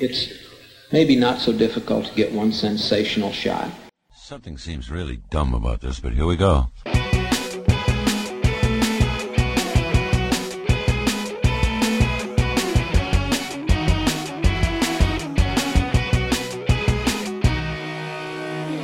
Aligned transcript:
it's 0.00 0.32
maybe 0.92 1.16
not 1.16 1.40
so 1.40 1.52
difficult 1.52 2.06
to 2.06 2.14
get 2.14 2.32
one 2.32 2.52
sensational 2.52 3.32
shot. 3.32 3.68
Something 4.14 4.58
seems 4.58 4.90
really 4.90 5.20
dumb 5.30 5.54
about 5.54 5.80
this, 5.80 6.00
but 6.00 6.12
here 6.12 6.26
we 6.26 6.36
go. 6.36 6.68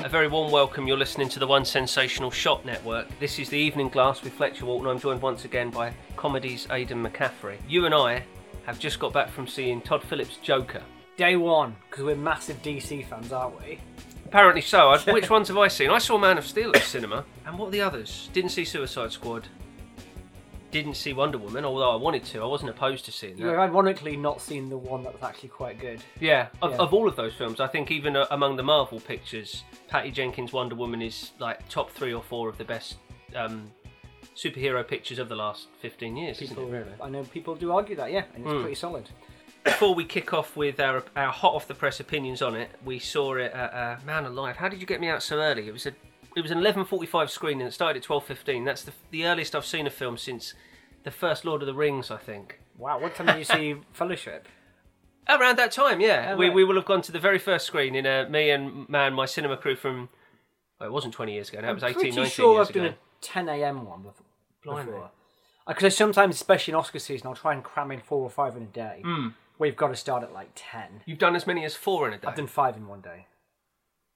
A 0.02 0.08
very 0.08 0.28
warm 0.28 0.50
welcome. 0.50 0.88
You're 0.88 0.96
listening 0.96 1.28
to 1.30 1.38
the 1.38 1.46
One 1.46 1.64
Sensational 1.64 2.30
Shot 2.30 2.64
Network. 2.64 3.06
This 3.20 3.38
is 3.38 3.50
the 3.50 3.58
Evening 3.58 3.88
Glass 3.90 4.22
with 4.22 4.32
Fletcher 4.32 4.64
Walton. 4.64 4.88
I'm 4.88 4.98
joined 4.98 5.20
once 5.20 5.44
again 5.44 5.70
by 5.70 5.92
comedy's 6.16 6.66
Aidan 6.70 7.04
McCaffrey. 7.04 7.58
You 7.68 7.84
and 7.84 7.94
I 7.94 8.24
have 8.64 8.78
just 8.78 8.98
got 8.98 9.12
back 9.12 9.28
from 9.28 9.46
seeing 9.46 9.82
Todd 9.82 10.02
Phillips' 10.02 10.38
Joker. 10.38 10.82
Day 11.16 11.36
one, 11.36 11.76
because 11.88 12.04
we're 12.04 12.16
massive 12.16 12.60
DC 12.62 13.06
fans, 13.06 13.32
aren't 13.32 13.60
we? 13.62 13.78
Apparently 14.26 14.60
so. 14.62 14.90
I, 14.90 14.98
which 15.12 15.30
ones 15.30 15.48
have 15.48 15.56
I 15.58 15.68
seen? 15.68 15.90
I 15.90 15.98
saw 15.98 16.18
Man 16.18 16.38
of 16.38 16.46
Steel 16.46 16.68
at 16.70 16.74
the 16.74 16.80
cinema. 16.80 17.24
And 17.46 17.56
what 17.58 17.68
are 17.68 17.70
the 17.70 17.80
others? 17.82 18.28
Didn't 18.32 18.50
see 18.50 18.64
Suicide 18.64 19.12
Squad. 19.12 19.46
Didn't 20.72 20.94
see 20.94 21.12
Wonder 21.12 21.38
Woman, 21.38 21.64
although 21.64 21.92
I 21.92 21.94
wanted 21.94 22.24
to. 22.24 22.42
I 22.42 22.46
wasn't 22.46 22.70
opposed 22.70 23.04
to 23.04 23.12
seeing 23.12 23.38
You've 23.38 23.56
ironically 23.56 24.16
not 24.16 24.40
seen 24.40 24.68
the 24.68 24.76
one 24.76 25.04
that 25.04 25.12
was 25.12 25.22
actually 25.22 25.50
quite 25.50 25.78
good. 25.78 26.02
Yeah, 26.18 26.48
of, 26.60 26.72
Yeah. 26.72 26.78
of 26.78 26.92
all 26.92 27.06
of 27.06 27.14
those 27.14 27.32
films, 27.32 27.60
I 27.60 27.68
think 27.68 27.92
even 27.92 28.16
uh, 28.16 28.26
among 28.32 28.56
the 28.56 28.64
Marvel 28.64 28.98
pictures, 28.98 29.62
Patty 29.86 30.10
Jenkins' 30.10 30.52
Wonder 30.52 30.74
Woman 30.74 31.00
is 31.00 31.30
like 31.38 31.68
top 31.68 31.92
three 31.92 32.12
or 32.12 32.22
four 32.24 32.48
of 32.48 32.58
the 32.58 32.64
best 32.64 32.96
um, 33.36 33.70
superhero 34.34 34.84
pictures 34.84 35.20
of 35.20 35.28
the 35.28 35.36
last 35.36 35.68
15 35.80 36.16
years. 36.16 36.42
isn't 36.42 36.56
People, 36.56 36.74
it? 36.74 36.76
really. 36.78 36.92
I 37.00 37.08
know 37.08 37.22
people 37.22 37.54
do 37.54 37.70
argue 37.70 37.94
that, 37.94 38.10
yeah, 38.10 38.24
and 38.34 38.44
it's 38.44 38.60
pretty 38.60 38.74
solid. 38.74 39.08
Before 39.64 39.94
we 39.94 40.04
kick 40.04 40.32
off 40.34 40.56
with 40.56 40.78
our, 40.78 41.02
our 41.16 41.32
hot 41.32 41.54
off 41.54 41.66
the 41.66 41.74
press 41.74 41.98
opinions 41.98 42.42
on 42.42 42.54
it, 42.54 42.70
we 42.84 42.98
saw 42.98 43.34
it 43.36 43.52
at 43.52 43.72
uh, 43.74 43.96
Man 44.04 44.26
Alive. 44.26 44.56
How 44.56 44.68
did 44.68 44.80
you 44.80 44.86
get 44.86 45.00
me 45.00 45.08
out 45.08 45.22
so 45.22 45.40
early? 45.40 45.66
It 45.66 45.72
was 45.72 45.86
a 45.86 45.92
it 46.36 46.42
was 46.42 46.50
an 46.50 46.58
11:45 46.58 47.30
screening. 47.30 47.66
It 47.66 47.72
started 47.72 48.02
at 48.02 48.08
12:15. 48.08 48.64
That's 48.64 48.82
the 48.82 48.92
the 49.10 49.24
earliest 49.26 49.54
I've 49.54 49.64
seen 49.64 49.86
a 49.86 49.90
film 49.90 50.18
since 50.18 50.54
the 51.04 51.10
first 51.10 51.44
Lord 51.44 51.62
of 51.62 51.66
the 51.66 51.74
Rings, 51.74 52.10
I 52.10 52.18
think. 52.18 52.60
Wow, 52.76 52.98
what 53.00 53.14
time 53.14 53.26
did 53.26 53.38
you 53.38 53.44
see 53.44 53.76
Fellowship? 53.92 54.48
Around 55.28 55.56
that 55.56 55.72
time, 55.72 56.00
yeah. 56.00 56.32
Oh, 56.32 56.36
we, 56.36 56.46
right. 56.46 56.54
we 56.54 56.64
will 56.64 56.74
have 56.74 56.84
gone 56.84 57.00
to 57.02 57.12
the 57.12 57.18
very 57.18 57.38
first 57.38 57.66
screening. 57.66 58.04
Uh, 58.04 58.26
me 58.28 58.50
and 58.50 58.86
man, 58.88 59.14
my 59.14 59.24
cinema 59.26 59.56
crew 59.56 59.76
from. 59.76 60.10
Well, 60.78 60.88
it 60.90 60.92
wasn't 60.92 61.14
20 61.14 61.32
years 61.32 61.48
ago. 61.48 61.62
That 61.62 61.72
was 61.72 61.82
18, 61.84 61.94
Pretty 61.94 62.10
19 62.10 62.30
sure 62.30 62.56
years 62.56 62.68
I've 62.68 62.74
done 62.74 62.84
ago. 62.86 62.94
a 62.94 63.24
10 63.24 63.48
a.m. 63.48 63.86
one 63.86 64.02
before. 64.62 65.10
Because 65.66 65.96
sometimes, 65.96 66.34
especially 66.34 66.72
in 66.72 66.76
Oscar 66.76 66.98
season, 66.98 67.28
I'll 67.28 67.34
try 67.34 67.54
and 67.54 67.62
cram 67.62 67.90
in 67.90 68.00
four 68.00 68.22
or 68.22 68.28
five 68.28 68.56
in 68.56 68.64
a 68.64 68.66
day. 68.66 69.00
Hmm. 69.02 69.28
We've 69.58 69.76
got 69.76 69.88
to 69.88 69.96
start 69.96 70.22
at 70.22 70.32
like 70.32 70.50
10. 70.54 71.02
You've 71.06 71.18
done 71.18 71.36
as 71.36 71.46
many 71.46 71.64
as 71.64 71.74
four 71.76 72.08
in 72.08 72.14
a 72.14 72.18
day. 72.18 72.26
I've 72.28 72.34
done 72.36 72.46
five 72.48 72.76
in 72.76 72.88
one 72.88 73.00
day. 73.00 73.26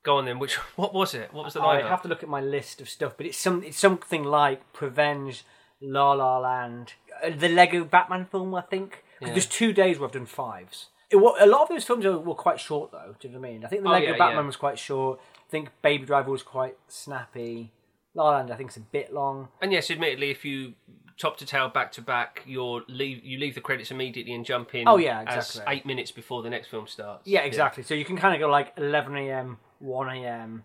Go 0.05 0.17
on 0.19 0.25
then. 0.25 0.39
Which 0.39 0.55
what 0.77 0.93
was 0.95 1.15
it? 1.15 1.33
What 1.33 1.45
was 1.45 1.55
the 1.55 1.63
I 1.63 1.81
lineup? 1.83 1.89
have 1.89 2.03
to 2.03 2.09
look 2.09 2.23
at 2.23 2.29
my 2.29 2.41
list 2.41 2.81
of 2.81 2.89
stuff, 2.89 3.15
but 3.17 3.27
it's 3.27 3.39
some 3.39 3.63
it's 3.63 3.79
something 3.79 4.25
like 4.25 4.73
Prevenge, 4.73 5.45
La 5.81 6.13
La 6.13 6.39
Land, 6.39 6.95
uh, 7.25 7.31
the 7.31 7.49
Lego 7.49 7.85
Batman 7.85 8.27
film, 8.27 8.55
I 8.55 8.63
think. 8.63 9.05
'Cause 9.19 9.29
Yeah. 9.29 9.35
There's 9.35 9.47
two 9.47 9.73
days 9.73 9.99
where 9.99 10.07
I've 10.09 10.13
done 10.13 10.27
fives. 10.27 10.89
It, 11.11 11.17
wa- 11.17 11.37
a 11.41 11.47
lot 11.47 11.63
of 11.63 11.69
those 11.71 11.85
films 11.85 12.05
are, 12.05 12.19
were 12.19 12.35
quite 12.35 12.61
short, 12.61 12.93
though. 12.93 13.15
Do 13.19 13.29
you 13.29 13.35
know 13.35 13.41
what 13.41 13.49
I 13.49 13.53
mean? 13.53 13.65
I 13.65 13.69
think 13.69 13.83
the 13.83 13.89
Oh, 13.89 13.93
Lego 13.93 14.13
yeah, 14.13 14.19
Batman 14.19 14.43
yeah. 14.45 14.47
was 14.47 14.57
quite 14.57 14.79
short. 14.79 15.19
I 15.37 15.51
think 15.51 15.71
Baby 15.83 16.05
Driver 16.05 16.31
was 16.31 16.43
quite 16.43 16.77
snappy. 16.87 17.73
La 18.19 18.25
La 18.25 18.37
Land, 18.37 18.51
I 18.51 18.57
think, 18.57 18.71
is 18.71 18.77
a 18.77 18.81
bit 18.81 19.13
long. 19.15 19.49
And 19.63 19.73
yes, 19.73 19.91
admittedly, 19.91 20.31
if 20.31 20.45
you 20.45 20.75
top 21.17 21.37
to 21.39 21.47
tail 21.47 21.69
back 21.69 21.91
to 21.93 22.03
back, 22.03 22.43
you're 22.47 22.83
leave 22.89 23.25
you 23.25 23.39
leave 23.39 23.55
the 23.55 23.61
credits 23.61 23.91
immediately 23.91 24.35
and 24.35 24.45
jump 24.45 24.75
in. 24.75 24.87
Oh, 24.89 24.97
yeah, 24.99 25.25
as 25.27 25.49
exactly. 25.51 25.75
eight 25.77 25.87
minutes 25.87 26.11
before 26.11 26.43
the 26.43 26.51
next 26.51 26.69
film 26.69 26.87
starts. 26.87 27.27
Yeah, 27.27 27.41
exactly. 27.41 27.83
So 27.83 27.95
you 27.95 28.05
can 28.05 28.17
kind 28.17 28.35
of 28.35 28.41
go 28.41 28.49
like 28.51 28.73
11 28.77 29.17
a.m., 29.17 29.59
1 29.79 30.09
a.m., 30.17 30.65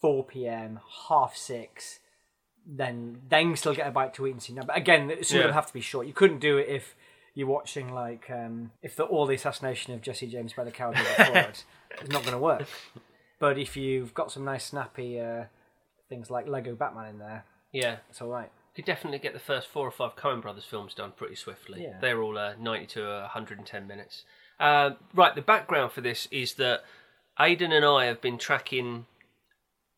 4 0.00 0.24
p.m., 0.24 0.80
half 1.08 1.36
six, 1.36 2.00
then 2.66 3.20
then 3.28 3.54
still 3.56 3.74
get 3.74 3.86
a 3.86 3.90
bite 3.90 4.14
to 4.14 4.26
eat 4.26 4.32
and 4.32 4.42
see. 4.42 4.52
Now, 4.54 4.62
but 4.62 4.76
again, 4.76 5.10
of 5.10 5.30
Yeah. 5.30 5.42
them 5.42 5.52
have 5.52 5.66
to 5.66 5.72
be 5.72 5.80
short. 5.80 6.06
You 6.06 6.12
couldn't 6.14 6.40
do 6.40 6.58
it 6.58 6.68
if 6.68 6.94
you're 7.34 7.48
watching 7.48 7.92
like 7.92 8.30
um, 8.30 8.72
if 8.82 8.96
the 8.96 9.04
all 9.04 9.26
the 9.26 9.34
assassination 9.34 9.92
of 9.92 10.00
Jesse 10.00 10.26
James 10.26 10.52
by 10.52 10.64
the 10.64 10.70
coward 10.70 10.96
before 10.96 11.36
it. 11.38 11.64
It's 12.00 12.10
not 12.10 12.22
going 12.22 12.32
to 12.34 12.38
work. 12.38 12.66
But 13.38 13.58
if 13.58 13.76
you've 13.76 14.14
got 14.14 14.32
some 14.32 14.44
nice 14.44 14.64
snappy 14.64 15.20
uh, 15.20 15.44
things 16.08 16.30
like 16.30 16.46
Lego 16.48 16.74
Batman 16.74 17.10
in 17.10 17.18
there, 17.18 17.44
Yeah. 17.72 17.96
it's 18.10 18.20
all 18.20 18.28
right. 18.28 18.50
You 18.74 18.82
Could 18.82 18.86
definitely 18.86 19.18
get 19.20 19.32
the 19.32 19.38
first 19.38 19.68
four 19.68 19.86
or 19.86 19.90
five 19.90 20.16
Coen 20.16 20.42
Brothers 20.42 20.64
films 20.64 20.94
done 20.94 21.12
pretty 21.16 21.36
swiftly. 21.36 21.82
Yeah. 21.84 21.98
They're 22.00 22.20
all 22.22 22.36
uh, 22.36 22.54
90 22.58 22.86
to 22.86 23.02
110 23.04 23.86
minutes. 23.86 24.24
Uh, 24.58 24.92
right, 25.14 25.34
the 25.34 25.42
background 25.42 25.92
for 25.92 26.00
this 26.00 26.26
is 26.30 26.54
that 26.54 26.82
Aidan 27.40 27.72
and 27.72 27.84
I 27.84 28.04
have 28.06 28.20
been 28.20 28.38
tracking 28.38 29.06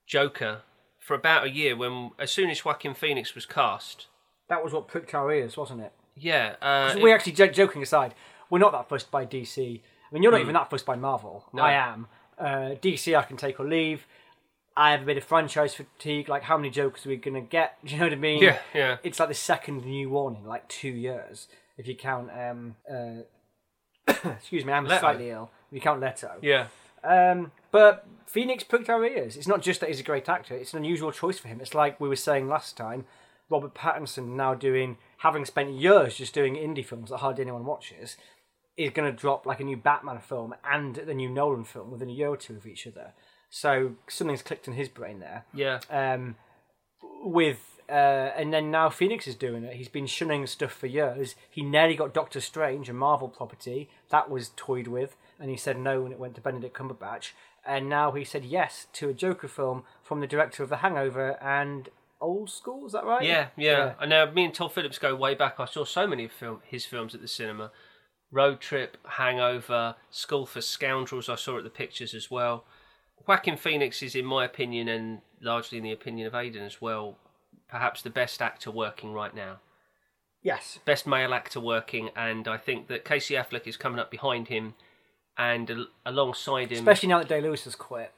Joker 0.06 0.62
for 0.98 1.14
about 1.14 1.44
a 1.44 1.50
year 1.50 1.76
when, 1.76 2.10
as 2.18 2.30
soon 2.30 2.50
as 2.50 2.64
Joaquin 2.64 2.94
Phoenix 2.94 3.34
was 3.34 3.46
cast, 3.46 4.06
That 4.48 4.62
was 4.62 4.72
what 4.72 4.88
pricked 4.88 5.14
our 5.14 5.32
ears, 5.32 5.56
wasn't 5.56 5.80
it? 5.82 5.92
yeah. 6.14 6.56
Uh, 6.62 6.96
we 7.02 7.12
actually, 7.12 7.32
jo- 7.32 7.48
joking 7.48 7.82
aside, 7.82 8.14
we're 8.50 8.58
not 8.58 8.72
that 8.72 8.88
fussed 8.88 9.10
by 9.10 9.24
DC. 9.26 9.80
I 9.80 10.14
mean, 10.14 10.22
you're 10.22 10.32
not 10.32 10.40
even 10.40 10.54
that 10.54 10.70
fussed 10.70 10.86
by 10.86 10.96
Marvel. 10.96 11.44
No. 11.52 11.62
I 11.62 11.72
am. 11.72 12.06
Uh, 12.38 12.74
DC, 12.80 13.16
I 13.16 13.22
can 13.22 13.36
take 13.36 13.58
or 13.58 13.66
leave. 13.66 14.06
I 14.76 14.90
have 14.90 15.02
a 15.02 15.06
bit 15.06 15.16
of 15.16 15.24
franchise 15.24 15.74
fatigue. 15.74 16.28
Like, 16.28 16.42
how 16.42 16.56
many 16.56 16.70
Jokers 16.70 17.06
are 17.06 17.08
we 17.08 17.16
going 17.16 17.34
to 17.34 17.40
get? 17.40 17.78
Do 17.84 17.92
you 17.92 17.98
know 17.98 18.06
what 18.06 18.12
I 18.12 18.16
mean? 18.16 18.42
Yeah, 18.42 18.58
yeah. 18.74 18.96
It's 19.02 19.18
like 19.18 19.28
the 19.28 19.34
second 19.34 19.84
new 19.84 20.10
one 20.10 20.36
in 20.36 20.44
like 20.44 20.68
two 20.68 20.90
years, 20.90 21.48
if 21.78 21.86
you 21.88 21.96
count. 21.96 22.30
Um, 22.30 22.76
uh, 22.90 23.22
excuse 24.30 24.64
me, 24.64 24.72
I'm 24.72 24.84
Leto. 24.84 25.00
slightly 25.00 25.30
ill. 25.30 25.50
If 25.70 25.76
you 25.76 25.80
count 25.80 26.00
Leto. 26.00 26.32
yeah. 26.42 26.66
Um, 27.04 27.52
but 27.70 28.04
Phoenix 28.26 28.64
pricked 28.64 28.90
our 28.90 29.04
ears. 29.04 29.36
It's 29.36 29.46
not 29.46 29.62
just 29.62 29.80
that 29.80 29.88
he's 29.88 30.00
a 30.00 30.04
great 30.04 30.28
actor; 30.28 30.54
it's 30.54 30.72
an 30.72 30.78
unusual 30.78 31.12
choice 31.12 31.38
for 31.38 31.48
him. 31.48 31.60
It's 31.60 31.74
like 31.74 32.00
we 32.00 32.08
were 32.08 32.16
saying 32.16 32.48
last 32.48 32.76
time. 32.76 33.04
Robert 33.48 33.74
Pattinson 33.74 34.34
now 34.34 34.54
doing, 34.54 34.98
having 35.18 35.44
spent 35.44 35.70
years 35.70 36.16
just 36.16 36.34
doing 36.34 36.56
indie 36.56 36.84
films 36.84 37.10
that 37.10 37.18
hardly 37.18 37.42
anyone 37.42 37.64
watches, 37.64 38.16
is 38.76 38.90
going 38.90 39.08
to 39.08 39.16
drop 39.16 39.46
like 39.46 39.60
a 39.60 39.64
new 39.64 39.76
Batman 39.76 40.18
film 40.18 40.52
and 40.68 40.96
the 40.96 41.14
new 41.14 41.28
Nolan 41.28 41.62
film 41.64 41.92
within 41.92 42.10
a 42.10 42.12
year 42.12 42.28
or 42.28 42.36
two 42.36 42.56
of 42.56 42.66
each 42.66 42.88
other. 42.88 43.12
So 43.56 43.92
something's 44.06 44.42
clicked 44.42 44.68
in 44.68 44.74
his 44.74 44.90
brain 44.90 45.20
there. 45.20 45.46
Yeah. 45.54 45.80
Um, 45.88 46.36
with 47.22 47.80
uh, 47.88 48.30
and 48.36 48.52
then 48.52 48.70
now 48.70 48.90
Phoenix 48.90 49.26
is 49.26 49.34
doing 49.34 49.64
it. 49.64 49.76
He's 49.76 49.88
been 49.88 50.06
shunning 50.06 50.46
stuff 50.46 50.72
for 50.72 50.88
years. 50.88 51.36
He 51.50 51.62
nearly 51.62 51.96
got 51.96 52.12
Doctor 52.12 52.42
Strange, 52.42 52.90
a 52.90 52.92
Marvel 52.92 53.28
property 53.28 53.88
that 54.10 54.28
was 54.28 54.50
toyed 54.56 54.88
with, 54.88 55.16
and 55.40 55.48
he 55.48 55.56
said 55.56 55.78
no 55.78 56.02
when 56.02 56.12
it 56.12 56.18
went 56.18 56.34
to 56.34 56.42
Benedict 56.42 56.76
Cumberbatch. 56.76 57.30
And 57.64 57.88
now 57.88 58.12
he 58.12 58.24
said 58.24 58.44
yes 58.44 58.88
to 58.92 59.08
a 59.08 59.14
Joker 59.14 59.48
film 59.48 59.84
from 60.02 60.20
the 60.20 60.26
director 60.26 60.62
of 60.62 60.68
The 60.68 60.78
Hangover 60.78 61.42
and 61.42 61.88
Old 62.20 62.50
School. 62.50 62.84
Is 62.84 62.92
that 62.92 63.06
right? 63.06 63.24
Yeah, 63.24 63.48
yeah. 63.56 63.94
I 63.98 64.04
know. 64.04 64.30
Me 64.30 64.44
and 64.44 64.54
Todd 64.54 64.72
Phillips 64.72 64.98
go 64.98 65.16
way 65.16 65.34
back. 65.34 65.58
I 65.58 65.64
saw 65.64 65.86
so 65.86 66.06
many 66.06 66.26
of 66.26 66.32
film, 66.32 66.60
his 66.66 66.84
films 66.84 67.14
at 67.14 67.22
the 67.22 67.28
cinema. 67.28 67.70
Road 68.30 68.60
Trip, 68.60 68.98
Hangover, 69.12 69.94
School 70.10 70.44
for 70.44 70.60
Scoundrels. 70.60 71.30
I 71.30 71.36
saw 71.36 71.56
at 71.56 71.64
the 71.64 71.70
pictures 71.70 72.12
as 72.12 72.30
well. 72.30 72.66
Joaquin 73.26 73.56
Phoenix 73.56 74.02
is, 74.02 74.14
in 74.14 74.24
my 74.24 74.44
opinion, 74.44 74.88
and 74.88 75.20
largely 75.40 75.78
in 75.78 75.84
the 75.84 75.92
opinion 75.92 76.26
of 76.26 76.34
Aidan 76.34 76.62
as 76.62 76.80
well, 76.80 77.18
perhaps 77.68 78.02
the 78.02 78.10
best 78.10 78.40
actor 78.42 78.70
working 78.70 79.12
right 79.12 79.34
now. 79.34 79.58
Yes. 80.42 80.78
Best 80.84 81.06
male 81.06 81.34
actor 81.34 81.60
working, 81.60 82.10
and 82.14 82.46
I 82.46 82.56
think 82.56 82.86
that 82.88 83.04
Casey 83.04 83.34
Affleck 83.34 83.66
is 83.66 83.76
coming 83.76 83.98
up 83.98 84.10
behind 84.10 84.48
him, 84.48 84.74
and 85.36 85.68
al- 85.70 85.86
alongside 86.04 86.70
him, 86.70 86.78
Especially 86.78 87.08
now 87.08 87.18
that 87.18 87.28
Day 87.28 87.40
Lewis 87.40 87.64
has 87.64 87.74
quit. 87.74 88.12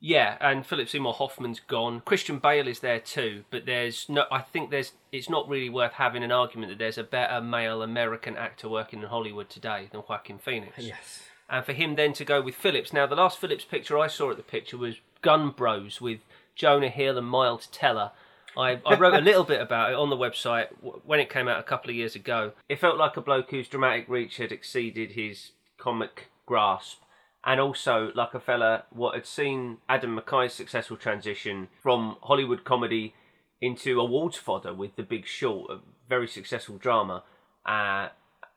yeah, 0.00 0.36
and 0.40 0.64
Philip 0.64 0.88
Seymour 0.88 1.14
Hoffman's 1.14 1.58
gone. 1.58 2.02
Christian 2.04 2.38
Bale 2.38 2.68
is 2.68 2.78
there 2.80 3.00
too, 3.00 3.44
but 3.50 3.66
there's 3.66 4.08
no. 4.08 4.24
I 4.30 4.42
think 4.42 4.70
there's. 4.70 4.92
It's 5.10 5.28
not 5.28 5.48
really 5.48 5.68
worth 5.68 5.94
having 5.94 6.22
an 6.22 6.30
argument 6.30 6.70
that 6.70 6.78
there's 6.78 6.98
a 6.98 7.02
better 7.02 7.40
male 7.40 7.82
American 7.82 8.36
actor 8.36 8.68
working 8.68 9.00
in 9.02 9.08
Hollywood 9.08 9.50
today 9.50 9.88
than 9.90 10.02
Joaquin 10.08 10.38
Phoenix. 10.38 10.74
Yes. 10.78 11.22
And 11.50 11.64
for 11.64 11.72
him 11.72 11.96
then 11.96 12.12
to 12.14 12.24
go 12.24 12.40
with 12.40 12.54
Phillips. 12.54 12.92
Now, 12.92 13.06
the 13.06 13.16
last 13.16 13.38
Phillips 13.38 13.64
picture 13.64 13.98
I 13.98 14.06
saw 14.06 14.30
at 14.30 14.36
the 14.36 14.42
picture 14.42 14.78
was 14.78 15.00
Gun 15.20 15.50
Bros 15.50 16.00
with 16.00 16.20
Jonah 16.54 16.88
Hill 16.88 17.18
and 17.18 17.26
Miles 17.26 17.66
Teller. 17.66 18.12
I, 18.56 18.80
I 18.86 18.96
wrote 18.96 19.14
a 19.14 19.20
little 19.20 19.44
bit 19.44 19.60
about 19.60 19.90
it 19.90 19.96
on 19.96 20.10
the 20.10 20.16
website 20.16 20.68
when 21.04 21.20
it 21.20 21.30
came 21.30 21.48
out 21.48 21.58
a 21.58 21.64
couple 21.64 21.90
of 21.90 21.96
years 21.96 22.14
ago. 22.14 22.52
It 22.68 22.78
felt 22.78 22.98
like 22.98 23.16
a 23.16 23.20
bloke 23.20 23.50
whose 23.50 23.68
dramatic 23.68 24.08
reach 24.08 24.36
had 24.36 24.52
exceeded 24.52 25.12
his 25.12 25.52
comic 25.78 26.28
grasp, 26.46 27.02
and 27.44 27.60
also 27.60 28.12
like 28.14 28.34
a 28.34 28.40
fella 28.40 28.84
what 28.90 29.14
had 29.14 29.26
seen 29.26 29.78
Adam 29.88 30.18
McKay's 30.18 30.52
successful 30.52 30.96
transition 30.96 31.68
from 31.82 32.16
Hollywood 32.22 32.64
comedy 32.64 33.14
into 33.60 34.00
awards 34.00 34.36
fodder 34.36 34.74
with 34.74 34.96
The 34.96 35.02
Big 35.02 35.26
Short, 35.26 35.70
a 35.70 35.78
very 36.08 36.28
successful 36.28 36.76
drama. 36.76 37.22
Uh, 37.64 38.08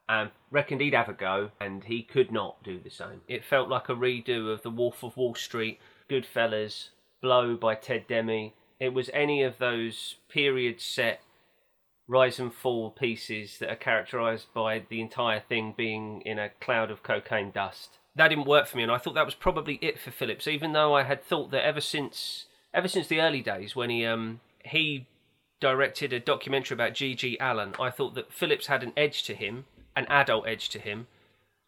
and 0.08 0.32
reckoned 0.52 0.82
he'd 0.82 0.94
have 0.94 1.10
a 1.10 1.14
go, 1.14 1.52
and 1.60 1.86
he 1.86 2.04
could 2.04 2.32
not 2.32 2.64
do 2.64 2.80
the 2.80 2.90
same. 2.90 3.22
It 3.28 3.46
felt 3.46 3.70
like 3.70 3.90
a 3.90 3.96
redo 3.96 4.52
of 4.52 4.62
The 4.62 4.70
Wolf 4.70 5.04
of 5.04 5.18
Wall 5.18 5.36
Street, 5.36 5.80
Goodfellas, 6.10 6.90
Blow 7.22 7.56
by 7.56 7.76
Ted 7.76 8.08
Demme. 8.08 8.52
It 8.80 8.94
was 8.94 9.10
any 9.14 9.44
of 9.44 9.58
those 9.58 10.16
period 10.30 10.82
set 10.82 11.22
rise 12.08 12.40
and 12.40 12.54
fall 12.54 12.92
pieces 12.92 13.58
that 13.60 13.70
are 13.70 13.78
characterized 13.78 14.48
by 14.54 14.84
the 14.90 15.00
entire 15.00 15.40
thing 15.40 15.74
being 15.76 16.22
in 16.22 16.38
a 16.38 16.50
cloud 16.50 16.92
of 16.92 17.04
cocaine 17.04 17.52
dust. 17.52 17.98
That 18.16 18.28
didn't 18.28 18.46
work 18.46 18.68
for 18.68 18.78
me, 18.78 18.84
and 18.84 18.92
I 18.92 18.98
thought 18.98 19.16
that 19.16 19.26
was 19.26 19.36
probably 19.36 19.80
it 19.82 20.00
for 20.00 20.12
Phillips. 20.12 20.48
Even 20.48 20.74
though 20.74 20.94
I 20.94 21.04
had 21.04 21.24
thought 21.24 21.52
that 21.52 21.66
ever 21.66 21.82
since 21.82 22.46
ever 22.74 22.88
since 22.88 23.08
the 23.08 23.22
early 23.22 23.42
days 23.42 23.76
when 23.76 23.90
he 23.90 24.06
um 24.06 24.42
he 24.66 25.08
directed 25.60 26.12
a 26.12 26.20
documentary 26.20 26.76
about 26.76 26.94
G.G. 26.94 27.38
Allin, 27.40 27.74
I 27.80 27.90
thought 27.90 28.16
that 28.16 28.34
Phillips 28.34 28.68
had 28.68 28.84
an 28.84 28.92
edge 28.98 29.24
to 29.24 29.34
him, 29.34 29.66
an 29.95 30.06
adult 30.07 30.48
edge 30.48 30.69
to 30.69 30.80
him, 30.80 31.07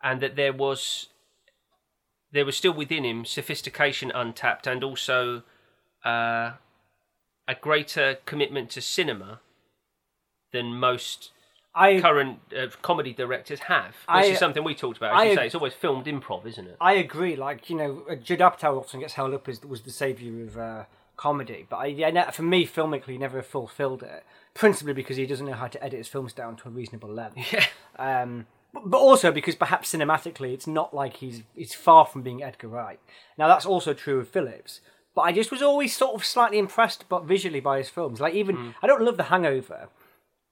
and 0.02 0.22
that 0.22 0.36
there 0.36 0.54
was 0.54 1.10
there 2.32 2.46
was 2.46 2.58
still 2.58 2.74
within 2.74 3.06
him 3.06 3.24
sophistication 3.26 4.12
untapped 4.12 4.68
and 4.68 4.84
also 4.84 5.44
uh, 6.04 6.52
a 7.48 7.56
greater 7.62 8.18
commitment 8.26 8.70
to 8.72 8.82
cinema 8.82 9.40
than 10.52 10.76
most 10.76 11.32
I 11.74 12.00
current 12.00 12.40
uh, 12.58 12.68
comedy 12.82 13.14
directors 13.14 13.62
have. 13.62 13.92
This 13.92 14.08
I- 14.08 14.24
is 14.24 14.40
something 14.40 14.64
we 14.64 14.76
talked 14.76 14.98
about. 14.98 15.14
As 15.14 15.20
I- 15.20 15.24
you 15.30 15.36
say, 15.36 15.46
it's 15.48 15.56
always 15.56 15.74
filmed 15.74 16.06
improv, 16.06 16.46
isn't 16.46 16.68
it? 16.68 16.78
I 16.80 16.94
agree. 16.94 17.36
Like 17.36 17.70
you 17.70 17.76
know, 17.76 18.04
uh, 18.10 18.16
Judd 18.16 18.40
Apatow 18.40 18.80
often 18.80 19.00
gets 19.02 19.14
held 19.14 19.34
up 19.34 19.48
as 19.48 19.62
was 19.64 19.82
the 19.82 19.92
savior 19.92 20.44
of 20.44 20.58
uh, 20.58 20.84
comedy, 21.18 21.66
but 21.70 21.78
I, 21.78 21.86
yeah, 21.88 22.32
for 22.32 22.44
me, 22.44 22.66
filmically, 22.66 23.20
never 23.20 23.42
fulfilled 23.42 24.04
it. 24.04 24.24
Principally 24.56 24.94
because 24.94 25.18
he 25.18 25.26
doesn't 25.26 25.46
know 25.46 25.54
how 25.54 25.68
to 25.68 25.84
edit 25.84 26.00
his 26.00 26.08
films 26.08 26.34
down 26.34 26.56
to 26.58 26.68
a 26.68 26.72
reasonable 26.72 27.10
level. 27.10 27.44
Yeah. 27.52 27.66
Um, 27.98 28.48
but, 28.74 28.90
but 28.90 28.98
also 28.98 29.32
because 29.32 29.56
perhaps 29.56 29.94
cinematically, 29.94 30.54
it's 30.54 30.68
not 30.68 30.94
like 30.94 31.18
he's 31.18 31.44
he's 31.56 31.74
far 31.74 32.06
from 32.06 32.24
being 32.24 32.44
Edgar 32.44 32.68
Wright. 32.68 33.00
Now 33.38 33.48
that's 33.48 33.66
also 33.66 33.94
true 33.94 34.20
of 34.20 34.28
Phillips. 34.28 34.82
But 35.14 35.22
I 35.22 35.32
just 35.32 35.50
was 35.50 35.62
always 35.62 35.96
sort 35.96 36.14
of 36.14 36.26
slightly 36.26 36.58
impressed, 36.58 37.06
but 37.08 37.24
visually 37.24 37.62
by 37.62 37.78
his 37.78 37.90
films. 37.90 38.20
Like 38.20 38.34
even 38.34 38.76
I 38.84 38.88
don't 38.88 39.02
love 39.02 39.16
The 39.16 39.24
Hangover, 39.24 39.88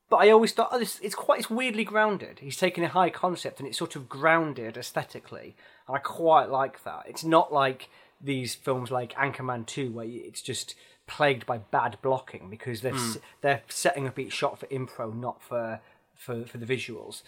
but 0.09 0.17
I 0.17 0.29
always 0.29 0.53
thought 0.53 0.69
oh, 0.71 0.79
this, 0.79 0.99
it's 1.01 1.15
quite 1.15 1.39
it's 1.39 1.49
weirdly 1.49 1.83
grounded. 1.83 2.39
He's 2.39 2.57
taken 2.57 2.83
a 2.83 2.89
high 2.89 3.09
concept 3.09 3.59
and 3.59 3.67
it's 3.67 3.77
sort 3.77 3.95
of 3.95 4.07
grounded 4.07 4.77
aesthetically, 4.77 5.55
and 5.87 5.97
I 5.97 5.99
quite 5.99 6.49
like 6.49 6.83
that. 6.85 7.03
It's 7.07 7.25
not 7.25 7.51
like 7.51 7.89
these 8.21 8.55
films 8.55 8.89
like 8.89 9.13
Anchorman 9.13 9.65
Two, 9.65 9.91
where 9.91 10.05
it's 10.07 10.41
just 10.41 10.75
plagued 11.17 11.45
by 11.45 11.57
bad 11.77 11.93
blocking 12.01 12.49
because 12.49 12.77
they're 12.81 12.95
s 13.07 13.17
they're 13.41 13.61
setting 13.69 14.05
up 14.07 14.17
each 14.23 14.33
shot 14.41 14.53
for 14.59 14.67
impro, 14.67 15.05
not 15.27 15.37
for 15.49 15.79
for 16.15 16.35
for 16.51 16.57
the 16.57 16.65
visuals. 16.75 17.21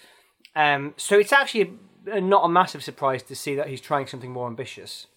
Um, 0.56 0.94
so 0.98 1.14
it's 1.20 1.34
actually 1.34 1.66
a, 2.18 2.22
not 2.22 2.44
a 2.46 2.50
massive 2.50 2.84
surprise 2.84 3.22
to 3.24 3.36
see 3.36 3.56
that 3.56 3.68
he's 3.68 3.82
trying 3.82 4.08
something 4.08 4.32
more 4.32 4.48
ambitious. 4.48 5.08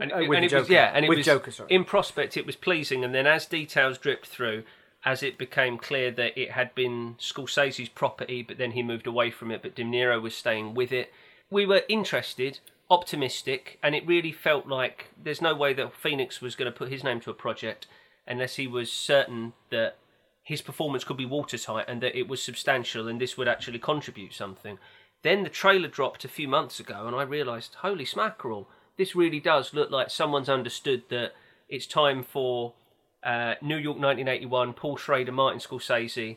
And, 0.00 0.12
Uh, 0.12 0.18
with 0.28 0.36
and 0.36 0.44
it 0.46 0.50
Joker. 0.50 0.60
was 0.62 0.70
yeah, 0.70 0.92
and 0.94 1.04
it 1.04 1.08
With 1.08 1.18
was 1.18 1.26
Joker, 1.26 1.50
sorry. 1.50 1.68
in 1.76 1.84
prospect 1.84 2.36
it 2.36 2.46
was 2.46 2.56
pleasing, 2.56 3.04
and 3.04 3.12
then 3.14 3.26
as 3.26 3.46
details 3.46 3.98
dripped 3.98 4.26
through, 4.26 4.62
as 5.04 5.22
it 5.22 5.36
became 5.38 5.76
clear 5.88 6.10
that 6.12 6.32
it 6.42 6.50
had 6.52 6.74
been 6.74 7.16
Scorsese's 7.18 7.88
property, 8.02 8.42
but 8.42 8.58
then 8.58 8.72
he 8.72 8.82
moved 8.82 9.06
away 9.06 9.30
from 9.30 9.50
it, 9.50 9.60
but 9.62 9.74
De 9.74 9.82
Niro 9.84 10.20
was 10.22 10.34
staying 10.36 10.74
with 10.74 10.92
it. 10.92 11.12
We 11.50 11.66
were 11.66 11.82
interested, 11.88 12.60
optimistic, 12.90 13.78
and 13.82 13.94
it 13.94 14.06
really 14.06 14.32
felt 14.32 14.66
like 14.66 15.08
there's 15.22 15.42
no 15.42 15.54
way 15.54 15.72
that 15.74 15.94
Phoenix 15.94 16.40
was 16.40 16.56
going 16.56 16.70
to 16.70 16.76
put 16.76 16.90
his 16.90 17.04
name 17.04 17.20
to 17.20 17.30
a 17.30 17.34
project 17.34 17.86
unless 18.26 18.56
he 18.56 18.66
was 18.66 18.90
certain 18.90 19.52
that 19.70 19.96
his 20.42 20.62
performance 20.62 21.04
could 21.04 21.16
be 21.16 21.26
watertight 21.26 21.84
and 21.88 22.02
that 22.02 22.16
it 22.16 22.28
was 22.28 22.42
substantial 22.42 23.06
and 23.06 23.20
this 23.20 23.36
would 23.36 23.48
actually 23.48 23.78
contribute 23.78 24.32
something. 24.32 24.78
Then 25.22 25.42
the 25.42 25.50
trailer 25.50 25.88
dropped 25.88 26.24
a 26.24 26.28
few 26.28 26.48
months 26.48 26.80
ago, 26.80 27.06
and 27.06 27.14
I 27.14 27.22
realised, 27.22 27.76
holy 27.76 28.04
smackerel, 28.04 28.66
this 28.96 29.14
really 29.14 29.40
does 29.40 29.74
look 29.74 29.90
like 29.90 30.10
someone's 30.10 30.48
understood 30.48 31.02
that 31.10 31.32
it's 31.68 31.86
time 31.86 32.22
for 32.22 32.74
uh, 33.22 33.54
New 33.60 33.76
York 33.76 33.98
1981, 33.98 34.74
Paul 34.74 34.96
Schrader, 34.96 35.32
Martin 35.32 35.60
Scorsese. 35.60 36.36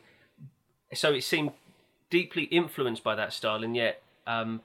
So 0.93 1.13
it 1.13 1.23
seemed 1.23 1.51
deeply 2.09 2.43
influenced 2.43 3.03
by 3.03 3.15
that 3.15 3.33
style, 3.33 3.63
and 3.63 3.75
yet 3.75 4.01
um, 4.27 4.61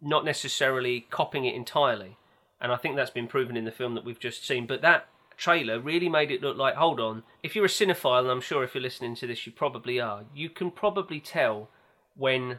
not 0.00 0.24
necessarily 0.24 1.06
copying 1.10 1.44
it 1.44 1.54
entirely. 1.54 2.16
And 2.60 2.72
I 2.72 2.76
think 2.76 2.96
that's 2.96 3.10
been 3.10 3.28
proven 3.28 3.56
in 3.56 3.64
the 3.64 3.70
film 3.70 3.94
that 3.94 4.04
we've 4.04 4.18
just 4.18 4.46
seen. 4.46 4.66
But 4.66 4.82
that 4.82 5.06
trailer 5.36 5.80
really 5.80 6.08
made 6.08 6.30
it 6.30 6.42
look 6.42 6.56
like, 6.56 6.74
hold 6.74 7.00
on, 7.00 7.22
if 7.42 7.54
you're 7.54 7.64
a 7.64 7.68
cinephile, 7.68 8.20
and 8.20 8.30
I'm 8.30 8.40
sure 8.40 8.64
if 8.64 8.74
you're 8.74 8.82
listening 8.82 9.14
to 9.16 9.26
this, 9.26 9.46
you 9.46 9.52
probably 9.52 10.00
are, 10.00 10.24
you 10.34 10.50
can 10.50 10.70
probably 10.70 11.20
tell 11.20 11.70
when 12.16 12.58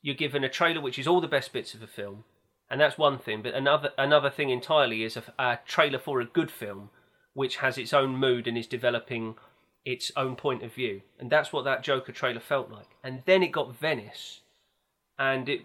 you're 0.00 0.14
given 0.14 0.44
a 0.44 0.48
trailer 0.48 0.80
which 0.80 0.98
is 0.98 1.06
all 1.06 1.20
the 1.20 1.28
best 1.28 1.52
bits 1.52 1.74
of 1.74 1.82
a 1.82 1.86
film, 1.86 2.24
and 2.70 2.80
that's 2.80 2.96
one 2.96 3.18
thing. 3.18 3.42
But 3.42 3.54
another 3.54 3.90
another 3.98 4.30
thing 4.30 4.50
entirely 4.50 5.02
is 5.02 5.16
a, 5.16 5.22
a 5.38 5.58
trailer 5.66 5.98
for 5.98 6.20
a 6.20 6.24
good 6.24 6.50
film, 6.50 6.90
which 7.34 7.56
has 7.56 7.76
its 7.76 7.92
own 7.92 8.16
mood 8.16 8.46
and 8.46 8.56
is 8.56 8.66
developing 8.66 9.36
its 9.84 10.12
own 10.16 10.36
point 10.36 10.62
of 10.62 10.72
view, 10.72 11.02
and 11.18 11.30
that's 11.30 11.52
what 11.52 11.64
that 11.64 11.82
Joker 11.82 12.12
trailer 12.12 12.40
felt 12.40 12.70
like. 12.70 12.90
And 13.02 13.22
then 13.26 13.42
it 13.42 13.52
got 13.52 13.76
Venice, 13.76 14.40
and 15.18 15.48
it 15.48 15.62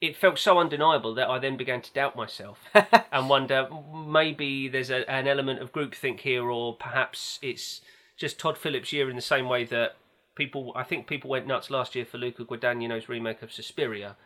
it, 0.00 0.16
felt 0.16 0.38
so 0.38 0.58
undeniable 0.58 1.14
that 1.14 1.28
I 1.28 1.38
then 1.38 1.56
began 1.56 1.80
to 1.82 1.92
doubt 1.92 2.16
myself 2.16 2.58
and 3.12 3.28
wonder 3.28 3.68
maybe 3.94 4.68
there's 4.68 4.90
a, 4.90 5.08
an 5.10 5.26
element 5.28 5.60
of 5.60 5.72
groupthink 5.72 6.20
here, 6.20 6.50
or 6.50 6.76
perhaps 6.76 7.38
it's 7.42 7.80
just 8.16 8.38
Todd 8.38 8.58
Phillips' 8.58 8.92
year 8.92 9.08
in 9.08 9.16
the 9.16 9.22
same 9.22 9.48
way 9.48 9.64
that 9.64 9.96
people 10.34 10.72
I 10.74 10.82
think 10.82 11.06
people 11.06 11.30
went 11.30 11.46
nuts 11.46 11.70
last 11.70 11.94
year 11.94 12.04
for 12.04 12.18
Luca 12.18 12.44
Guadagnino's 12.44 13.08
remake 13.08 13.42
of 13.42 13.52
Suspiria, 13.52 14.16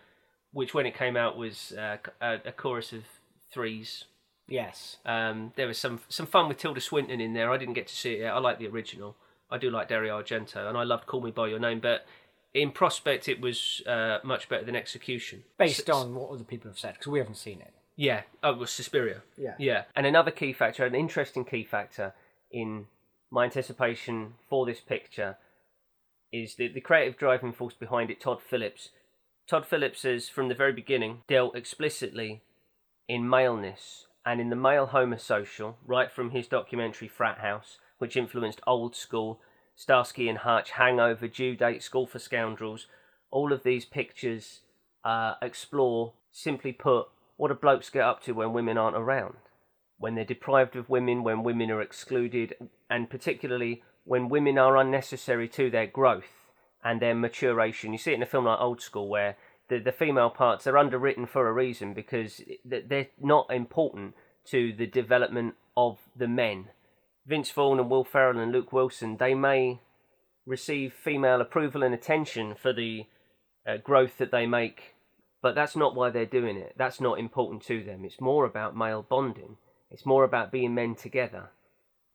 which 0.52 0.74
when 0.74 0.86
it 0.86 0.96
came 0.96 1.16
out 1.16 1.36
was 1.36 1.72
uh, 1.72 1.96
a, 2.20 2.40
a 2.46 2.52
chorus 2.52 2.92
of 2.92 3.04
threes. 3.52 4.04
Yes. 4.46 4.98
Um, 5.06 5.52
there 5.56 5.66
was 5.66 5.78
some 5.78 6.00
some 6.08 6.26
fun 6.26 6.48
with 6.48 6.58
Tilda 6.58 6.80
Swinton 6.80 7.20
in 7.20 7.32
there. 7.34 7.50
I 7.50 7.56
didn't 7.56 7.74
get 7.74 7.86
to 7.88 7.94
see 7.94 8.14
it 8.14 8.20
yet. 8.20 8.34
I 8.34 8.38
like 8.38 8.58
the 8.58 8.68
original. 8.68 9.16
I 9.50 9.58
do 9.58 9.70
like 9.70 9.88
Dario 9.88 10.20
Argento, 10.20 10.68
and 10.68 10.76
I 10.76 10.82
loved 10.82 11.06
Call 11.06 11.20
Me 11.20 11.30
by 11.30 11.48
Your 11.48 11.58
Name. 11.58 11.80
But 11.80 12.06
in 12.54 12.70
prospect, 12.70 13.28
it 13.28 13.40
was 13.40 13.82
uh, 13.86 14.18
much 14.22 14.48
better 14.48 14.64
than 14.64 14.76
Execution. 14.76 15.42
Based 15.58 15.88
S- 15.88 15.94
on 15.94 16.14
what 16.14 16.30
other 16.30 16.44
people 16.44 16.70
have 16.70 16.78
said, 16.78 16.94
because 16.94 17.08
we 17.08 17.18
haven't 17.18 17.36
seen 17.36 17.60
it. 17.60 17.72
yeah, 17.96 18.22
oh, 18.42 18.52
it 18.52 18.58
was 18.58 18.70
Suspiria. 18.70 19.22
Yeah. 19.36 19.54
Yeah. 19.58 19.82
And 19.96 20.06
another 20.06 20.30
key 20.30 20.52
factor, 20.52 20.84
an 20.86 20.94
interesting 20.94 21.44
key 21.44 21.64
factor 21.64 22.14
in 22.50 22.86
my 23.30 23.44
anticipation 23.44 24.34
for 24.48 24.64
this 24.64 24.80
picture 24.80 25.36
is 26.32 26.54
the, 26.54 26.68
the 26.68 26.80
creative 26.80 27.16
driving 27.18 27.52
force 27.52 27.74
behind 27.74 28.10
it, 28.10 28.20
Todd 28.20 28.40
Phillips. 28.40 28.90
Todd 29.48 29.66
Phillips 29.66 30.02
has, 30.02 30.28
from 30.28 30.48
the 30.48 30.54
very 30.54 30.72
beginning, 30.72 31.22
dealt 31.28 31.54
explicitly 31.56 32.42
in 33.08 33.28
maleness 33.28 34.06
and 34.24 34.40
in 34.40 34.48
the 34.50 34.56
male 34.56 34.86
homosocial, 34.88 35.74
right 35.86 36.10
from 36.10 36.30
his 36.30 36.46
documentary 36.48 37.08
Frat 37.08 37.38
House, 37.38 37.78
which 37.98 38.16
influenced 38.16 38.60
Old 38.66 38.96
School, 38.96 39.38
Starsky 39.76 40.28
and 40.28 40.38
Hutch, 40.38 40.72
Hangover, 40.72 41.28
Due 41.28 41.56
Date, 41.56 41.82
School 41.82 42.06
for 42.06 42.18
Scoundrels. 42.18 42.86
All 43.30 43.52
of 43.52 43.62
these 43.62 43.84
pictures 43.84 44.60
uh, 45.04 45.34
explore, 45.42 46.14
simply 46.30 46.72
put, 46.72 47.06
what 47.36 47.48
do 47.48 47.54
blokes 47.54 47.90
get 47.90 48.02
up 48.02 48.22
to 48.22 48.32
when 48.32 48.52
women 48.52 48.78
aren't 48.78 48.96
around? 48.96 49.34
When 49.98 50.14
they're 50.14 50.24
deprived 50.24 50.76
of 50.76 50.88
women, 50.88 51.24
when 51.24 51.42
women 51.42 51.70
are 51.70 51.80
excluded, 51.80 52.54
and 52.88 53.10
particularly 53.10 53.82
when 54.04 54.28
women 54.28 54.58
are 54.58 54.76
unnecessary 54.76 55.48
to 55.48 55.70
their 55.70 55.86
growth 55.86 56.50
and 56.84 57.00
their 57.00 57.14
maturation. 57.14 57.92
You 57.92 57.98
see 57.98 58.12
it 58.12 58.16
in 58.16 58.22
a 58.22 58.26
film 58.26 58.44
like 58.44 58.60
Old 58.60 58.80
School 58.80 59.08
where 59.08 59.36
the, 59.68 59.78
the 59.78 59.92
female 59.92 60.30
parts 60.30 60.66
are 60.66 60.76
underwritten 60.76 61.26
for 61.26 61.48
a 61.48 61.52
reason 61.52 61.94
because 61.94 62.42
they're 62.64 63.08
not 63.20 63.50
important 63.50 64.14
to 64.46 64.74
the 64.74 64.86
development 64.86 65.54
of 65.76 65.98
the 66.14 66.28
men. 66.28 66.68
Vince 67.26 67.50
Vaughn 67.50 67.80
and 67.80 67.90
Will 67.90 68.04
Ferrell 68.04 68.38
and 68.38 68.52
Luke 68.52 68.72
Wilson, 68.72 69.16
they 69.16 69.34
may 69.34 69.80
receive 70.46 70.92
female 70.92 71.40
approval 71.40 71.82
and 71.82 71.94
attention 71.94 72.54
for 72.54 72.72
the 72.72 73.06
uh, 73.66 73.78
growth 73.78 74.18
that 74.18 74.30
they 74.30 74.46
make, 74.46 74.94
but 75.40 75.54
that's 75.54 75.74
not 75.74 75.94
why 75.94 76.10
they're 76.10 76.26
doing 76.26 76.56
it. 76.56 76.74
That's 76.76 77.00
not 77.00 77.18
important 77.18 77.62
to 77.64 77.82
them. 77.82 78.04
It's 78.04 78.20
more 78.20 78.44
about 78.44 78.76
male 78.76 79.02
bonding, 79.02 79.56
it's 79.90 80.04
more 80.04 80.24
about 80.24 80.52
being 80.52 80.74
men 80.74 80.94
together. 80.94 81.50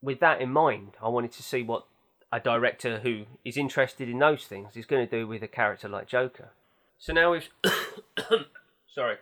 With 0.01 0.19
that 0.19 0.41
in 0.41 0.51
mind, 0.51 0.91
I 1.01 1.09
wanted 1.09 1.31
to 1.33 1.43
see 1.43 1.63
what 1.63 1.85
a 2.31 2.39
director 2.39 2.99
who 2.99 3.25
is 3.43 3.57
interested 3.57 4.07
in 4.07 4.19
those 4.19 4.45
things 4.45 4.77
is 4.77 4.85
going 4.85 5.05
to 5.05 5.19
do 5.19 5.27
with 5.27 5.41
a 5.41 5.47
character 5.47 5.89
like 5.89 6.07
Joker. 6.07 6.51
So 6.97 7.13
now 7.13 7.31
we've. 7.31 7.49
Sorry. 8.87 9.17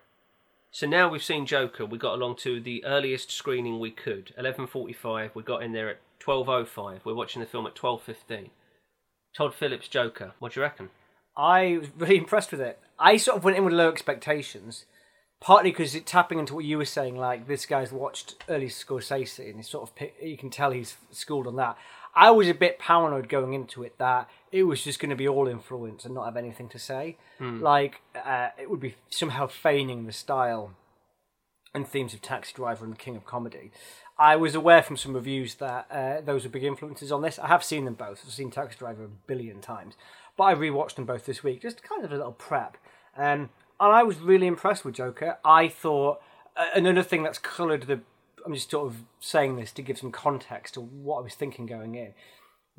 So 0.77 0.85
now 0.85 1.09
we've 1.09 1.23
seen 1.23 1.47
Joker. 1.47 1.87
We 1.87 1.97
got 1.97 2.13
along 2.13 2.35
to 2.41 2.61
the 2.61 2.85
earliest 2.85 3.31
screening 3.31 3.79
we 3.79 3.89
could, 3.89 4.31
eleven 4.37 4.67
forty-five. 4.67 5.31
We 5.33 5.41
got 5.41 5.63
in 5.63 5.71
there 5.71 5.89
at 5.89 6.01
twelve 6.19 6.47
oh 6.49 6.65
five. 6.65 7.01
We're 7.03 7.15
watching 7.15 7.39
the 7.39 7.47
film 7.47 7.65
at 7.65 7.73
twelve 7.73 8.03
fifteen. 8.03 8.51
Todd 9.35 9.55
Phillips 9.55 9.87
Joker. 9.87 10.33
What 10.37 10.53
do 10.53 10.59
you 10.59 10.61
reckon? 10.61 10.89
I 11.35 11.79
was 11.79 11.89
really 11.97 12.17
impressed 12.17 12.51
with 12.51 12.61
it. 12.61 12.77
I 12.99 13.17
sort 13.17 13.37
of 13.37 13.43
went 13.43 13.57
in 13.57 13.65
with 13.65 13.73
low 13.73 13.89
expectations, 13.89 14.85
partly 15.41 15.71
because 15.71 15.95
it 15.95 16.05
tapping 16.05 16.37
into 16.37 16.53
what 16.53 16.63
you 16.63 16.77
were 16.77 16.85
saying, 16.85 17.17
like 17.17 17.47
this 17.47 17.65
guy's 17.65 17.91
watched 17.91 18.35
early 18.47 18.67
Scorsese 18.67 19.47
and 19.47 19.55
he's 19.55 19.69
sort 19.69 19.89
of 19.89 20.07
you 20.21 20.37
can 20.37 20.51
tell 20.51 20.69
he's 20.69 20.95
schooled 21.09 21.47
on 21.47 21.55
that. 21.55 21.75
I 22.17 22.31
was 22.31 22.47
a 22.47 22.53
bit 22.55 22.79
paranoid 22.79 23.29
going 23.29 23.53
into 23.53 23.83
it 23.83 23.97
that 23.99 24.27
it 24.51 24.63
was 24.63 24.83
just 24.83 24.99
going 24.99 25.11
to 25.11 25.15
be 25.15 25.27
all 25.27 25.47
influence 25.47 26.03
and 26.03 26.15
not 26.15 26.25
have 26.25 26.35
anything 26.35 26.67
to 26.69 26.79
say. 26.79 27.17
Like 27.61 28.01
uh, 28.15 28.49
it 28.59 28.71
would 28.71 28.79
be 28.79 28.95
somehow 29.09 29.45
feigning 29.45 30.07
the 30.07 30.11
style 30.11 30.71
and 31.75 31.87
themes 31.87 32.15
of 32.15 32.21
Taxi 32.23 32.53
Driver 32.55 32.83
and 32.85 32.93
The 32.93 32.97
King 32.97 33.15
of 33.15 33.25
Comedy. 33.25 33.71
I 34.17 34.35
was 34.35 34.55
aware 34.55 34.81
from 34.81 34.97
some 34.97 35.13
reviews 35.13 35.55
that 35.55 35.85
uh, 35.91 36.21
those 36.21 36.43
were 36.43 36.49
big 36.49 36.63
influences 36.63 37.11
on 37.11 37.21
this. 37.21 37.37
I 37.37 37.47
have 37.49 37.63
seen 37.63 37.85
them 37.85 37.93
both. 37.93 38.23
I've 38.25 38.33
seen 38.33 38.49
Taxi 38.49 38.79
Driver 38.79 39.03
a 39.03 39.09
billion 39.27 39.61
times, 39.61 39.93
but 40.35 40.45
I 40.45 40.55
rewatched 40.55 40.95
them 40.95 41.05
both 41.05 41.27
this 41.27 41.43
week, 41.43 41.61
just 41.61 41.83
kind 41.83 42.03
of 42.03 42.11
a 42.11 42.17
little 42.17 42.31
prep. 42.31 42.77
Um, 43.15 43.51
and 43.79 43.93
I 43.93 44.01
was 44.01 44.17
really 44.17 44.47
impressed 44.47 44.83
with 44.83 44.95
Joker. 44.95 45.37
I 45.45 45.67
thought 45.67 46.19
uh, 46.55 46.65
another 46.73 47.03
thing 47.03 47.21
that's 47.21 47.37
coloured 47.37 47.83
the. 47.83 47.99
I'm 48.47 48.53
just 48.53 48.71
sort 48.71 48.87
of 48.87 49.03
saying 49.19 49.57
this 49.57 49.73
to 49.73 49.81
give 49.81 49.97
some 49.97 50.11
context 50.11 50.75
to 50.75 50.81
what 50.81 51.19
I 51.19 51.23
was 51.23 51.35
thinking 51.35 51.65
going 51.65 51.95
in. 51.95 52.13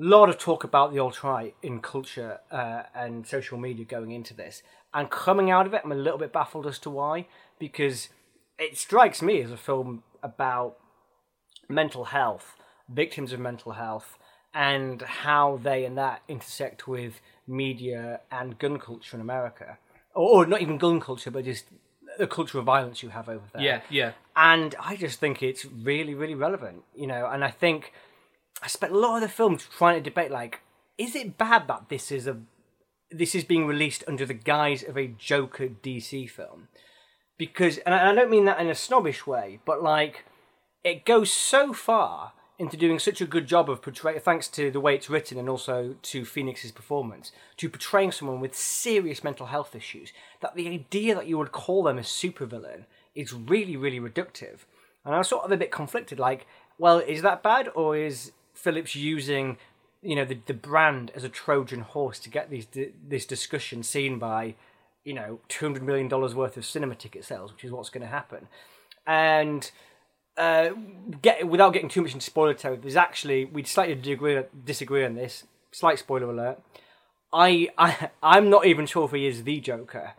A 0.01 0.05
lot 0.05 0.31
of 0.31 0.39
talk 0.39 0.65
about 0.65 0.95
the 0.95 0.99
alt 0.99 1.23
right 1.23 1.55
in 1.63 1.81
culture 1.81 2.39
uh, 2.51 2.85
and 2.95 3.27
social 3.27 3.59
media 3.59 3.85
going 3.85 4.13
into 4.13 4.33
this, 4.33 4.63
and 4.95 5.11
coming 5.11 5.51
out 5.51 5.67
of 5.67 5.75
it, 5.75 5.83
I'm 5.85 5.93
a 5.93 5.97
little 5.97 6.19
bit 6.19 6.33
baffled 6.33 6.67
as 6.67 6.79
to 6.81 6.91
why, 6.91 7.27
because 7.59 8.09
it 8.59 8.79
strikes 8.79 9.21
me 9.21 9.43
as 9.43 9.51
a 9.51 9.59
film 9.59 10.05
about 10.23 10.79
mental 11.69 12.05
health, 12.05 12.57
victims 12.89 13.35
of 13.35 13.41
mental 13.41 13.73
health, 13.73 14.17
and 14.55 15.03
how 15.03 15.61
they 15.63 15.85
and 15.85 15.99
that 15.99 16.23
intersect 16.29 16.89
with 16.89 17.21
media 17.47 18.21
and 18.33 18.59
gun 18.59 18.79
culture 18.79 19.19
in 19.19 19.21
America, 19.21 19.77
or, 20.15 20.45
or 20.45 20.47
not 20.47 20.63
even 20.63 20.79
gun 20.79 20.99
culture, 20.99 21.31
but 21.31 21.45
just 21.45 21.67
the 22.19 22.27
culture 22.27 22.59
of 22.59 22.65
violence 22.65 23.03
you 23.03 23.11
have 23.11 23.29
over 23.29 23.45
there. 23.53 23.63
Yeah, 23.63 23.81
yeah. 23.89 24.13
And 24.37 24.75
I 24.81 24.97
just 24.97 25.21
think 25.21 25.43
it's 25.43 25.65
really, 25.65 26.15
really 26.15 26.35
relevant, 26.35 26.83
you 26.95 27.07
know. 27.07 27.27
And 27.27 27.45
I 27.45 27.51
think 27.51 27.93
I 28.63 28.69
spent 28.69 28.93
a 28.93 28.99
lot 28.99 29.17
of 29.17 29.23
the 29.23 29.29
film 29.29 29.57
trying 29.57 29.97
to 29.97 30.03
debate, 30.03 30.31
like, 30.31 30.61
is 30.97 31.15
it 31.15 31.39
bad 31.39 31.69
that 31.69 31.89
this 31.89 32.13
is 32.13 32.27
a 32.27 32.39
this 33.11 33.35
is 33.35 33.45
being 33.45 33.67
released 33.67 34.05
under 34.07 34.27
the 34.27 34.35
guise 34.35 34.83
of 34.83 34.99
a 34.99 35.07
Joker 35.07 35.69
DC 35.69 36.29
film? 36.29 36.69
Because, 37.39 37.79
and 37.79 37.95
I 37.95 38.13
don't 38.15 38.31
mean 38.31 38.45
that 38.47 38.61
in 38.61 38.69
a 38.69 38.75
snobbish 38.75 39.27
way, 39.27 39.61
but 39.65 39.83
like, 39.83 40.25
it 40.85 41.05
goes 41.05 41.31
so 41.31 41.73
far 41.73 42.33
into 42.59 42.77
doing 42.77 42.99
such 42.99 43.21
a 43.21 43.27
good 43.27 43.47
job 43.47 43.71
of 43.71 43.81
portraying, 43.81 44.19
thanks 44.19 44.49
to 44.49 44.71
the 44.71 44.81
way 44.81 44.95
it's 44.95 45.09
written 45.09 45.39
and 45.39 45.49
also 45.49 45.95
to 46.03 46.25
Phoenix's 46.25 46.73
performance, 46.73 47.31
to 47.57 47.71
portraying 47.71 48.11
someone 48.11 48.41
with 48.41 48.57
serious 48.57 49.23
mental 49.23 49.47
health 49.47 49.77
issues, 49.77 50.13
that 50.41 50.57
the 50.57 50.69
idea 50.69 51.15
that 51.15 51.29
you 51.29 51.39
would 51.39 51.53
call 51.53 51.85
them 51.85 51.99
a 51.99 52.03
supervillain 52.03 52.85
is 53.15 53.33
really, 53.33 53.77
really 53.77 54.01
reductive. 54.01 54.61
And 55.05 55.15
I 55.15 55.19
was 55.19 55.29
sort 55.29 55.45
of 55.45 55.53
a 55.53 55.57
bit 55.57 55.71
conflicted, 55.71 56.19
like, 56.19 56.47
well, 56.79 56.99
is 56.99 57.23
that 57.23 57.43
bad, 57.43 57.71
or 57.75 57.97
is 57.97 58.33
Phillips 58.55 58.97
using, 58.97 59.57
you 60.03 60.17
know, 60.17 60.25
the, 60.25 60.39
the 60.47 60.55
brand 60.55 61.13
as 61.15 61.23
a 61.23 61.29
Trojan 61.29 61.81
horse 61.81 62.19
to 62.21 62.29
get 62.29 62.51
these 62.51 62.67
this 63.07 63.25
discussion 63.25 63.83
seen 63.83 64.19
by, 64.19 64.57
you 65.05 65.15
know, 65.15 65.41
two 65.49 65.65
hundred 65.65 65.85
million 65.85 66.09
dollars 66.09 66.35
worth 66.35 66.57
of 66.57 66.67
cinema 66.67 66.97
ticket 66.97 67.25
sales, 67.25 67.53
which 67.53 67.65
is 67.65 67.71
what's 67.71 67.89
going 67.89 68.03
to 68.03 68.09
happen, 68.09 68.49
and 69.07 69.71
uh, 70.39 70.71
get 71.21 71.47
without 71.47 71.73
getting 71.73 71.89
too 71.89 72.03
much 72.03 72.15
into 72.15 72.25
spoiler 72.25 72.55
territory, 72.55 72.83
there's 72.83 72.97
actually 72.97 73.45
we 73.45 73.65
slightly 73.65 73.95
disagree, 73.95 74.41
disagree 74.65 75.05
on 75.05 75.15
this. 75.15 75.45
Slight 75.73 75.99
spoiler 75.99 76.31
alert. 76.31 76.61
I 77.33 77.69
I 77.77 78.11
I'm 78.23 78.49
not 78.49 78.67
even 78.67 78.87
sure 78.87 79.05
if 79.05 79.11
he 79.11 79.27
is 79.27 79.45
the 79.45 79.61
Joker. 79.61 80.13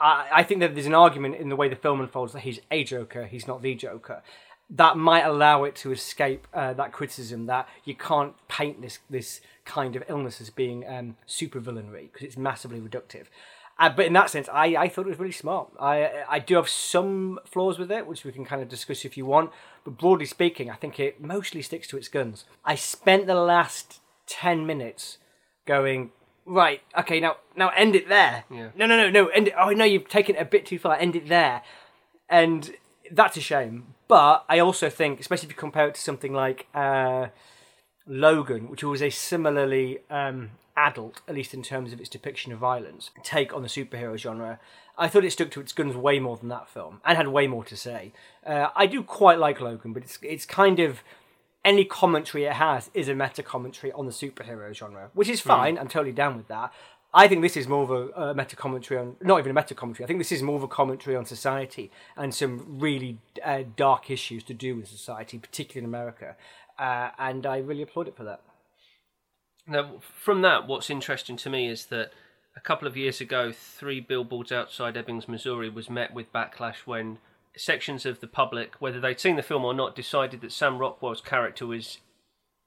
I 0.00 0.28
I 0.32 0.42
think 0.42 0.60
that 0.60 0.74
there's 0.74 0.86
an 0.86 0.94
argument 0.94 1.36
in 1.36 1.48
the 1.48 1.56
way 1.56 1.68
the 1.68 1.76
film 1.76 2.00
unfolds 2.00 2.32
that 2.32 2.40
he's 2.40 2.60
a 2.70 2.82
Joker, 2.82 3.26
he's 3.26 3.46
not 3.46 3.62
the 3.62 3.74
Joker. 3.74 4.22
That 4.70 4.96
might 4.96 5.22
allow 5.22 5.64
it 5.64 5.76
to 5.76 5.92
escape 5.92 6.46
uh, 6.54 6.72
that 6.74 6.92
criticism 6.92 7.44
that 7.46 7.68
you 7.84 7.94
can't 7.94 8.34
paint 8.48 8.80
this 8.80 9.00
this 9.10 9.40
kind 9.64 9.94
of 9.96 10.02
illness 10.08 10.40
as 10.40 10.50
being 10.50 10.88
um, 10.88 11.16
super 11.26 11.60
villainry 11.60 12.10
because 12.10 12.26
it's 12.26 12.36
massively 12.36 12.80
reductive. 12.80 13.26
Uh, 13.78 13.88
but 13.88 14.06
in 14.06 14.12
that 14.12 14.30
sense, 14.30 14.48
I, 14.52 14.76
I 14.76 14.88
thought 14.88 15.06
it 15.06 15.10
was 15.10 15.18
really 15.18 15.32
smart. 15.32 15.68
I 15.80 16.24
I 16.28 16.38
do 16.38 16.56
have 16.56 16.68
some 16.68 17.40
flaws 17.44 17.78
with 17.78 17.90
it, 17.90 18.06
which 18.06 18.24
we 18.24 18.32
can 18.32 18.44
kind 18.44 18.62
of 18.62 18.68
discuss 18.68 19.04
if 19.04 19.16
you 19.16 19.26
want. 19.26 19.50
But 19.84 19.98
broadly 19.98 20.26
speaking, 20.26 20.70
I 20.70 20.74
think 20.76 21.00
it 21.00 21.20
mostly 21.20 21.62
sticks 21.62 21.88
to 21.88 21.96
its 21.96 22.08
guns. 22.08 22.44
I 22.64 22.74
spent 22.74 23.26
the 23.26 23.34
last 23.34 24.00
ten 24.26 24.66
minutes 24.66 25.18
going 25.66 26.12
right. 26.46 26.82
Okay, 26.98 27.18
now 27.18 27.36
now 27.56 27.70
end 27.70 27.96
it 27.96 28.08
there. 28.08 28.44
Yeah. 28.50 28.68
No, 28.76 28.86
no, 28.86 28.96
no, 28.96 29.10
no. 29.10 29.26
End 29.28 29.48
it. 29.48 29.54
Oh 29.58 29.70
no, 29.70 29.84
you've 29.84 30.08
taken 30.08 30.36
it 30.36 30.42
a 30.42 30.44
bit 30.44 30.66
too 30.66 30.78
far. 30.78 30.96
End 30.96 31.16
it 31.16 31.28
there, 31.28 31.62
and 32.28 32.76
that's 33.10 33.36
a 33.36 33.40
shame. 33.40 33.94
But 34.06 34.44
I 34.48 34.58
also 34.58 34.90
think, 34.90 35.20
especially 35.20 35.46
if 35.46 35.52
you 35.52 35.58
compare 35.58 35.88
it 35.88 35.94
to 35.94 36.00
something 36.00 36.34
like 36.34 36.66
uh, 36.74 37.28
Logan, 38.06 38.68
which 38.68 38.82
was 38.82 39.02
a 39.02 39.10
similarly 39.10 40.00
um, 40.10 40.52
adult, 40.76 41.20
at 41.28 41.34
least 41.34 41.54
in 41.54 41.62
terms 41.62 41.92
of 41.92 42.00
its 42.00 42.08
depiction 42.08 42.52
of 42.52 42.58
violence, 42.58 43.10
take 43.22 43.54
on 43.54 43.62
the 43.62 43.68
superhero 43.68 44.16
genre. 44.16 44.58
I 44.98 45.08
thought 45.08 45.24
it 45.24 45.32
stuck 45.32 45.50
to 45.52 45.60
its 45.60 45.72
guns 45.72 45.96
way 45.96 46.18
more 46.18 46.36
than 46.36 46.48
that 46.48 46.68
film, 46.68 47.00
and 47.04 47.16
had 47.16 47.28
way 47.28 47.46
more 47.46 47.64
to 47.64 47.76
say. 47.76 48.12
Uh, 48.46 48.68
I 48.74 48.86
do 48.86 49.02
quite 49.02 49.38
like 49.38 49.60
Logan, 49.60 49.92
but 49.92 50.02
it's 50.02 50.18
it's 50.22 50.44
kind 50.44 50.78
of 50.78 51.02
any 51.64 51.84
commentary 51.84 52.44
it 52.44 52.54
has 52.54 52.90
is 52.92 53.08
a 53.08 53.14
meta 53.14 53.42
commentary 53.42 53.92
on 53.92 54.06
the 54.06 54.12
superhero 54.12 54.74
genre, 54.74 55.10
which 55.14 55.28
is 55.28 55.40
fine. 55.40 55.78
I'm 55.78 55.88
totally 55.88 56.12
down 56.12 56.36
with 56.36 56.48
that. 56.48 56.72
I 57.14 57.28
think 57.28 57.42
this 57.42 57.58
is 57.58 57.68
more 57.68 57.82
of 57.82 57.90
a, 57.90 58.30
a 58.30 58.34
meta 58.34 58.56
commentary 58.56 58.98
on, 58.98 59.16
not 59.20 59.38
even 59.38 59.50
a 59.50 59.54
meta 59.54 59.74
commentary. 59.74 60.04
I 60.04 60.06
think 60.06 60.18
this 60.18 60.32
is 60.32 60.42
more 60.42 60.56
of 60.56 60.62
a 60.62 60.68
commentary 60.68 61.14
on 61.14 61.26
society 61.26 61.90
and 62.16 62.34
some 62.34 62.78
really 62.80 63.18
uh, 63.44 63.64
dark 63.76 64.10
issues 64.10 64.42
to 64.44 64.54
do 64.54 64.76
with 64.76 64.88
society, 64.88 65.38
particularly 65.38 65.84
in 65.84 65.90
America. 65.90 66.36
Uh, 66.78 67.10
and 67.18 67.46
I 67.46 67.58
really 67.58 67.82
applaud 67.82 68.08
it 68.08 68.16
for 68.16 68.24
that. 68.24 68.40
Now, 69.66 70.00
from 70.00 70.42
that, 70.42 70.66
what's 70.66 70.90
interesting 70.90 71.36
to 71.38 71.50
me 71.50 71.68
is 71.68 71.86
that 71.86 72.12
a 72.56 72.60
couple 72.60 72.88
of 72.88 72.96
years 72.96 73.20
ago, 73.20 73.52
three 73.52 74.00
billboards 74.00 74.52
outside 74.52 74.94
Ebbings, 74.94 75.28
Missouri, 75.28 75.68
was 75.68 75.88
met 75.88 76.12
with 76.12 76.32
backlash 76.32 76.86
when 76.86 77.18
sections 77.56 78.04
of 78.04 78.20
the 78.20 78.26
public, 78.26 78.74
whether 78.78 79.00
they'd 79.00 79.20
seen 79.20 79.36
the 79.36 79.42
film 79.42 79.64
or 79.64 79.74
not, 79.74 79.94
decided 79.94 80.40
that 80.40 80.52
Sam 80.52 80.78
Rockwell's 80.78 81.20
character 81.20 81.66
was 81.66 81.98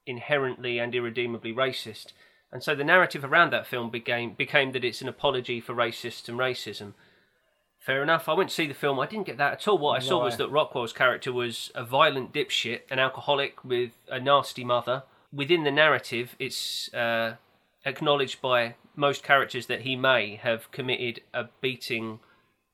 inherently 0.05 0.79
and 0.79 0.93
irredeemably 0.93 1.53
racist. 1.53 2.13
And 2.51 2.63
so 2.63 2.75
the 2.75 2.83
narrative 2.83 3.23
around 3.25 3.51
that 3.51 3.67
film 3.67 3.89
became 3.89 4.33
became 4.33 4.71
that 4.71 4.85
it's 4.85 5.01
an 5.01 5.09
apology 5.09 5.59
for 5.59 5.73
racists 5.73 6.29
and 6.29 6.37
racism. 6.37 6.93
Fair 7.85 8.01
enough. 8.01 8.27
I 8.27 8.33
went 8.33 8.49
to 8.49 8.55
see 8.55 8.65
the 8.65 8.73
film. 8.73 8.99
I 8.99 9.05
didn't 9.05 9.27
get 9.27 9.37
that 9.37 9.53
at 9.53 9.67
all. 9.67 9.77
What 9.77 9.95
I 9.95 9.99
saw 9.99 10.23
was 10.23 10.37
that 10.37 10.49
Rockwell's 10.49 10.91
character 10.91 11.31
was 11.31 11.71
a 11.75 11.85
violent 11.85 12.33
dipshit, 12.33 12.81
an 12.89 12.97
alcoholic 12.97 13.63
with 13.63 13.91
a 14.09 14.19
nasty 14.19 14.63
mother. 14.63 15.03
Within 15.31 15.63
the 15.65 15.71
narrative, 15.71 16.35
it's 16.39 16.91
uh, 16.95 17.35
acknowledged 17.85 18.41
by 18.41 18.73
most 18.95 19.21
characters 19.21 19.67
that 19.67 19.81
he 19.81 19.95
may 19.95 20.37
have 20.37 20.71
committed 20.71 21.21
a 21.31 21.45
beating 21.61 22.21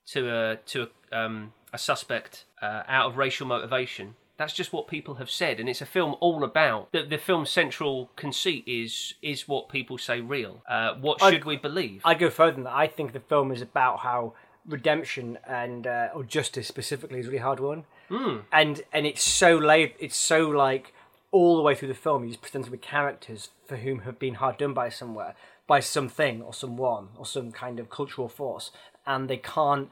to 0.08 0.30
a 0.34 0.56
to 0.68 0.88
a, 1.12 1.18
um, 1.20 1.52
a 1.74 1.78
suspect 1.78 2.46
uh, 2.62 2.84
out 2.88 3.08
of 3.12 3.18
racial 3.18 3.46
motivation. 3.46 4.16
That's 4.38 4.54
just 4.54 4.72
what 4.72 4.88
people 4.88 5.16
have 5.16 5.30
said, 5.30 5.60
and 5.60 5.68
it's 5.68 5.82
a 5.82 5.86
film 5.86 6.16
all 6.22 6.42
about 6.42 6.90
the 6.94 7.04
the 7.04 7.18
film's 7.18 7.50
central 7.50 8.12
conceit 8.16 8.64
is 8.66 9.16
is 9.22 9.46
what 9.46 9.68
people 9.68 9.98
say 9.98 10.22
real. 10.22 10.64
Uh, 10.70 10.94
what 10.96 11.22
I- 11.22 11.32
should 11.32 11.44
we 11.44 11.58
believe? 11.58 12.02
I'd 12.06 12.18
go 12.20 12.30
further 12.30 12.54
than 12.54 12.64
that. 12.64 12.76
I 12.76 12.88
think 12.88 13.12
the 13.12 13.20
film 13.20 13.52
is 13.52 13.62
about 13.62 14.00
how 14.00 14.36
redemption 14.68 15.38
and 15.48 15.88
uh, 15.88 16.10
or 16.14 16.24
justice 16.24 16.68
specifically 16.68 17.20
is 17.20 17.26
really 17.28 17.40
hard 17.40 17.60
won. 17.60 17.86
mm. 18.10 18.42
and 18.52 18.82
and 18.94 19.06
it's 19.06 19.24
so 19.24 19.58
laid. 19.58 19.94
It's 20.00 20.18
so 20.18 20.48
like 20.50 20.94
all 21.32 21.56
the 21.58 21.62
way 21.64 21.76
through 21.76 21.88
the 21.88 21.94
film. 21.94 22.24
He's 22.24 22.38
presented 22.38 22.72
with 22.72 22.82
characters 22.82 23.50
for 23.66 23.78
whom 23.78 24.00
have 24.00 24.20
been 24.20 24.36
hard 24.36 24.58
done 24.58 24.74
by 24.74 24.90
somewhere, 24.90 25.34
by 25.68 25.80
something 25.80 26.42
or 26.42 26.54
someone 26.54 27.10
or 27.18 27.26
some 27.26 27.52
kind 27.52 27.80
of 27.80 27.90
cultural 27.90 28.28
force, 28.30 28.72
and 29.06 29.30
they 29.30 29.38
can't. 29.38 29.90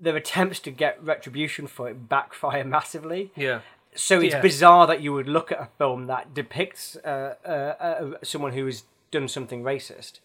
Their 0.00 0.16
attempts 0.16 0.58
to 0.60 0.70
get 0.70 1.02
retribution 1.02 1.66
for 1.66 1.88
it 1.88 2.08
backfire 2.08 2.64
massively. 2.76 3.30
yeah. 3.36 3.60
So 3.96 4.20
it's 4.20 4.34
Yeah. 4.34 4.40
bizarre 4.40 4.88
that 4.88 5.02
you 5.02 5.12
would 5.12 5.28
look 5.28 5.52
at 5.52 5.60
a 5.60 5.68
film 5.78 6.06
that 6.08 6.34
depicts 6.34 6.96
uh, 7.04 7.36
uh, 7.46 7.48
uh, 7.48 8.10
someone 8.24 8.52
who 8.52 8.66
has 8.66 8.82
done 9.12 9.28
something 9.28 9.62
racist. 9.62 10.18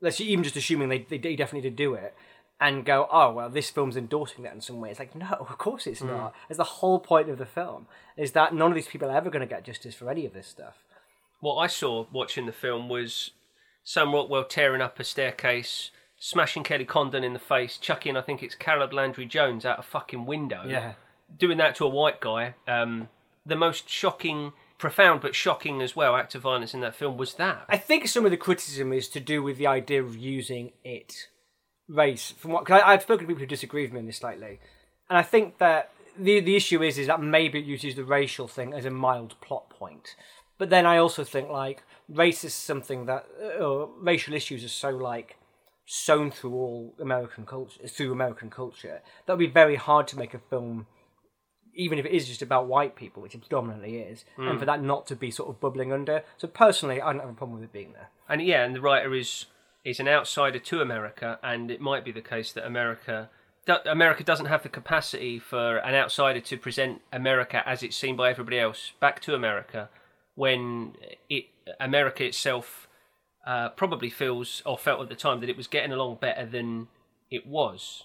Let's 0.00 0.20
even 0.20 0.42
just 0.42 0.56
assuming 0.56 0.88
they, 0.88 0.98
they 0.98 1.36
definitely 1.36 1.70
did 1.70 1.76
do 1.76 1.94
it, 1.94 2.14
and 2.60 2.84
go, 2.84 3.06
oh 3.12 3.32
well, 3.32 3.50
this 3.50 3.68
film's 3.70 3.96
endorsing 3.96 4.42
that 4.44 4.54
in 4.54 4.60
some 4.60 4.80
way. 4.80 4.90
It's 4.90 4.98
like, 4.98 5.14
no, 5.14 5.26
of 5.38 5.58
course 5.58 5.86
it's 5.86 6.02
not. 6.02 6.34
It's 6.48 6.56
the 6.56 6.64
whole 6.64 6.98
point 6.98 7.28
of 7.28 7.38
the 7.38 7.46
film 7.46 7.86
is 8.16 8.32
that 8.32 8.54
none 8.54 8.70
of 8.70 8.74
these 8.74 8.86
people 8.86 9.10
are 9.10 9.16
ever 9.16 9.30
going 9.30 9.46
to 9.46 9.54
get 9.54 9.64
justice 9.64 9.94
for 9.94 10.10
any 10.10 10.24
of 10.24 10.32
this 10.32 10.46
stuff. 10.46 10.76
what 11.40 11.56
I 11.56 11.66
saw 11.66 12.06
watching 12.12 12.46
the 12.46 12.52
film 12.52 12.88
was 12.88 13.30
Sam 13.84 14.12
Rockwell 14.14 14.44
tearing 14.44 14.80
up 14.80 14.98
a 14.98 15.04
staircase, 15.04 15.90
smashing 16.18 16.62
Kelly 16.64 16.84
Condon 16.86 17.22
in 17.24 17.34
the 17.34 17.38
face, 17.38 17.76
chucking 17.76 18.16
I 18.16 18.22
think 18.22 18.42
it's 18.42 18.54
Caleb 18.54 18.92
Landry 18.92 19.26
Jones 19.26 19.64
out 19.66 19.78
a 19.78 19.82
fucking 19.82 20.24
window. 20.26 20.62
Yeah. 20.66 20.94
Doing 21.38 21.58
that 21.58 21.74
to 21.76 21.84
a 21.84 21.88
white 21.88 22.20
guy. 22.20 22.54
Um, 22.66 23.08
the 23.44 23.56
most 23.56 23.88
shocking, 23.88 24.54
profound 24.78 25.20
but 25.20 25.34
shocking 25.34 25.82
as 25.82 25.94
well 25.94 26.16
act 26.16 26.34
of 26.34 26.42
violence 26.42 26.72
in 26.72 26.80
that 26.80 26.94
film 26.94 27.16
was 27.16 27.34
that. 27.34 27.66
I 27.68 27.76
think 27.76 28.08
some 28.08 28.24
of 28.24 28.30
the 28.30 28.36
criticism 28.36 28.92
is 28.92 29.08
to 29.10 29.20
do 29.20 29.42
with 29.42 29.58
the 29.58 29.66
idea 29.66 30.02
of 30.02 30.16
using 30.16 30.72
it 30.84 31.28
race. 31.88 32.32
From 32.38 32.52
what 32.52 32.66
cause 32.66 32.80
I, 32.82 32.92
I've 32.92 33.02
spoken 33.02 33.26
to 33.26 33.28
people 33.28 33.40
who 33.40 33.46
disagree 33.46 33.82
with 33.82 33.92
me 33.92 34.00
on 34.00 34.06
this 34.06 34.18
slightly, 34.18 34.60
and 35.08 35.18
I 35.18 35.22
think 35.22 35.58
that 35.58 35.90
the 36.18 36.40
the 36.40 36.56
issue 36.56 36.82
is 36.82 36.98
is 36.98 37.06
that 37.06 37.22
maybe 37.22 37.58
it 37.58 37.64
uses 37.64 37.94
the 37.94 38.04
racial 38.04 38.48
thing 38.48 38.72
as 38.72 38.84
a 38.84 38.90
mild 38.90 39.40
plot 39.40 39.70
point, 39.70 40.16
but 40.58 40.70
then 40.70 40.86
I 40.86 40.98
also 40.98 41.24
think 41.24 41.48
like 41.48 41.82
race 42.08 42.44
is 42.44 42.54
something 42.54 43.06
that 43.06 43.26
uh, 43.60 43.86
racial 44.00 44.34
issues 44.34 44.64
are 44.64 44.68
so 44.68 44.90
like 44.90 45.36
sewn 45.88 46.30
through 46.32 46.52
all 46.52 46.94
American 47.00 47.46
culture 47.46 47.86
through 47.86 48.10
American 48.10 48.50
culture 48.50 49.02
that 49.24 49.32
would 49.34 49.38
be 49.38 49.46
very 49.46 49.76
hard 49.76 50.08
to 50.08 50.18
make 50.18 50.34
a 50.34 50.38
film 50.50 50.86
even 51.78 51.98
if 51.98 52.06
it 52.06 52.12
is 52.12 52.26
just 52.26 52.40
about 52.40 52.66
white 52.66 52.96
people, 52.96 53.22
which 53.22 53.34
it 53.34 53.42
predominantly 53.42 53.98
is, 53.98 54.24
Hmm. 54.36 54.48
and 54.48 54.58
for 54.58 54.64
that 54.64 54.82
not 54.82 55.06
to 55.08 55.14
be 55.14 55.30
sort 55.30 55.50
of 55.50 55.60
bubbling 55.60 55.92
under. 55.92 56.24
So 56.38 56.48
personally, 56.48 57.02
I 57.02 57.12
don't 57.12 57.20
have 57.20 57.28
a 57.28 57.34
problem 57.34 57.60
with 57.60 57.68
it 57.68 57.72
being 57.72 57.92
there. 57.92 58.08
And 58.28 58.40
yeah, 58.40 58.64
and 58.64 58.74
the 58.74 58.80
writer 58.80 59.14
is 59.14 59.44
is 59.86 60.00
an 60.00 60.08
outsider 60.08 60.58
to 60.58 60.80
America, 60.80 61.38
and 61.44 61.70
it 61.70 61.80
might 61.80 62.04
be 62.04 62.10
the 62.10 62.20
case 62.20 62.52
that 62.52 62.66
America 62.66 63.30
America 63.86 64.22
doesn't 64.22 64.46
have 64.46 64.62
the 64.62 64.68
capacity 64.68 65.40
for 65.40 65.78
an 65.78 65.94
outsider 65.94 66.40
to 66.40 66.56
present 66.56 67.02
America 67.12 67.62
as 67.66 67.82
it's 67.82 67.96
seen 67.96 68.14
by 68.14 68.30
everybody 68.30 68.60
else 68.60 68.92
back 69.00 69.20
to 69.20 69.34
America 69.34 69.88
when 70.36 70.94
it 71.28 71.46
America 71.80 72.24
itself 72.24 72.86
uh, 73.44 73.68
probably 73.70 74.10
feels 74.10 74.62
or 74.64 74.78
felt 74.78 75.02
at 75.02 75.08
the 75.08 75.16
time 75.16 75.40
that 75.40 75.48
it 75.48 75.56
was 75.56 75.66
getting 75.66 75.92
along 75.92 76.18
better 76.20 76.46
than 76.46 76.88
it 77.30 77.46
was. 77.46 78.04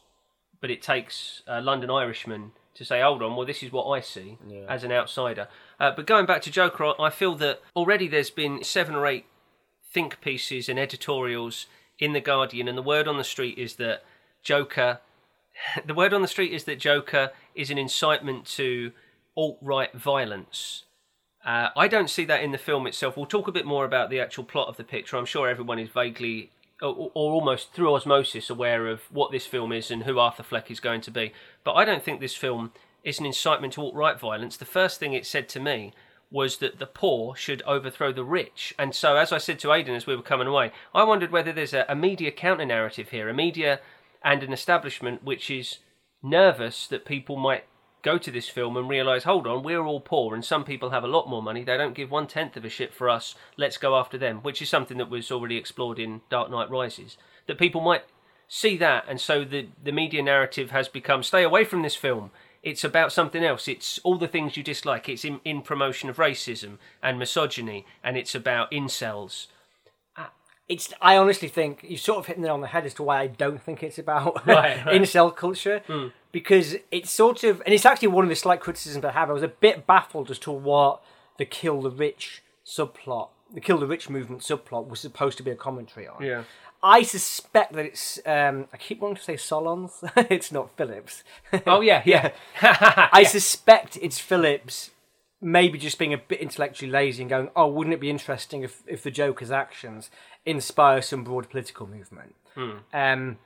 But 0.62 0.72
it 0.72 0.82
takes 0.82 1.42
a 1.48 1.62
London 1.62 1.90
Irishman 1.90 2.52
to 2.76 2.86
say, 2.86 3.02
hold 3.02 3.22
on, 3.22 3.36
well, 3.36 3.46
this 3.46 3.64
is 3.64 3.72
what 3.72 3.86
I 3.86 4.02
see 4.02 4.38
as 4.70 4.84
an 4.84 4.92
outsider. 4.92 5.48
Uh, 5.80 5.92
but 5.96 6.08
going 6.08 6.26
back 6.26 6.42
to 6.44 6.52
Joker, 6.52 6.94
I 7.00 7.10
feel 7.10 7.36
that 7.36 7.62
already 7.76 8.08
there's 8.08 8.30
been 8.30 8.64
seven 8.64 8.96
or 8.96 9.06
eight 9.08 9.26
think 9.92 10.22
pieces 10.22 10.70
and 10.70 10.80
editorials 10.80 11.68
in 12.00 12.14
The 12.14 12.22
Guardian, 12.22 12.68
and 12.68 12.78
the 12.78 12.84
word 12.84 13.08
on 13.08 13.18
the 13.18 13.24
street 13.24 13.58
is 13.58 13.76
that 13.76 14.04
Joker. 14.44 15.00
The 15.86 15.94
word 15.94 16.14
on 16.14 16.22
the 16.22 16.28
street 16.28 16.54
is 16.54 16.64
that 16.64 16.80
Joker 16.80 17.32
is 17.54 17.70
an 17.70 17.78
incitement 17.78 18.46
to 18.56 18.94
alt 19.38 19.58
right 19.62 19.94
violence. 19.94 20.86
Uh, 21.46 21.70
I 21.76 21.88
don't 21.88 22.10
see 22.10 22.26
that 22.26 22.44
in 22.44 22.52
the 22.52 22.58
film 22.58 22.88
itself. 22.88 23.18
We'll 23.18 23.26
talk 23.26 23.48
a 23.48 23.52
bit 23.52 23.66
more 23.66 23.86
about 23.86 24.10
the 24.10 24.20
actual 24.20 24.44
plot 24.44 24.70
of 24.70 24.78
the 24.78 24.84
picture. 24.84 25.18
I'm 25.18 25.26
sure 25.26 25.50
everyone 25.50 25.78
is 25.78 25.90
vaguely 25.90 26.52
or, 26.82 27.12
or 27.14 27.34
almost 27.34 27.74
through 27.74 27.94
osmosis 27.94 28.50
aware 28.50 28.88
of 28.88 29.02
what 29.12 29.32
this 29.32 29.46
film 29.46 29.72
is 29.72 29.92
and 29.92 30.04
who 30.04 30.20
Arthur 30.20 30.44
Fleck 30.44 30.72
is 30.72 30.80
going 30.80 31.02
to 31.02 31.12
be. 31.12 31.34
But 31.64 31.74
I 31.74 31.86
don't 31.86 32.04
think 32.04 32.20
this 32.20 32.36
film 32.36 32.72
is 33.04 33.20
an 33.20 33.26
incitement 33.26 33.74
to 33.74 33.82
alt 33.82 33.96
right 33.96 34.20
violence. 34.20 34.58
The 34.58 34.66
first 34.66 35.00
thing 35.00 35.14
it 35.14 35.26
said 35.26 35.50
to 35.50 35.60
me 35.60 35.94
was 36.32 36.58
that 36.58 36.80
the 36.80 36.86
poor 36.86 37.36
should 37.36 37.62
overthrow 37.64 38.12
the 38.12 38.24
rich. 38.24 38.74
And 38.80 38.96
so, 38.96 39.18
as 39.18 39.32
I 39.32 39.38
said 39.38 39.60
to 39.60 39.74
Aidan 39.74 39.96
as 39.96 40.08
we 40.08 40.16
were 40.16 40.22
coming 40.22 40.48
away, 40.48 40.72
I 40.96 41.04
wondered 41.04 41.32
whether 41.32 41.52
there's 41.52 41.74
a, 41.74 41.86
a 41.90 41.96
media 41.96 42.32
counter 42.32 42.66
narrative 42.66 43.10
here, 43.10 43.30
a 43.30 43.34
media 43.34 43.82
and 44.24 44.42
an 44.42 44.54
establishment 44.54 45.24
which 45.24 45.52
is 45.52 45.80
nervous 46.24 46.88
that 46.88 47.06
people 47.06 47.36
might 47.36 47.66
go 48.02 48.18
to 48.18 48.32
this 48.32 48.50
film 48.50 48.78
and 48.78 48.90
realise, 48.90 49.24
hold 49.24 49.46
on, 49.46 49.64
we're 49.64 49.84
all 49.84 50.00
poor 50.00 50.34
and 50.34 50.44
some 50.44 50.64
people 50.64 50.90
have 50.90 51.04
a 51.04 51.08
lot 51.08 51.30
more 51.30 51.44
money. 51.44 51.64
They 51.64 51.78
don't 51.78 51.94
give 51.94 52.10
one 52.10 52.28
tenth 52.28 52.58
of 52.58 52.66
a 52.66 52.70
shit 52.70 52.94
for 52.94 53.10
us. 53.10 53.36
Let's 53.58 53.78
go 53.78 53.96
after 53.96 54.18
them, 54.18 54.38
which 54.38 54.62
is 54.62 54.70
something 54.70 54.98
that 54.98 55.10
was 55.10 55.32
already 55.32 55.58
explored 55.58 56.00
in 56.00 56.22
Dark 56.30 56.50
Knight 56.50 56.70
Rises. 56.70 57.18
That 57.48 57.60
people 57.60 57.82
might 57.82 58.04
see 58.48 58.78
that, 58.78 59.06
and 59.08 59.20
so 59.20 59.44
the, 59.44 59.68
the 59.84 59.92
media 59.92 60.22
narrative 60.22 60.72
has 60.72 60.88
become 60.88 61.24
stay 61.24 61.44
away 61.44 61.64
from 61.64 61.84
this 61.84 61.96
film. 61.96 62.32
It's 62.64 62.84
about 62.84 63.12
something 63.12 63.44
else. 63.44 63.68
It's 63.68 64.00
all 64.04 64.18
the 64.18 64.28
things 64.28 64.56
you 64.56 64.64
dislike. 64.64 65.10
It's 65.10 65.26
in, 65.26 65.40
in 65.44 65.62
promotion 65.62 66.10
of 66.10 66.18
racism 66.18 66.78
and 67.02 67.18
misogyny, 67.18 67.86
and 68.04 68.18
it's 68.18 68.36
about 68.36 68.72
incels. 68.72 69.48
It's. 70.70 70.94
I 71.02 71.18
honestly 71.18 71.48
think 71.48 71.84
you're 71.84 71.98
sort 71.98 72.20
of 72.20 72.28
hit 72.28 72.38
it 72.38 72.48
on 72.48 72.62
the 72.62 72.68
head 72.68 72.86
as 72.86 72.94
to 72.96 73.04
why 73.04 73.22
I 73.22 73.28
don't 73.28 73.62
think 73.62 73.84
it's 73.84 73.98
about 73.98 74.46
Right, 74.48 74.86
right. 74.86 75.02
incel 75.02 75.36
culture 75.36 75.82
hmm. 75.88 76.08
because 76.32 76.78
it's 76.92 77.12
sort 77.12 77.44
of, 77.44 77.62
and 77.66 77.74
it's 77.74 77.86
actually 77.86 78.10
one 78.10 78.24
of 78.24 78.30
the 78.30 78.36
slight 78.36 78.62
criticisms 78.62 79.04
I 79.04 79.12
have. 79.12 79.30
I 79.30 79.34
was 79.34 79.44
a 79.44 79.50
bit 79.50 79.86
baffled 79.88 80.32
as 80.32 80.40
to 80.40 80.52
what 80.52 81.04
the 81.38 81.46
kill 81.46 81.82
the 81.82 81.90
rich 81.90 82.44
subplot, 82.66 83.30
the 83.54 83.60
kill 83.60 83.80
the 83.80 83.88
rich 83.88 84.10
movement 84.10 84.44
subplot, 84.44 84.88
was 84.88 85.00
supposed 85.00 85.38
to 85.38 85.44
be 85.44 85.52
a 85.52 85.56
commentary 85.56 86.08
on. 86.08 86.24
Yeah. 86.24 86.44
I 86.84 87.04
suspect 87.04 87.74
that 87.74 87.86
it's. 87.86 88.20
Um, 88.26 88.68
I 88.74 88.78
keep 88.78 89.00
wanting 89.02 89.18
to 89.18 89.22
say 89.22 89.38
Solons. 89.38 90.04
it's 90.16 90.52
not 90.52 90.76
Phillips. 90.76 91.24
Oh 91.68 91.82
yeah, 91.82 92.02
yeah. 92.06 92.32
I 92.62 93.24
suspect 93.24 93.98
it's 94.02 94.20
Phillips 94.20 94.92
maybe 95.42 95.80
just 95.80 95.98
being 95.98 96.14
a 96.14 96.18
bit 96.18 96.40
intellectually 96.40 96.92
lazy 96.92 97.24
and 97.24 97.30
going, 97.30 97.50
oh, 97.56 97.68
wouldn't 97.68 97.94
it 97.96 98.00
be 98.00 98.10
interesting 98.10 98.62
if, 98.62 98.84
if 98.86 99.02
the 99.02 99.10
Joker's 99.10 99.52
actions 99.52 100.12
inspire 100.46 101.02
some 101.02 101.24
broad 101.24 101.50
political 101.50 101.88
movement? 101.88 102.36
Um, 102.94 103.40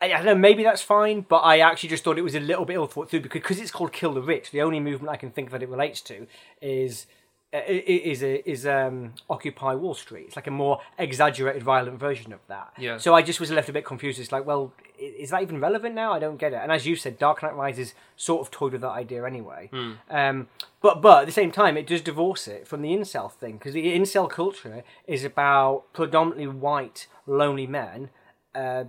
I, 0.00 0.06
I 0.06 0.08
don't 0.08 0.26
know, 0.26 0.34
maybe 0.34 0.62
that's 0.62 0.82
fine, 0.82 1.24
but 1.26 1.38
I 1.38 1.60
actually 1.60 1.88
just 1.88 2.04
thought 2.04 2.18
it 2.18 2.22
was 2.22 2.34
a 2.34 2.40
little 2.40 2.66
bit 2.66 2.74
ill 2.74 2.86
thought 2.86 3.08
through 3.08 3.20
because 3.20 3.42
cause 3.42 3.58
it's 3.58 3.70
called 3.70 3.92
Kill 3.92 4.12
the 4.12 4.20
Rich. 4.20 4.50
The 4.50 4.60
only 4.60 4.80
movement 4.80 5.10
I 5.10 5.16
can 5.16 5.30
think 5.30 5.50
that 5.50 5.62
it 5.62 5.68
relates 5.68 6.00
to 6.02 6.26
is. 6.60 7.06
Uh, 7.52 7.56
i- 7.56 7.84
i- 7.88 8.02
Is 8.12 8.22
is 8.22 8.66
um, 8.66 9.14
Occupy 9.28 9.74
Wall 9.74 9.94
Street? 9.94 10.26
It's 10.28 10.36
like 10.36 10.46
a 10.46 10.50
more 10.52 10.80
exaggerated, 10.98 11.62
violent 11.62 11.98
version 11.98 12.32
of 12.32 12.40
that. 12.48 12.72
Yeah. 12.78 12.98
So 12.98 13.14
I 13.14 13.22
just 13.22 13.40
was 13.40 13.50
left 13.50 13.68
a 13.68 13.72
bit 13.72 13.84
confused. 13.84 14.20
It's 14.20 14.30
like, 14.32 14.46
well, 14.46 14.72
is 14.98 15.30
that 15.30 15.42
even 15.42 15.60
relevant 15.60 15.94
now? 15.94 16.12
I 16.12 16.18
don't 16.18 16.36
get 16.36 16.52
it. 16.52 16.60
And 16.62 16.70
as 16.70 16.86
you 16.86 16.94
said, 16.94 17.18
Dark 17.18 17.42
Knight 17.42 17.56
Rises 17.56 17.94
sort 18.16 18.40
of 18.42 18.50
toyed 18.50 18.72
with 18.72 18.82
that 18.82 18.90
idea 18.90 19.24
anyway. 19.24 19.68
Um, 20.10 20.48
but 20.80 21.00
but 21.02 21.22
at 21.22 21.26
the 21.26 21.32
same 21.32 21.50
time, 21.50 21.76
it 21.76 21.86
does 21.86 22.02
divorce 22.02 22.46
it 22.46 22.68
from 22.68 22.82
the 22.82 22.90
incel 22.90 23.32
thing 23.32 23.54
because 23.58 23.74
the 23.74 23.98
incel 23.98 24.28
culture 24.30 24.84
is 25.06 25.24
about 25.24 25.84
predominantly 25.92 26.46
white, 26.46 27.06
lonely 27.26 27.66
men 27.66 28.10
uh, 28.54 28.84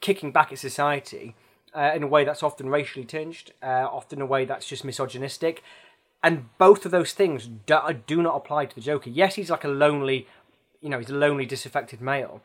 kicking 0.00 0.32
back 0.32 0.52
at 0.52 0.58
society 0.58 1.34
uh, 1.74 1.92
in 1.94 2.02
a 2.02 2.06
way 2.06 2.24
that's 2.24 2.42
often 2.42 2.68
racially 2.68 3.04
tinged, 3.04 3.52
uh, 3.62 3.86
often 3.90 4.20
a 4.20 4.26
way 4.26 4.44
that's 4.44 4.66
just 4.66 4.84
misogynistic. 4.84 5.62
And 6.26 6.48
both 6.58 6.84
of 6.84 6.90
those 6.90 7.12
things 7.12 7.46
do, 7.46 7.78
do 8.04 8.20
not 8.20 8.34
apply 8.34 8.66
to 8.66 8.74
the 8.74 8.80
Joker. 8.80 9.10
Yes, 9.10 9.36
he's 9.36 9.48
like 9.48 9.62
a 9.62 9.68
lonely, 9.68 10.26
you 10.80 10.88
know, 10.88 10.98
he's 10.98 11.08
a 11.08 11.14
lonely, 11.14 11.46
disaffected 11.46 12.00
male, 12.00 12.42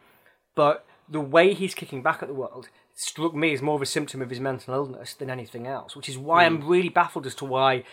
but 0.53 0.85
the 1.09 1.19
way 1.19 1.55
he's 1.55 1.73
kicking 1.73 2.03
back 2.03 2.21
at 2.21 2.27
the 2.27 2.35
world 2.35 2.69
struck 2.93 3.33
me 3.33 3.51
as 3.53 3.61
more 3.63 3.73
of 3.73 3.81
a 3.81 3.87
symptom 3.87 4.21
of 4.21 4.29
his 4.29 4.39
mental 4.39 4.75
illness 4.75 5.15
than 5.15 5.31
anything 5.31 5.65
else, 5.65 5.95
which 5.95 6.07
is 6.07 6.15
why 6.15 6.45
I'm 6.45 6.67
really 6.67 6.89
baffled 6.89 7.25
as 7.25 7.33
to 7.35 7.45
why 7.45 7.83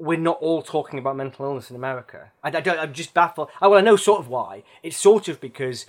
we're 0.00 0.18
not 0.18 0.38
all 0.40 0.60
talking 0.60 0.98
about 0.98 1.14
mental 1.14 1.44
illness 1.44 1.70
in 1.70 1.76
America. 1.76 2.32
I, 2.42 2.48
I 2.48 2.60
don't, 2.60 2.80
I'm 2.80 2.92
just 2.92 3.14
baffled. 3.14 3.48
I, 3.60 3.68
well, 3.68 3.78
I 3.78 3.82
know 3.82 3.94
sort 3.94 4.18
of 4.18 4.26
why. 4.26 4.64
It's 4.82 4.96
sort 4.96 5.28
of 5.28 5.40
because 5.40 5.86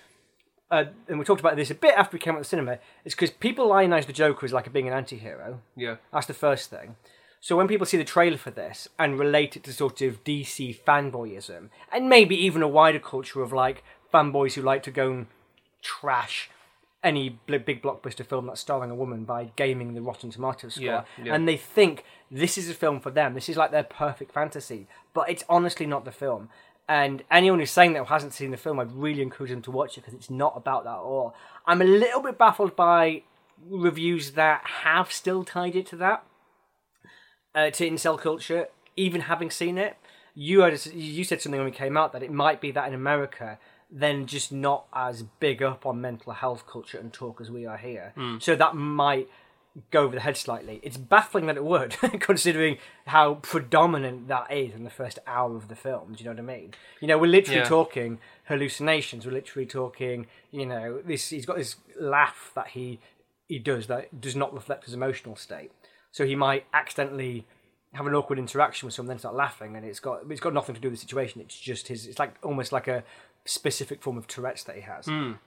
uh, 0.70 0.86
and 1.08 1.18
we 1.18 1.26
talked 1.26 1.42
about 1.42 1.56
this 1.56 1.72
a 1.72 1.76
bit 1.76 1.96
after 1.98 2.16
we 2.16 2.20
came 2.20 2.36
out 2.36 2.42
of 2.42 2.46
the 2.46 2.50
cinema, 2.50 2.78
it's 3.04 3.16
because 3.16 3.32
people 3.32 3.68
lionize 3.68 4.06
the 4.06 4.14
Joker 4.14 4.46
as 4.46 4.54
like 4.54 4.72
being 4.72 4.88
an 4.88 4.94
anti-hero. 4.94 5.62
Yeah. 5.76 5.96
That's 6.14 6.28
the 6.28 6.36
first 6.36 6.70
thing. 6.70 6.98
So 7.42 7.56
when 7.56 7.68
people 7.68 7.86
see 7.86 7.98
the 7.98 8.04
trailer 8.04 8.38
for 8.38 8.52
this 8.52 8.88
and 8.98 9.18
relate 9.18 9.56
it 9.56 9.64
to 9.64 9.74
sort 9.74 10.02
of 10.02 10.24
DC 10.24 10.78
fanboyism, 10.84 11.70
and 11.92 12.10
maybe 12.10 12.36
even 12.36 12.62
a 12.62 12.68
wider 12.68 13.00
culture 13.00 13.42
of 13.42 13.54
like 13.54 13.84
fanboys 14.14 14.54
who 14.54 14.62
like 14.62 14.84
to 14.84 14.92
go 14.92 15.12
and 15.12 15.28
trash 15.82 16.50
any 17.02 17.40
big 17.48 17.82
blockbuster 17.82 18.26
film 18.26 18.48
that's 18.48 18.60
starring 18.60 18.92
a 18.92 18.96
woman 18.96 19.24
by 19.24 19.52
gaming 19.56 19.94
the 19.94 20.02
Rotten 20.02 20.30
Tomatoes 20.32 20.74
score, 20.74 20.84
Yeah, 20.84 21.04
yeah. 21.24 21.34
and 21.34 21.48
they 21.48 21.56
think 21.56 22.04
this 22.30 22.58
is 22.58 22.70
a 22.70 22.74
film 22.74 23.00
for 23.00 23.10
them. 23.10 23.36
This 23.36 23.48
is 23.48 23.56
like 23.56 23.72
their 23.72 23.84
perfect 23.84 24.34
fantasy, 24.34 24.88
but 25.14 25.30
it's 25.30 25.46
honestly 25.48 25.86
not 25.86 26.04
the 26.04 26.12
film. 26.12 26.50
And 26.90 27.24
anyone 27.32 27.60
who's 27.60 27.72
saying 27.72 27.94
that 27.94 28.00
or 28.02 28.06
hasn't 28.08 28.34
seen 28.34 28.52
the 28.52 28.58
film, 28.58 28.80
I'd 28.82 28.92
really 28.92 29.22
encourage 29.22 29.52
them 29.52 29.62
to 29.62 29.72
watch 29.72 29.98
it 29.98 30.02
because 30.02 30.14
it's 30.14 30.30
not 30.30 30.54
about 30.58 30.84
that 30.84 30.90
at 30.90 30.98
all. 30.98 31.36
I'm 31.66 31.82
a 31.82 31.86
little 31.86 32.22
bit 32.22 32.38
baffled 32.38 32.76
by 32.76 33.22
reviews 33.70 34.32
that 34.32 34.62
have 34.84 35.12
still 35.12 35.44
tied 35.46 35.76
it 35.78 35.86
to 35.88 35.96
that, 35.98 36.24
uh, 37.56 37.70
to 37.72 37.90
incel 37.90 38.20
culture, 38.20 38.68
even 38.96 39.22
having 39.22 39.50
seen 39.52 39.78
it. 39.78 39.98
You 40.36 40.62
had, 40.62 40.86
you 40.94 41.24
said 41.24 41.42
something 41.42 41.60
when 41.60 41.66
we 41.66 41.76
came 41.76 41.98
out 41.98 42.14
that 42.14 42.24
it 42.24 42.32
might 42.32 42.62
be 42.62 42.72
that 42.72 42.88
in 42.88 42.94
America, 42.94 43.58
then 43.92 44.26
just 44.28 44.52
not 44.52 44.86
as 44.94 45.24
big 45.40 45.62
up 45.64 45.86
on 45.86 46.00
mental 46.00 46.34
health 46.34 46.66
culture 46.68 46.98
and 47.00 47.12
talk 47.12 47.42
as 47.42 47.50
we 47.52 47.66
are 47.66 47.78
here. 47.78 48.14
So 48.40 48.56
that 48.56 48.76
might 48.76 49.28
go 49.92 50.04
over 50.04 50.16
the 50.16 50.22
head 50.22 50.38
slightly. 50.38 50.80
It's 50.84 50.98
baffling 50.98 51.46
that 51.48 51.58
it 51.58 51.64
would, 51.64 51.92
considering 52.20 52.78
how 53.08 53.36
predominant 53.36 54.28
that 54.28 54.52
is 54.52 54.74
in 54.76 54.84
the 54.84 54.90
first 54.90 55.20
hour 55.28 55.56
of 55.56 55.68
the 55.68 55.76
film. 55.76 56.14
Do 56.14 56.24
you 56.24 56.30
know 56.30 56.36
what 56.42 56.52
I 56.52 56.56
mean? 56.58 56.74
You 57.02 57.08
know, 57.08 57.18
we're 57.18 57.28
literally 57.32 57.62
Yeah. 57.62 57.68
talking 57.68 58.20
hallucinations. 58.46 59.26
We're 59.26 59.32
literally 59.34 59.66
talking, 59.66 60.28
you 60.52 60.66
know, 60.66 61.02
this. 61.06 61.30
He's 61.30 61.46
got 61.46 61.58
this 61.58 61.76
laugh 62.00 62.52
that 62.56 62.68
he 62.70 63.00
he 63.48 63.58
does 63.58 63.88
that 63.88 64.22
does 64.22 64.36
not 64.36 64.54
reflect 64.54 64.86
his 64.86 64.94
emotional 64.94 65.36
state. 65.36 65.72
So 66.12 66.26
he 66.26 66.36
might 66.36 66.66
accidentally 66.74 67.46
have 67.94 68.06
an 68.08 68.14
awkward 68.14 68.40
interaction 68.40 68.86
with 68.86 68.94
someone, 68.94 69.10
then 69.10 69.20
start 69.20 69.36
laughing, 69.36 69.76
and 69.76 69.86
it's 69.86 70.00
got 70.00 70.22
it's 70.30 70.42
got 70.42 70.54
nothing 70.54 70.76
to 70.76 70.82
do 70.82 70.90
with 70.90 71.00
the 71.00 71.02
situation. 71.06 71.42
It's 71.42 71.60
just 71.60 71.88
his. 71.88 72.06
It's 72.08 72.20
like 72.20 72.36
almost 72.44 72.72
like 72.72 72.88
a 72.88 73.04
specific 73.46 74.02
form 74.02 74.18
of 74.18 74.28
Tourette's 74.28 74.64
that 74.66 74.76
he 74.76 74.82
has. 74.82 75.08
and 75.08 75.38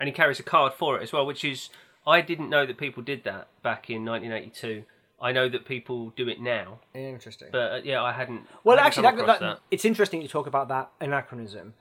he 0.00 0.12
carries 0.12 0.38
a 0.40 0.42
card 0.42 0.72
for 0.74 0.98
it 0.98 1.02
as 1.02 1.12
well, 1.12 1.26
which 1.26 1.44
is 1.44 1.70
I 2.06 2.20
didn't 2.20 2.50
know 2.50 2.66
that 2.66 2.76
people 2.76 3.02
did 3.02 3.24
that 3.24 3.48
back 3.62 3.88
in 3.90 4.04
1982. 4.04 4.84
I 5.20 5.32
know 5.32 5.48
that 5.48 5.64
people 5.64 6.10
do 6.16 6.28
it 6.28 6.40
now, 6.40 6.80
Interesting. 6.92 7.48
but 7.50 7.72
uh, 7.72 7.80
yeah, 7.82 8.02
I 8.02 8.12
hadn't. 8.12 8.42
Well, 8.62 8.78
I 8.78 8.82
hadn't 8.82 9.04
actually, 9.04 9.16
that, 9.16 9.20
across 9.22 9.38
that, 9.38 9.60
it's 9.70 9.84
interesting 9.84 10.20
you 10.20 10.28
talk 10.28 10.46
about 10.46 10.68
that 10.68 10.90
anachronism. 11.00 11.74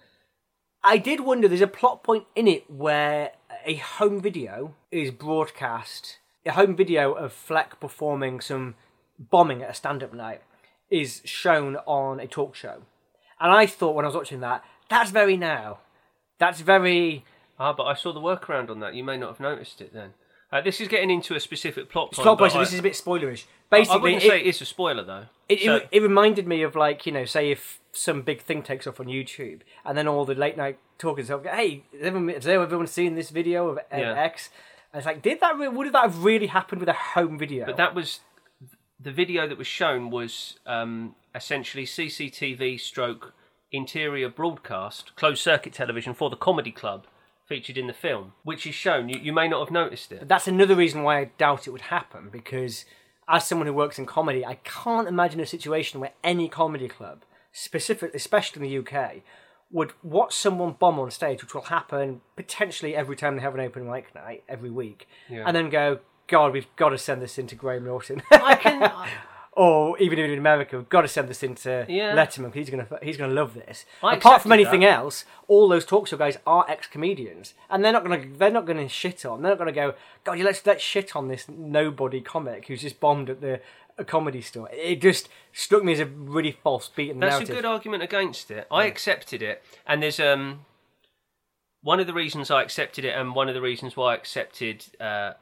I 0.84 0.97
did 0.97 1.19
wonder. 1.21 1.47
There's 1.47 1.62
a 1.62 1.67
plot 1.67 2.04
point 2.04 2.26
in 2.36 2.47
it 2.47 2.69
where 2.69 3.32
a 3.65 3.76
home 3.76 4.21
video 4.21 4.76
is 4.91 5.12
broadcast. 5.12 6.19
A 6.45 6.51
home 6.51 6.75
video 6.75 7.13
of 7.13 7.32
Fleck 7.32 7.79
performing 7.79 8.41
some 8.41 8.75
bombing 9.17 9.62
at 9.63 9.69
a 9.69 9.73
stand-up 9.73 10.13
night 10.13 10.41
is 10.89 11.21
shown 11.23 11.77
on 11.86 12.19
a 12.19 12.27
talk 12.27 12.53
show, 12.56 12.84
and 13.39 13.51
I 13.51 13.65
thought 13.65 13.95
when 13.95 14.03
I 14.06 14.10
was 14.10 14.15
watching 14.15 14.41
that, 14.41 14.63
that's 14.89 15.12
very 15.12 15.38
now. 15.38 15.79
That's 16.39 16.60
very 16.62 17.23
Ah, 17.60 17.71
but 17.71 17.84
I 17.84 17.93
saw 17.93 18.12
the 18.12 18.19
workaround 18.19 18.69
on 18.69 18.79
that. 18.79 18.95
You 18.95 19.03
may 19.03 19.15
not 19.15 19.29
have 19.29 19.39
noticed 19.39 19.79
it 19.79 19.93
then. 19.93 20.15
Uh, 20.51 20.60
this 20.60 20.82
is 20.82 20.88
getting 20.88 21.10
into 21.12 21.36
a 21.36 21.39
specific 21.39 21.88
plot 21.89 22.12
point. 22.12 22.23
Plot 22.23 22.38
point, 22.39 22.51
so 22.51 22.60
I- 22.60 22.63
this 22.63 22.73
is 22.73 22.79
a 22.79 22.84
bit 22.84 22.93
spoilerish. 22.93 23.45
I 23.71 23.77
Basically, 23.79 24.01
wouldn't 24.01 24.23
it- 24.23 24.27
say 24.29 24.41
it's 24.41 24.60
a 24.62 24.65
spoiler 24.65 25.03
though. 25.03 25.25
It, 25.47 25.62
So- 25.62 25.75
it, 25.77 25.88
it 25.91 26.01
reminded 26.01 26.47
me 26.47 26.62
of 26.63 26.75
like 26.75 27.06
you 27.06 27.12
know, 27.12 27.25
say 27.25 27.51
if 27.51 27.79
some 27.93 28.21
big 28.23 28.41
thing 28.41 28.63
takes 28.63 28.86
off 28.88 28.99
on 28.99 29.06
YouTube, 29.06 29.62
and 29.86 29.97
then 29.97 30.08
all 30.08 30.25
the 30.25 30.36
late 30.36 30.58
night 30.58 30.77
talkers 30.97 31.29
go, 31.29 31.41
"Hey, 31.43 31.84
has 31.93 32.01
everyone, 32.01 32.29
has 32.34 32.47
everyone 32.47 32.88
seen 32.88 33.15
this 33.15 33.29
video 33.29 33.69
of 33.69 33.79
Yeah. 33.91 34.13
X?" 34.19 34.49
And 34.93 34.99
it's 34.99 35.08
like, 35.08 35.21
did 35.23 35.39
that? 35.39 35.58
Re- 35.58 35.67
would 35.67 35.91
that 35.91 36.03
have 36.03 36.23
really 36.23 36.47
happened 36.47 36.79
with 36.79 36.89
a 36.89 36.93
home 36.93 37.38
video? 37.38 37.65
But 37.65 37.77
that 37.77 37.95
was 37.95 38.19
the 38.99 39.12
video 39.12 39.47
that 39.47 39.58
was 39.58 39.67
shown 39.67 40.12
was 40.12 40.60
um, 40.65 41.15
essentially 41.34 41.86
CCTV 41.86 42.79
stroke 42.79 43.34
interior 43.71 44.29
broadcast, 44.29 45.15
closed 45.15 45.41
circuit 45.41 45.73
television 45.73 46.13
for 46.13 46.29
the 46.29 46.36
comedy 46.36 46.71
club 46.71 47.08
featured 47.47 47.77
in 47.77 47.88
the 47.88 47.93
film, 47.93 48.34
which 48.43 48.65
is 48.67 48.75
shown. 48.75 49.10
You, 49.10 49.19
you 49.19 49.34
may 49.34 49.47
not 49.47 49.60
have 49.60 49.71
noticed 49.71 50.12
it. 50.12 50.19
But 50.19 50.29
that's 50.29 50.47
another 50.47 50.75
reason 50.75 51.03
why 51.03 51.19
I 51.19 51.25
doubt 51.38 51.67
it 51.67 51.71
would 51.71 51.82
happen 51.82 52.29
because, 52.32 52.86
as 53.27 53.47
someone 53.47 53.67
who 53.67 53.73
works 53.73 53.97
in 53.97 54.06
comedy, 54.06 54.45
I 54.45 54.60
can't 54.63 55.08
imagine 55.08 55.39
a 55.39 55.45
situation 55.45 55.99
where 55.99 56.13
any 56.23 56.47
comedy 56.47 56.88
club, 56.88 57.23
specifically, 57.51 58.15
especially 58.15 58.67
in 58.67 58.71
the 58.71 58.97
UK, 58.97 59.23
would 59.74 59.92
watch 60.04 60.34
someone 60.34 60.74
bomb 60.80 61.00
on 61.00 61.12
stage, 61.12 61.42
which 61.42 61.54
will 61.54 61.64
happen 61.64 62.22
potentially 62.38 62.96
every 62.96 63.16
time 63.18 63.36
they 63.36 63.42
have 63.42 63.56
an 63.56 63.60
open 63.60 63.90
mic 63.90 64.14
night 64.16 64.44
every 64.48 64.70
week, 64.70 65.08
Yeah. 65.30 65.44
and 65.46 65.54
then 65.56 65.70
go, 65.70 66.00
"God, 66.28 66.54
we've 66.54 66.74
got 66.78 66.90
to 66.90 66.98
send 66.98 67.22
this 67.22 67.38
into 67.38 67.56
Graham 67.56 67.84
Norton." 67.86 68.22
I 68.32 68.56
can. 68.56 68.92
or 69.56 69.98
even 70.00 70.18
in 70.18 70.38
America, 70.38 70.78
we've 70.78 70.90
got 70.90 71.02
to 71.02 71.08
send 71.08 71.28
this 71.28 71.44
into 71.44 71.86
Yeah. 71.88 72.16
Letterman. 72.16 72.46
'cause 72.46 72.54
He's 72.56 72.70
gonna 72.72 72.88
he's 73.04 73.18
gonna 73.18 73.34
love 73.34 73.54
this. 73.54 73.86
I 74.02 74.16
Apart 74.16 74.42
from 74.44 74.52
anything 74.52 74.80
that. 74.82 74.94
else, 74.98 75.26
all 75.48 75.68
those 75.70 75.86
talk 75.86 76.08
show 76.08 76.18
guys 76.18 76.38
are 76.48 76.66
ex 76.70 76.88
comedians, 76.88 77.54
and 77.70 77.84
they're 77.84 77.92
not 77.94 78.04
gonna 78.04 78.26
they're 78.28 78.50
not 78.52 78.66
gonna 78.66 78.88
shit 78.88 79.26
on. 79.26 79.42
They're 79.42 79.52
not 79.52 79.58
gonna 79.60 79.72
go, 79.72 79.94
God, 80.24 80.34
you 80.40 80.44
let's 80.46 80.66
let's 80.66 80.84
shit 80.84 81.16
on 81.16 81.28
this 81.28 81.48
nobody 81.50 82.20
comic 82.22 82.68
who's 82.68 82.82
just 82.82 83.00
bombed 83.00 83.30
at 83.30 83.42
the 83.42 83.60
a 83.97 84.03
comedy 84.06 84.41
store. 84.41 84.69
It 84.71 85.01
just 85.01 85.29
struck 85.51 85.84
me 85.84 85.93
as 85.93 85.99
a 85.99 86.06
really 86.06 86.51
false 86.51 86.88
beat 86.89 87.12
in 87.12 87.19
the 87.19 87.25
That's 87.27 87.36
narrative. 87.36 87.56
a 87.58 87.62
good 87.62 87.65
argument 87.65 88.03
against 88.03 88.49
it. 88.51 88.67
I 88.71 88.86
accepted 88.86 89.41
it, 89.41 89.62
and 89.86 90.01
there's 90.01 90.19
um 90.19 90.65
one 91.82 91.99
of 91.99 92.08
the 92.08 92.13
reasons 92.13 92.49
I 92.49 92.62
accepted 92.62 93.03
it, 93.06 93.15
and 93.15 93.36
one 93.36 93.49
of 93.49 93.56
the 93.56 93.62
reasons 93.62 93.97
why 93.97 94.13
I 94.13 94.15
accepted 94.15 94.86
uh, 95.01 95.34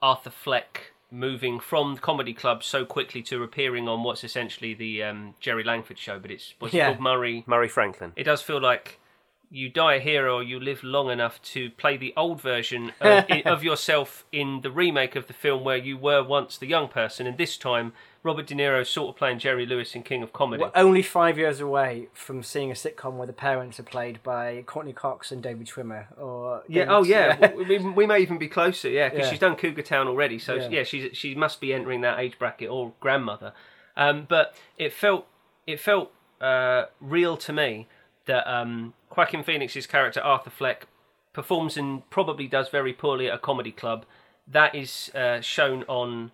Arthur 0.00 0.30
Fleck 0.30 0.92
moving 1.10 1.58
from 1.60 1.96
the 1.96 2.00
comedy 2.00 2.32
club 2.32 2.62
so 2.62 2.84
quickly 2.84 3.20
to 3.20 3.42
appearing 3.42 3.88
on 3.88 4.02
what's 4.04 4.22
essentially 4.22 4.74
the 4.74 5.02
um, 5.02 5.34
Jerry 5.40 5.64
Langford 5.64 5.98
show, 5.98 6.18
but 6.20 6.30
it's 6.30 6.54
what's 6.60 6.72
it 6.72 6.78
Yeah. 6.78 6.86
called 6.86 7.00
Murray 7.00 7.42
Murray 7.46 7.68
Franklin. 7.68 8.12
It 8.16 8.24
does 8.24 8.40
feel 8.42 8.60
like 8.60 8.99
you 9.52 9.68
die 9.68 9.94
a 9.96 10.00
hero 10.00 10.36
or 10.36 10.42
you 10.42 10.60
live 10.60 10.84
long 10.84 11.10
enough 11.10 11.42
to 11.42 11.70
play 11.70 11.96
the 11.96 12.14
old 12.16 12.40
version 12.40 12.92
of, 13.00 13.24
of 13.46 13.64
yourself 13.64 14.24
in 14.30 14.60
the 14.62 14.70
remake 14.70 15.16
of 15.16 15.26
the 15.26 15.32
film 15.32 15.64
where 15.64 15.76
you 15.76 15.96
were 15.98 16.22
once 16.22 16.56
the 16.56 16.66
young 16.66 16.86
person, 16.88 17.26
and 17.26 17.36
this 17.36 17.56
time 17.56 17.92
Robert 18.22 18.46
De 18.46 18.54
Niro 18.54 18.86
sort 18.86 19.08
of 19.08 19.16
playing 19.16 19.38
Jerry 19.38 19.64
Lewis 19.66 19.94
in 19.94 20.02
King 20.02 20.22
of 20.22 20.32
Comedy. 20.32 20.62
We're 20.62 20.70
only 20.74 21.02
five 21.02 21.38
years 21.38 21.58
away 21.58 22.08
from 22.12 22.42
seeing 22.42 22.70
a 22.70 22.74
sitcom 22.74 23.14
where 23.14 23.26
the 23.26 23.32
parents 23.32 23.80
are 23.80 23.84
played 23.84 24.22
by 24.22 24.62
Courteney 24.66 24.92
Cox 24.92 25.32
and 25.32 25.42
David 25.42 25.66
Schwimmer. 25.68 26.04
Or 26.20 26.62
Yeah. 26.68 26.84
Oh, 26.88 27.02
yeah. 27.02 27.52
we, 27.54 27.78
we 27.78 28.06
may 28.06 28.18
even 28.20 28.36
be 28.38 28.46
closer. 28.46 28.90
Yeah, 28.90 29.08
because 29.08 29.24
Yeah. 29.26 29.30
she's 29.30 29.38
done 29.40 29.56
Cougar 29.56 29.82
Town 29.82 30.06
already. 30.06 30.38
So 30.38 30.56
Yeah. 30.56 30.68
yeah, 30.68 30.82
she's 30.84 31.16
she 31.16 31.34
must 31.34 31.60
be 31.62 31.72
entering 31.72 32.02
that 32.02 32.18
age 32.20 32.38
bracket 32.38 32.68
or 32.68 32.92
grandmother. 33.00 33.52
Um, 33.96 34.26
but 34.28 34.54
it 34.76 34.92
felt 34.92 35.26
it 35.66 35.80
felt 35.80 36.12
uh, 36.42 36.84
real 37.00 37.36
to 37.38 37.52
me 37.54 37.88
that 38.26 38.46
um, 38.46 38.92
Joaquin 39.16 39.42
Phoenix's 39.42 39.86
character 39.86 40.20
Arthur 40.20 40.50
Fleck 40.50 40.86
performs 41.32 41.76
and 41.76 42.08
probably 42.10 42.46
does 42.46 42.68
very 42.68 42.92
poorly 42.92 43.28
at 43.28 43.34
a 43.34 43.38
comedy 43.38 43.72
club. 43.72 44.04
That 44.46 44.74
is 44.74 45.10
uh, 45.14 45.40
shown 45.40 45.84
on 45.84 46.32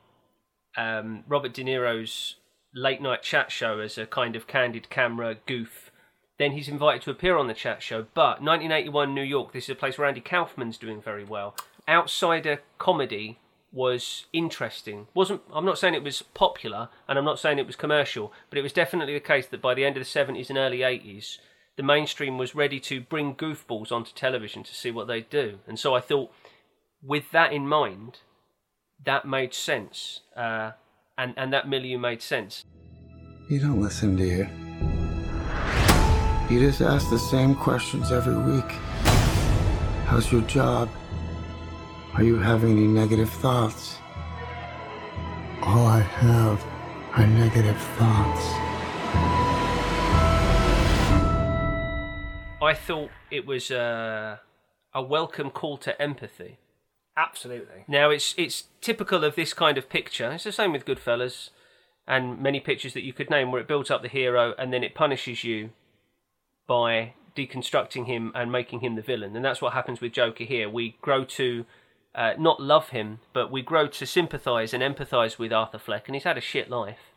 um, 0.76 1.24
Robert 1.28 1.52
De 1.54 1.64
Niro's 1.64 2.36
late 2.74 3.00
night 3.00 3.22
chat 3.22 3.50
show 3.50 3.80
as 3.80 3.96
a 3.98 4.06
kind 4.06 4.36
of 4.36 4.46
candid 4.46 4.90
camera 4.90 5.36
goof. 5.46 5.90
Then 6.38 6.52
he's 6.52 6.68
invited 6.68 7.02
to 7.02 7.10
appear 7.10 7.36
on 7.36 7.46
the 7.46 7.54
chat 7.54 7.82
show. 7.82 8.06
But 8.14 8.42
1981 8.42 9.14
New 9.14 9.22
York, 9.22 9.52
this 9.52 9.64
is 9.64 9.70
a 9.70 9.74
place 9.74 9.96
where 9.96 10.06
Andy 10.06 10.20
Kaufman's 10.20 10.76
doing 10.76 11.00
very 11.00 11.24
well. 11.24 11.56
Outsider 11.88 12.60
comedy 12.78 13.38
was 13.72 14.26
interesting. 14.32 15.06
wasn't 15.14 15.42
I'm 15.52 15.64
not 15.64 15.78
saying 15.78 15.94
it 15.94 16.02
was 16.02 16.22
popular, 16.22 16.88
and 17.08 17.18
I'm 17.18 17.24
not 17.24 17.38
saying 17.38 17.58
it 17.58 17.66
was 17.66 17.76
commercial, 17.76 18.32
but 18.48 18.58
it 18.58 18.62
was 18.62 18.72
definitely 18.72 19.14
the 19.14 19.20
case 19.20 19.46
that 19.46 19.62
by 19.62 19.74
the 19.74 19.84
end 19.84 19.96
of 19.96 20.02
the 20.02 20.08
70s 20.08 20.48
and 20.48 20.58
early 20.58 20.78
80s, 20.78 21.38
the 21.76 21.82
mainstream 21.82 22.38
was 22.38 22.54
ready 22.54 22.80
to 22.80 23.00
bring 23.00 23.34
goofballs 23.34 23.92
onto 23.92 24.12
television 24.12 24.62
to 24.64 24.74
see 24.74 24.90
what 24.90 25.06
they'd 25.06 25.28
do. 25.30 25.58
And 25.66 25.78
so 25.78 25.94
I 25.94 26.00
thought, 26.00 26.32
with 27.02 27.30
that 27.32 27.52
in 27.52 27.68
mind, 27.68 28.20
that 29.04 29.26
made 29.26 29.52
sense, 29.52 30.20
uh, 30.34 30.72
and 31.18 31.34
and 31.36 31.52
that 31.52 31.68
milieu 31.68 31.98
made 31.98 32.22
sense. 32.22 32.64
You 33.48 33.60
don't 33.60 33.80
listen, 33.80 34.16
do 34.16 34.24
you? 34.24 34.48
You 36.48 36.60
just 36.60 36.80
ask 36.80 37.10
the 37.10 37.18
same 37.18 37.54
questions 37.54 38.10
every 38.10 38.36
week. 38.36 38.70
How's 40.06 40.30
your 40.32 40.42
job? 40.42 40.88
Are 42.14 42.22
you 42.22 42.38
having 42.38 42.72
any 42.78 42.86
negative 42.86 43.28
thoughts? 43.28 43.98
All 45.62 45.86
I 45.86 46.00
have 46.00 46.64
are 47.14 47.26
negative 47.26 47.76
thoughts. 47.98 49.45
I 52.66 52.74
thought 52.74 53.11
it 53.31 53.46
was 53.46 53.70
uh, 53.70 54.38
a 54.92 55.02
welcome 55.02 55.50
call 55.50 55.76
to 55.79 56.02
empathy. 56.02 56.59
Absolutely. 57.16 57.85
Now 57.87 58.11
it's 58.11 58.35
it's 58.37 58.64
typical 58.81 59.22
of 59.22 59.37
this 59.37 59.55
kind 59.55 59.79
of 59.79 59.88
picture. 59.88 60.33
It's 60.33 60.44
the 60.44 60.50
same 60.50 60.72
with 60.72 60.85
Goodfellas 60.85 61.50
and 62.09 62.42
many 62.42 62.59
pictures 62.59 62.92
that 62.94 63.05
you 63.05 63.12
could 63.12 63.31
name 63.31 63.52
where 63.52 63.61
it 63.61 63.68
builds 63.68 63.88
up 63.88 64.02
the 64.02 64.09
hero 64.09 64.52
and 64.59 64.72
then 64.72 64.83
it 64.83 64.96
punishes 64.96 65.44
you 65.44 65.70
by 66.66 67.14
deconstructing 67.37 68.07
him 68.07 68.33
and 68.35 68.50
making 68.50 68.81
him 68.81 68.96
the 68.96 69.02
villain. 69.02 69.37
And 69.37 69.44
that's 69.44 69.62
what 69.62 69.72
happens 69.72 70.00
with 70.00 70.12
Joker 70.12 70.44
here. 70.44 70.68
We 70.68 70.96
grow 71.00 71.24
to 71.24 71.66
uh, 72.16 72.33
not 72.37 72.61
love 72.61 72.88
him, 72.88 73.20
but 73.33 73.50
we 73.52 73.62
grow 73.62 73.87
to 73.87 74.07
sympathise 74.07 74.74
and 74.74 74.83
empathise 74.83 75.38
with 75.38 75.52
Arthur 75.52 75.79
Fleck, 75.79 76.09
and 76.09 76.16
he's 76.16 76.24
had 76.24 76.38
a 76.38 76.40
shit 76.40 76.68
life. 76.68 77.12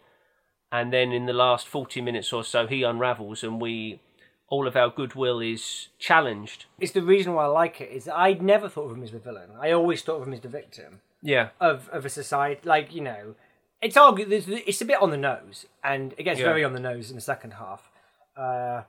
And 0.71 0.93
then 0.93 1.11
in 1.11 1.25
the 1.25 1.33
last 1.33 1.67
40 1.67 2.01
minutes 2.01 2.31
or 2.31 2.43
so, 2.43 2.67
he 2.67 2.83
unravels, 2.83 3.43
and 3.43 3.59
we 3.59 4.01
all 4.49 4.67
of 4.67 4.75
our 4.75 4.89
goodwill 4.89 5.39
is 5.39 5.89
challenged. 5.99 6.65
It's 6.79 6.91
the 6.91 7.01
reason 7.03 7.33
why 7.33 7.43
I 7.43 7.47
like 7.47 7.79
it. 7.81 7.91
Is 7.91 8.07
I'd 8.07 8.41
never 8.41 8.67
thought 8.69 8.89
of 8.91 8.97
him 8.97 9.03
as 9.03 9.11
the 9.11 9.19
villain. 9.19 9.49
I 9.59 9.71
always 9.71 10.01
thought 10.01 10.21
of 10.21 10.27
him 10.27 10.33
as 10.33 10.41
the 10.41 10.49
victim. 10.49 11.01
Yeah. 11.21 11.49
of 11.59 11.89
of 11.89 12.05
a 12.05 12.09
society 12.09 12.61
like 12.63 12.95
you 12.95 13.01
know 13.01 13.35
it's 13.81 13.97
argu- 13.97 14.29
it's 14.65 14.79
a 14.81 14.85
bit 14.85 15.01
on 15.01 15.09
the 15.11 15.17
nose 15.17 15.65
and 15.83 16.13
it 16.17 16.23
gets 16.23 16.39
Yeah. 16.39 16.45
very 16.45 16.63
on 16.63 16.71
the 16.71 16.79
nose 16.79 17.09
in 17.09 17.15
the 17.17 17.21
second 17.21 17.55
half 17.55 17.91
uh, 18.37 18.83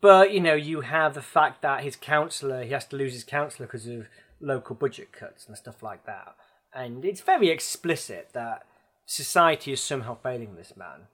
but 0.00 0.32
you 0.32 0.40
know 0.40 0.54
you 0.54 0.80
have 0.80 1.14
the 1.14 1.22
fact 1.22 1.62
that 1.62 1.84
his 1.84 1.94
counselor 1.94 2.64
he 2.64 2.70
has 2.70 2.84
to 2.86 2.96
lose 2.96 3.12
his 3.12 3.22
counselor 3.22 3.66
because 3.66 3.86
of 3.86 4.08
local 4.40 4.74
budget 4.74 5.12
cuts 5.12 5.46
and 5.46 5.56
stuff 5.56 5.80
like 5.80 6.04
that 6.06 6.34
and 6.74 7.04
it's 7.04 7.20
very 7.20 7.50
explicit 7.50 8.30
that 8.32 8.66
society 9.06 9.72
is 9.72 9.80
somehow 9.80 10.16
failing 10.22 10.56
this 10.56 10.76
man 10.76 11.06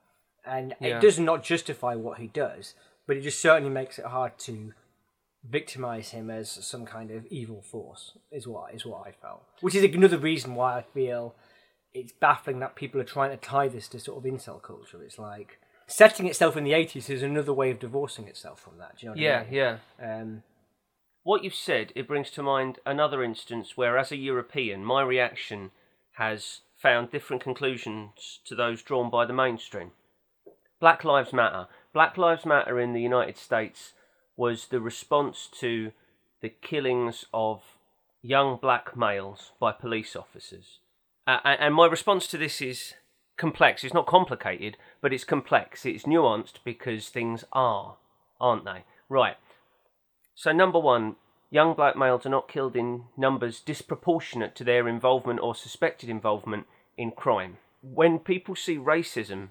and 0.45 0.75
Yeah. 0.81 0.97
it 0.97 1.01
does 1.03 1.19
not 1.19 1.43
justify 1.43 1.95
what 1.95 2.17
he 2.19 2.29
does 2.29 2.75
but 3.11 3.17
it 3.17 3.23
just 3.23 3.41
certainly 3.41 3.71
makes 3.71 3.99
it 3.99 4.05
hard 4.05 4.39
to 4.39 4.73
victimize 5.43 6.11
him 6.11 6.31
as 6.31 6.49
some 6.49 6.87
kind 6.87 7.11
of 7.11 7.27
evil 7.27 7.61
force 7.61 8.13
is 8.31 8.47
what 8.47 8.73
is 8.73 8.87
what 8.87 9.05
I 9.05 9.11
felt. 9.11 9.43
Which 9.61 9.75
is 9.75 9.83
another 9.83 10.17
reason 10.17 10.55
why 10.55 10.79
I 10.79 10.83
feel 10.83 11.35
it's 11.93 12.13
baffling 12.13 12.61
that 12.61 12.77
people 12.77 13.01
are 13.01 13.05
trying 13.17 13.33
to 13.33 13.37
tie 13.37 13.67
this 13.67 13.89
to 13.89 13.99
sort 13.99 14.19
of 14.25 14.33
incel 14.33 14.63
culture. 14.63 15.03
It's 15.03 15.19
like 15.19 15.59
setting 15.89 16.27
itself 16.29 16.57
in 16.57 16.63
the 16.63 16.73
eighties 16.73 17.11
is 17.11 17.25
another 17.25 17.53
way 17.53 17.73
of 17.73 17.81
divorcing 17.81 18.29
itself 18.29 18.61
from 18.61 18.79
that. 18.79 18.99
Do 18.99 19.07
you 19.07 19.09
know 19.09 19.15
what 19.15 19.21
Yeah, 19.21 19.41
I 19.41 19.45
mean? 19.45 19.55
yeah. 19.55 19.77
Um, 20.21 20.43
What 21.25 21.43
you've 21.43 21.55
said, 21.69 21.93
it 21.97 22.07
brings 22.07 22.31
to 22.31 22.45
mind 22.45 22.79
another 22.87 23.25
instance 23.25 23.77
where, 23.77 23.99
as 23.99 24.13
a 24.13 24.17
European, 24.17 24.85
my 24.85 25.03
reaction 25.03 25.73
has 26.13 26.61
found 26.77 27.11
different 27.11 27.43
conclusions 27.43 28.39
to 28.45 28.55
those 28.55 28.83
drawn 28.83 29.11
by 29.11 29.27
the 29.27 29.33
mainstream. 29.33 29.91
Black 30.79 31.03
Lives 31.03 31.33
Matter. 31.33 31.67
Black 31.93 32.17
Lives 32.17 32.47
Matter 32.47 32.79
in 32.79 32.93
the 32.93 33.03
United 33.03 33.37
States 33.37 33.93
was 34.37 34.69
the 34.69 34.81
response 34.81 35.49
to 35.61 35.93
the 36.41 36.49
killings 36.49 37.25
of 37.35 37.63
young 38.23 38.59
black 38.61 38.97
males 38.97 39.53
by 39.59 39.73
police 39.73 40.15
officers. 40.15 40.79
Uh, 41.27 41.39
and 41.45 41.61
and 41.61 41.75
my 41.75 41.87
response 41.87 42.27
to 42.29 42.39
this 42.39 42.61
is 42.61 42.95
complex. 43.37 43.83
It's 43.83 43.95
not 43.95 44.07
complicated, 44.07 44.77
but 45.01 45.13
it's 45.13 45.25
complex. 45.25 45.85
It's 45.85 46.05
nuanced 46.05 46.59
because 46.65 47.09
things 47.09 47.45
are, 47.53 47.97
aren't 48.41 48.65
they? 48.65 48.85
Right. 49.09 49.37
So, 50.35 50.53
number 50.53 50.79
one, 50.79 51.17
young 51.51 51.75
black 51.75 51.97
males 51.97 52.25
are 52.25 52.31
not 52.31 52.49
killed 52.49 52.77
in 52.77 53.05
numbers 53.17 53.61
disproportionate 53.61 54.55
to 54.57 54.65
their 54.65 54.87
involvement 54.87 55.41
or 55.41 55.55
suspected 55.55 56.09
involvement 56.09 56.67
in 56.97 57.11
crime. 57.11 57.59
When 57.83 58.19
people 58.19 58.55
see 58.55 58.77
racism 58.77 59.49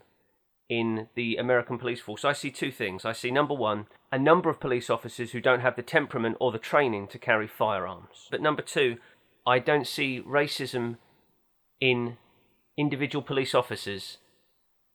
in 0.70 1.08
the 1.16 1.36
American 1.38 1.80
police 1.80 2.00
force, 2.00 2.24
I 2.24 2.34
see 2.34 2.52
two 2.52 2.72
things. 2.72 3.04
I 3.04 3.12
see, 3.12 3.32
number 3.32 3.56
one, 3.56 3.88
a 4.12 4.20
number 4.20 4.50
of 4.50 4.60
police 4.60 4.90
officers 4.90 5.32
who 5.32 5.42
don't 5.42 5.62
have 5.62 5.76
the 5.76 5.82
temperament 5.82 6.38
or 6.40 6.52
the 6.52 6.60
training 6.60 7.08
to 7.08 7.18
carry 7.18 7.48
firearms. 7.48 8.28
But 8.30 8.42
number 8.42 8.62
two, 8.62 8.98
I 9.46 9.58
don't 9.60 9.88
see 9.88 10.22
racism 10.22 10.98
in 11.82 12.18
individual 12.78 13.24
police 13.24 13.56
officers 13.56 14.18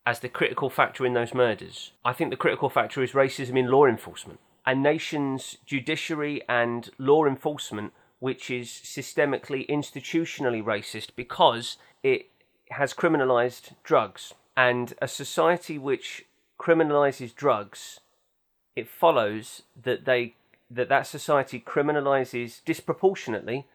as 0.06 0.20
the 0.20 0.28
critical 0.28 0.70
factor 0.70 1.04
in 1.04 1.14
those 1.14 1.34
murders. 1.34 1.92
I 2.04 2.12
think 2.12 2.30
the 2.30 2.37
critical 2.37 2.70
factor 2.70 3.02
is 3.02 3.12
racism 3.12 3.58
in 3.58 3.70
law 3.70 3.87
enforcement. 3.87 4.38
A 4.66 4.74
nation's 4.74 5.58
judiciary 5.66 6.42
and 6.48 6.90
law 6.98 7.24
enforcement, 7.26 7.92
which 8.20 8.50
is 8.50 8.68
systemically, 8.68 9.68
institutionally 9.68 10.62
racist 10.62 11.10
because 11.16 11.78
it 12.02 12.26
has 12.70 12.94
criminalized 12.94 13.72
drugs. 13.82 14.34
And 14.56 14.94
a 15.02 15.08
society 15.08 15.78
which 15.78 16.26
criminalizes 16.60 17.34
drugs, 17.34 18.00
it 18.76 18.88
follows 18.88 19.62
that 19.80 20.04
they 20.04 20.34
that 20.70 20.88
that 20.88 21.06
society 21.06 21.60
criminalizes 21.60 22.64
disproportionately 22.64 23.66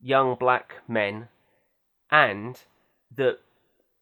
young 0.00 0.36
black 0.36 0.76
men 0.88 1.28
and 2.10 2.62
that 3.14 3.38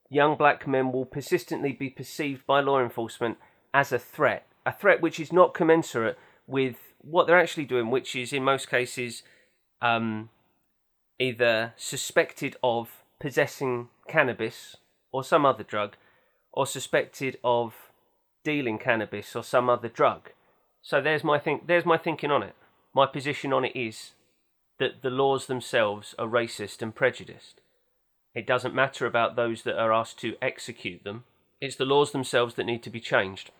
young 0.09 0.37
black 0.37 0.67
men 0.67 0.93
will 0.93 1.05
persistently 1.05 1.73
be 1.73 1.91
perceived 1.91 2.47
by 2.47 2.61
law 2.61 2.81
enforcement 2.81 3.39
as 3.75 3.93
a 3.93 3.99
threat, 3.99 4.47
a 4.65 4.73
threat 4.73 5.01
which 5.01 5.19
is 5.19 5.33
not 5.33 5.55
commensurate 5.55 6.19
with 6.47 6.77
what 7.01 7.27
they're 7.27 7.39
actually 7.39 7.65
doing, 7.65 7.91
which 7.91 8.15
is 8.17 8.33
in 8.33 8.43
most 8.43 8.69
cases 8.69 9.23
um, 9.83 10.31
either 11.19 11.73
suspected 11.77 12.57
of 12.63 13.03
possessing 13.21 13.89
cannabis 14.09 14.77
or 15.13 15.25
some 15.25 15.45
other 15.45 15.65
drug, 15.65 15.97
or 16.53 16.67
suspected 16.67 17.39
of 17.45 17.75
dealing 18.45 18.79
cannabis 18.79 19.37
or 19.37 19.43
some 19.43 19.69
other 19.69 19.89
drug. 19.89 20.31
So 20.83 21.01
there's 21.01 21.25
my 21.25 21.39
think. 21.39 21.67
There's 21.67 21.85
my 21.85 21.99
thinking 21.99 22.31
on 22.31 22.43
it. 22.43 22.55
My 22.95 23.07
position 23.07 23.53
on 23.53 23.65
it 23.65 23.77
is 23.77 24.13
that 24.79 25.03
the 25.03 25.11
laws 25.11 25.47
themselves 25.47 26.15
are 26.19 26.27
racist 26.27 26.83
and 26.83 26.95
prejudiced. 26.95 27.61
It 28.35 28.47
doesn't 28.47 28.75
matter 28.75 29.07
about 29.07 29.37
those 29.37 29.63
that 29.63 29.79
are 29.79 29.93
asked 29.93 30.19
to 30.21 30.37
execute 30.41 31.05
them. 31.05 31.25
It's 31.61 31.77
the 31.77 31.85
laws 31.85 32.13
themselves 32.13 32.55
that 32.55 32.65
need 32.65 32.83
to 32.85 32.91
be 32.91 33.01
changed. 33.01 33.51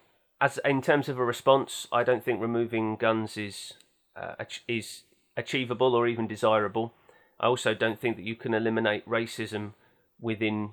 As 0.41 0.59
in 0.65 0.83
terms 0.83 1.09
of 1.09 1.19
a 1.19 1.25
response, 1.25 1.89
I 1.91 2.05
don't 2.05 2.25
think 2.25 2.41
removing 2.41 2.97
guns 2.97 3.37
is 3.37 3.75
uh, 4.17 4.35
is 4.69 5.03
achievable 5.37 5.95
or 5.95 6.07
even 6.07 6.27
desirable. 6.27 6.95
I 7.41 7.47
also 7.47 7.75
don't 7.75 8.01
think 8.01 8.17
that 8.17 8.25
you 8.25 8.37
can 8.37 8.55
eliminate 8.55 9.09
racism 9.09 9.73
within 10.21 10.71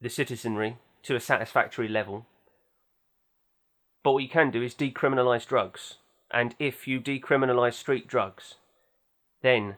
the 0.00 0.10
citizenry 0.10 0.78
to 1.04 1.16
a 1.16 1.20
satisfactory 1.20 1.88
level. 1.88 2.26
But 4.02 4.12
what 4.12 4.22
you 4.22 4.28
can 4.28 4.50
do 4.50 4.62
is 4.62 4.74
decriminalise 4.74 5.46
drugs. 5.46 5.94
And 6.30 6.54
if 6.58 6.86
you 6.88 7.00
decriminalise 7.00 7.74
street 7.74 8.06
drugs, 8.06 8.56
then 9.42 9.76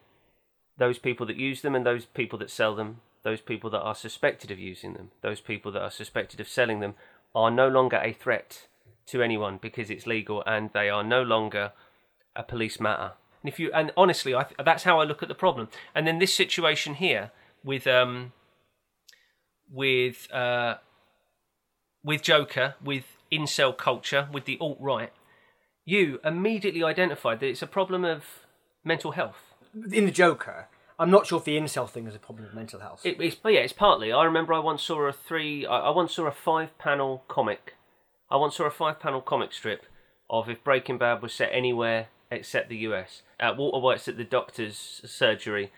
those 0.78 0.98
people 0.98 1.26
that 1.26 1.36
use 1.36 1.62
them 1.62 1.74
and 1.74 1.84
those 1.84 2.06
people 2.06 2.38
that 2.38 2.50
sell 2.50 2.74
them, 2.74 3.00
those 3.22 3.40
people 3.40 3.70
that 3.70 3.80
are 3.80 3.94
suspected 3.94 4.50
of 4.50 4.58
using 4.58 4.94
them, 4.94 5.10
those 5.20 5.40
people 5.40 5.72
that 5.72 5.82
are 5.82 5.90
suspected 5.90 6.40
of 6.40 6.48
selling 6.48 6.80
them, 6.80 6.94
are 7.34 7.50
no 7.50 7.68
longer 7.68 8.00
a 8.02 8.12
threat 8.12 8.66
to 9.06 9.22
anyone 9.22 9.58
because 9.60 9.90
it's 9.90 10.06
legal 10.06 10.42
and 10.46 10.70
they 10.72 10.88
are 10.88 11.04
no 11.04 11.22
longer 11.22 11.72
a 12.34 12.42
police 12.42 12.80
matter. 12.80 13.12
And 13.42 13.52
if 13.52 13.60
you 13.60 13.70
and 13.72 13.92
honestly, 13.96 14.34
I, 14.34 14.46
that's 14.64 14.84
how 14.84 15.00
I 15.00 15.04
look 15.04 15.22
at 15.22 15.28
the 15.28 15.34
problem. 15.34 15.68
And 15.94 16.06
then 16.06 16.18
this 16.18 16.34
situation 16.34 16.94
here 16.94 17.30
with 17.62 17.86
um 17.86 18.32
with 19.70 20.32
uh 20.32 20.76
with 22.06 22.22
Joker, 22.22 22.76
with 22.82 23.04
incel 23.32 23.76
culture, 23.76 24.28
with 24.32 24.44
the 24.44 24.56
alt 24.60 24.78
right, 24.80 25.12
you 25.84 26.20
immediately 26.24 26.82
identified 26.82 27.40
that 27.40 27.48
it's 27.48 27.62
a 27.62 27.66
problem 27.66 28.04
of 28.04 28.24
mental 28.84 29.10
health. 29.12 29.54
In 29.92 30.06
the 30.06 30.12
Joker, 30.12 30.68
I'm 31.00 31.10
not 31.10 31.26
sure 31.26 31.38
if 31.38 31.44
the 31.44 31.58
incel 31.58 31.90
thing 31.90 32.06
is 32.06 32.14
a 32.14 32.20
problem 32.20 32.46
of 32.46 32.54
mental 32.54 32.78
health. 32.80 33.04
It, 33.04 33.20
it's 33.20 33.34
but 33.34 33.52
yeah, 33.52 33.60
it's 33.60 33.72
partly. 33.72 34.12
I 34.12 34.24
remember 34.24 34.54
I 34.54 34.60
once 34.60 34.84
saw 34.84 35.00
a 35.02 35.12
three. 35.12 35.66
I, 35.66 35.80
I 35.80 35.90
once 35.90 36.14
saw 36.14 36.26
a 36.26 36.30
five-panel 36.30 37.24
comic. 37.26 37.74
I 38.30 38.36
once 38.36 38.56
saw 38.56 38.64
a 38.64 38.70
five-panel 38.70 39.22
comic 39.22 39.52
strip 39.52 39.84
of 40.30 40.48
if 40.48 40.62
Breaking 40.62 40.98
Bad 40.98 41.22
was 41.22 41.34
set 41.34 41.50
anywhere 41.52 42.06
except 42.30 42.68
the 42.68 42.76
U.S. 42.78 43.22
Uh, 43.38 43.52
Walter 43.56 43.80
White's 43.80 44.08
at 44.08 44.16
the 44.16 44.24
doctor's 44.24 45.02
surgery, 45.04 45.72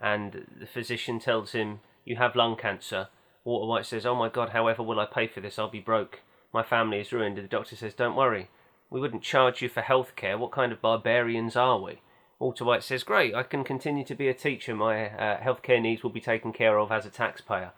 and 0.00 0.46
the 0.60 0.66
physician 0.66 1.18
tells 1.18 1.52
him, 1.52 1.80
"You 2.04 2.16
have 2.16 2.36
lung 2.36 2.56
cancer." 2.56 3.08
Walter 3.44 3.66
White 3.66 3.86
says, 3.86 4.06
"Oh 4.06 4.14
my 4.14 4.28
God, 4.28 4.50
however 4.50 4.82
will 4.82 5.00
I 5.00 5.06
pay 5.06 5.26
for 5.26 5.40
this? 5.40 5.58
I'll 5.58 5.68
be 5.68 5.80
broke. 5.80 6.20
My 6.52 6.62
family 6.62 7.00
is 7.00 7.12
ruined." 7.12 7.38
And 7.38 7.46
the 7.46 7.56
doctor 7.56 7.76
says, 7.76 7.94
"Don't 7.94 8.16
worry, 8.16 8.48
we 8.90 9.00
wouldn't 9.00 9.22
charge 9.22 9.62
you 9.62 9.68
for 9.68 9.80
health 9.80 10.16
care. 10.16 10.38
What 10.38 10.52
kind 10.52 10.72
of 10.72 10.80
barbarians 10.80 11.56
are 11.56 11.78
we?" 11.78 12.00
Walter 12.42 12.64
White 12.64 12.82
says, 12.82 13.04
Great, 13.04 13.36
I 13.36 13.44
can 13.44 13.62
continue 13.62 14.04
to 14.04 14.16
be 14.16 14.26
a 14.26 14.34
teacher. 14.34 14.74
My 14.74 15.10
uh, 15.10 15.40
healthcare 15.40 15.80
needs 15.80 16.02
will 16.02 16.10
be 16.10 16.20
taken 16.20 16.52
care 16.52 16.76
of 16.76 16.90
as 16.90 17.06
a 17.06 17.10
taxpayer 17.10 17.70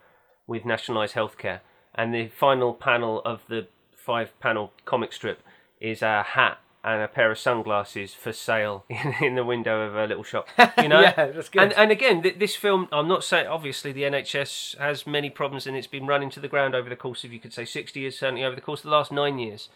with 0.46 0.64
nationalised 0.64 1.14
healthcare. 1.14 1.60
And 1.94 2.14
the 2.14 2.28
final 2.28 2.72
panel 2.72 3.20
of 3.26 3.42
the 3.46 3.68
five 3.94 4.32
panel 4.40 4.72
comic 4.86 5.12
strip 5.12 5.42
is 5.82 6.00
a 6.00 6.22
hat 6.22 6.60
and 6.84 7.00
a 7.02 7.08
pair 7.08 7.30
of 7.30 7.38
sunglasses 7.38 8.12
for 8.12 8.32
sale 8.32 8.84
in, 8.90 9.14
in 9.22 9.34
the 9.34 9.44
window 9.44 9.80
of 9.80 9.96
a 9.96 10.06
little 10.06 10.22
shop. 10.22 10.46
You 10.78 10.88
know? 10.88 11.00
Yeah, 11.00 11.30
that's 11.30 11.48
good. 11.48 11.62
And, 11.62 11.72
and 11.72 11.90
again, 11.90 12.22
th- 12.22 12.38
this 12.38 12.54
film, 12.56 12.88
I'm 12.92 13.08
not 13.08 13.24
saying, 13.24 13.46
obviously, 13.46 13.90
the 13.92 14.02
NHS 14.02 14.76
has 14.78 15.06
many 15.06 15.30
problems 15.30 15.66
and 15.66 15.76
it's 15.76 15.86
been 15.86 16.06
running 16.06 16.28
to 16.30 16.40
the 16.40 16.48
ground 16.48 16.74
over 16.74 16.90
the 16.90 16.96
course 16.96 17.24
of, 17.24 17.32
you 17.32 17.40
could 17.40 17.54
say, 17.54 17.64
60 17.64 18.00
years, 18.00 18.18
certainly 18.18 18.44
over 18.44 18.54
the 18.54 18.60
course 18.60 18.80
of 18.80 18.84
the 18.84 18.90
last 18.96 19.10
nine 19.10 19.38
years. 19.38 19.70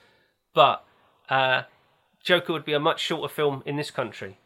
But 0.55 0.85
uh, 1.31 1.63
Joker 2.23 2.53
would 2.53 2.65
be 2.67 2.75
a 2.75 2.81
much 2.81 3.01
shorter 3.01 3.33
film 3.33 3.63
in 3.65 3.77
this 3.77 3.91
country. 3.91 4.37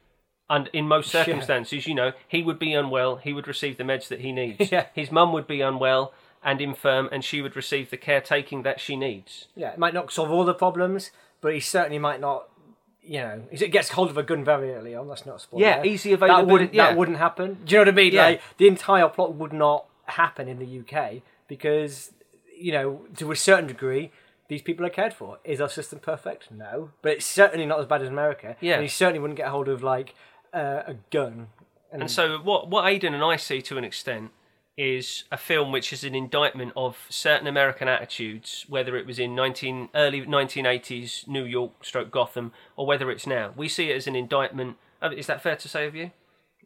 And 0.48 0.68
in 0.72 0.87
most 0.87 1.11
circumstances, 1.11 1.87
you 1.87 1.94
know, 1.94 2.12
he 2.29 2.42
would 2.42 2.59
be 2.59 2.75
unwell, 2.75 3.16
he 3.16 3.33
would 3.33 3.48
receive 3.48 3.77
the 3.79 3.85
meds 3.85 4.09
that 4.09 4.20
he 4.20 4.31
needs. 4.33 4.70
Yeah. 4.72 4.87
His 4.94 5.11
mum 5.11 5.33
would 5.33 5.46
be 5.46 5.62
unwell 5.62 6.12
and 6.44 6.61
infirm, 6.61 7.09
and 7.11 7.25
she 7.25 7.40
would 7.40 7.57
receive 7.57 7.90
the 7.90 7.96
caretaking 7.96 8.62
that 8.62 8.79
she 8.79 8.96
needs. 8.96 9.46
yeah, 9.57 9.70
it 9.72 9.79
might 9.79 9.94
not 9.94 10.12
solve 10.12 10.31
all 10.31 10.44
the 10.44 10.53
problems, 10.55 11.11
but 11.40 11.55
he 11.55 11.61
certainly 11.61 11.98
might 11.98 12.20
not. 12.20 12.48
You 13.04 13.18
know, 13.20 13.42
if 13.50 13.60
it 13.62 13.68
gets 13.68 13.88
hold 13.88 14.10
of 14.10 14.16
a 14.16 14.22
gun 14.22 14.44
very 14.44 14.72
early 14.74 14.94
on. 14.94 15.08
That's 15.08 15.26
not 15.26 15.36
a 15.36 15.38
spoiler. 15.40 15.62
Yeah, 15.62 15.82
easy 15.84 16.10
That 16.10 16.22
availability. 16.22 16.52
wouldn't. 16.52 16.74
yeah. 16.74 16.86
That 16.88 16.96
wouldn't 16.96 17.18
happen. 17.18 17.58
Do 17.64 17.72
you 17.72 17.78
know 17.78 17.82
what 17.82 17.88
I 17.88 17.92
mean? 17.92 18.12
Yeah. 18.12 18.24
Like 18.26 18.42
the 18.58 18.68
entire 18.68 19.08
plot 19.08 19.34
would 19.34 19.52
not 19.52 19.86
happen 20.06 20.46
in 20.48 20.58
the 20.58 20.80
UK 20.80 21.22
because 21.48 22.12
you 22.58 22.70
know, 22.72 23.02
to 23.16 23.32
a 23.32 23.36
certain 23.36 23.66
degree, 23.66 24.12
these 24.46 24.62
people 24.62 24.86
are 24.86 24.90
cared 24.90 25.12
for. 25.14 25.38
Is 25.42 25.60
our 25.60 25.68
system 25.68 25.98
perfect? 25.98 26.50
No, 26.52 26.90
but 27.02 27.12
it's 27.12 27.26
certainly 27.26 27.66
not 27.66 27.80
as 27.80 27.86
bad 27.86 28.02
as 28.02 28.08
America. 28.08 28.56
Yeah. 28.60 28.74
and 28.74 28.82
he 28.82 28.88
certainly 28.88 29.18
wouldn't 29.18 29.36
get 29.36 29.48
hold 29.48 29.68
of 29.68 29.82
like 29.82 30.14
uh, 30.54 30.82
a 30.86 30.94
gun. 31.10 31.48
And 31.90 32.08
so, 32.10 32.38
what 32.38 32.68
what 32.68 32.86
Aidan 32.86 33.14
and 33.14 33.24
I 33.24 33.36
see 33.36 33.60
to 33.62 33.76
an 33.78 33.84
extent 33.84 34.30
is 34.76 35.24
a 35.30 35.37
film 35.37 35.70
which 35.70 35.92
is 35.92 36.02
an 36.02 36.14
indictment 36.14 36.72
of 36.76 37.06
certain 37.08 37.46
American 37.46 37.88
attitudes, 37.88 38.64
whether 38.68 38.96
it 38.96 39.06
was 39.06 39.18
in 39.18 39.35
19, 39.35 39.90
early 39.94 40.22
1980s 40.22 41.28
New 41.28 41.44
York, 41.44 41.85
stroke 41.85 42.11
Gotham, 42.11 42.52
or 42.76 42.87
whether 42.87 43.11
it's 43.11 43.26
now. 43.26 43.52
We 43.56 43.68
see 43.68 43.90
it 43.90 43.96
as 43.96 44.06
an 44.06 44.16
indictment. 44.16 44.76
Is 45.14 45.26
that 45.26 45.42
fair 45.42 45.56
to 45.56 45.68
say 45.68 45.87
of 45.87 45.94
you? 45.94 46.12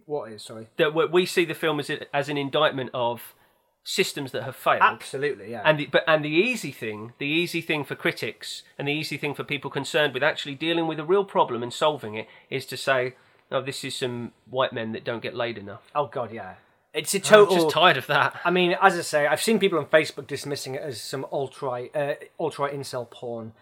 What 0.05 0.31
is 0.31 0.43
sorry? 0.43 0.69
That 0.77 0.95
we- 0.95 1.07
we 1.07 1.27
see 1.27 1.45
the 1.45 1.55
film 1.55 1.81
as 1.81 1.91
as 2.13 2.29
an 2.29 2.37
indictment 2.37 2.91
of 2.95 3.35
systems 3.83 4.33
that 4.33 4.43
have 4.45 4.55
failed. 4.57 4.83
Absolutely, 4.83 5.51
yeah. 5.51 5.63
And 5.65 5.79
the, 5.79 5.87
but 5.87 6.05
and 6.07 6.25
the 6.25 6.29
easy 6.31 6.71
thing, 6.71 7.13
the 7.19 7.27
easy 7.27 7.61
thing 7.61 7.85
for 7.85 7.95
critics 7.97 8.63
and 8.79 8.87
the 8.87 8.93
easy 8.93 9.17
thing 9.17 9.35
for 9.35 9.43
people 9.45 9.71
concerned 9.71 10.15
with 10.15 10.23
actually 10.23 10.55
dealing 10.55 10.87
with 10.87 11.01
a 11.01 11.05
real 11.05 11.25
problem 11.25 11.63
and 11.63 11.73
solving 11.73 12.15
it 12.15 12.29
is 12.51 12.67
to 12.67 12.77
say, 12.77 13.17
"Oh, 13.51 13.63
this 13.63 13.83
is 13.85 13.97
some 13.97 14.33
white 14.49 14.73
men 14.73 14.93
that 14.93 15.05
don't 15.05 15.23
get 15.23 15.35
laid 15.35 15.59
enough." 15.59 15.91
oh 15.95 16.07
god, 16.07 16.33
yeah. 16.33 16.55
It's 16.97 17.15
a 17.15 17.19
I'm 17.19 17.23
total. 17.23 17.55
just 17.57 17.71
tired 17.71 17.99
of 17.99 18.07
that. 18.07 18.41
I 18.45 18.51
mean, 18.51 18.75
as 18.81 18.97
I 18.97 19.03
say, 19.03 19.27
I've 19.27 19.43
seen 19.43 19.59
people 19.59 19.79
on 19.79 19.87
Facebook 19.87 20.27
dismissing 20.27 20.75
it 20.77 20.83
as 20.83 21.01
some 21.01 21.27
ultra 21.31 21.69
right 21.69 21.97
uh, 21.97 22.15
alt-right 22.39 22.73
incel 22.73 23.09
porn, 23.11 23.53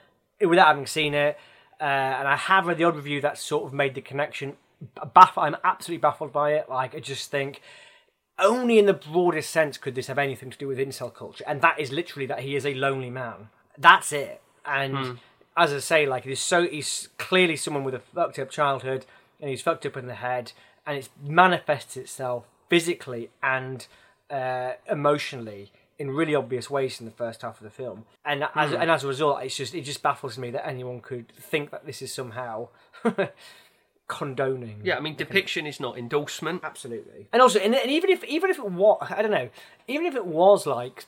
without 0.40 0.68
having 0.68 0.86
seen 0.86 1.14
it. 1.14 1.36
Uh, 1.80 1.84
and 1.84 2.28
I 2.28 2.36
have 2.36 2.66
read 2.66 2.78
the 2.78 2.84
odd 2.84 2.94
review 2.94 3.20
that 3.22 3.36
sort 3.36 3.64
of 3.64 3.72
made 3.72 3.94
the 3.96 4.00
connection. 4.00 4.56
Baff- 4.96 5.36
I'm 5.36 5.56
absolutely 5.64 6.00
baffled 6.00 6.32
by 6.32 6.52
it. 6.52 6.68
Like, 6.68 6.94
I 6.94 7.00
just 7.00 7.30
think 7.30 7.60
only 8.38 8.78
in 8.78 8.86
the 8.86 8.94
broadest 8.94 9.50
sense 9.50 9.78
could 9.78 9.94
this 9.94 10.06
have 10.06 10.18
anything 10.18 10.50
to 10.50 10.58
do 10.58 10.68
with 10.68 10.78
incel 10.78 11.12
culture, 11.12 11.44
and 11.46 11.60
that 11.62 11.80
is 11.80 11.90
literally 11.90 12.26
that 12.26 12.40
he 12.40 12.54
is 12.54 12.64
a 12.64 12.74
lonely 12.74 13.10
man. 13.10 13.48
That's 13.76 14.12
it. 14.12 14.40
And 14.64 15.18
as 15.56 15.72
I 15.72 15.80
say, 15.80 16.06
like, 16.06 16.24
he's 16.24 16.40
so 16.40 16.66
he's 16.66 17.08
clearly 17.18 17.56
someone 17.56 17.84
with 17.84 17.94
a 17.94 18.00
fucked 18.00 18.38
up 18.38 18.50
childhood, 18.50 19.04
and 19.40 19.50
he's 19.50 19.62
fucked 19.62 19.84
up 19.84 19.96
in 19.96 20.06
the 20.06 20.14
head, 20.14 20.52
and 20.86 20.96
it 20.98 21.08
manifests 21.20 21.96
itself 21.96 22.44
physically 22.68 23.30
and 23.42 23.86
uh, 24.30 24.72
emotionally 24.90 25.72
in 25.98 26.10
really 26.10 26.34
obvious 26.34 26.68
ways 26.68 26.98
in 27.00 27.06
the 27.06 27.12
first 27.12 27.42
half 27.42 27.58
of 27.58 27.64
the 27.64 27.70
film. 27.70 28.04
And 28.24 28.44
as 28.54 28.72
and 28.72 28.90
as 28.90 29.04
a 29.04 29.08
result, 29.08 29.42
it's 29.42 29.56
just 29.56 29.74
it 29.74 29.82
just 29.82 30.02
baffles 30.02 30.38
me 30.38 30.50
that 30.50 30.66
anyone 30.66 31.00
could 31.00 31.28
think 31.36 31.70
that 31.70 31.86
this 31.86 32.02
is 32.02 32.12
somehow 32.12 32.68
condoning. 34.08 34.80
Yeah, 34.82 34.96
I 34.96 35.00
mean, 35.00 35.16
depiction 35.16 35.66
is 35.66 35.80
not 35.80 35.96
endorsement. 35.96 36.62
absolutely. 36.64 37.28
And 37.32 37.40
also, 37.40 37.58
and, 37.58 37.74
and 37.74 37.90
even 37.90 38.10
if 38.10 38.24
even 38.24 38.50
if 38.50 38.58
it 38.58 38.70
was, 38.70 39.06
I 39.08 39.22
don't 39.22 39.30
know, 39.30 39.50
even 39.86 40.06
if 40.06 40.14
it 40.14 40.26
was 40.26 40.66
like 40.66 41.04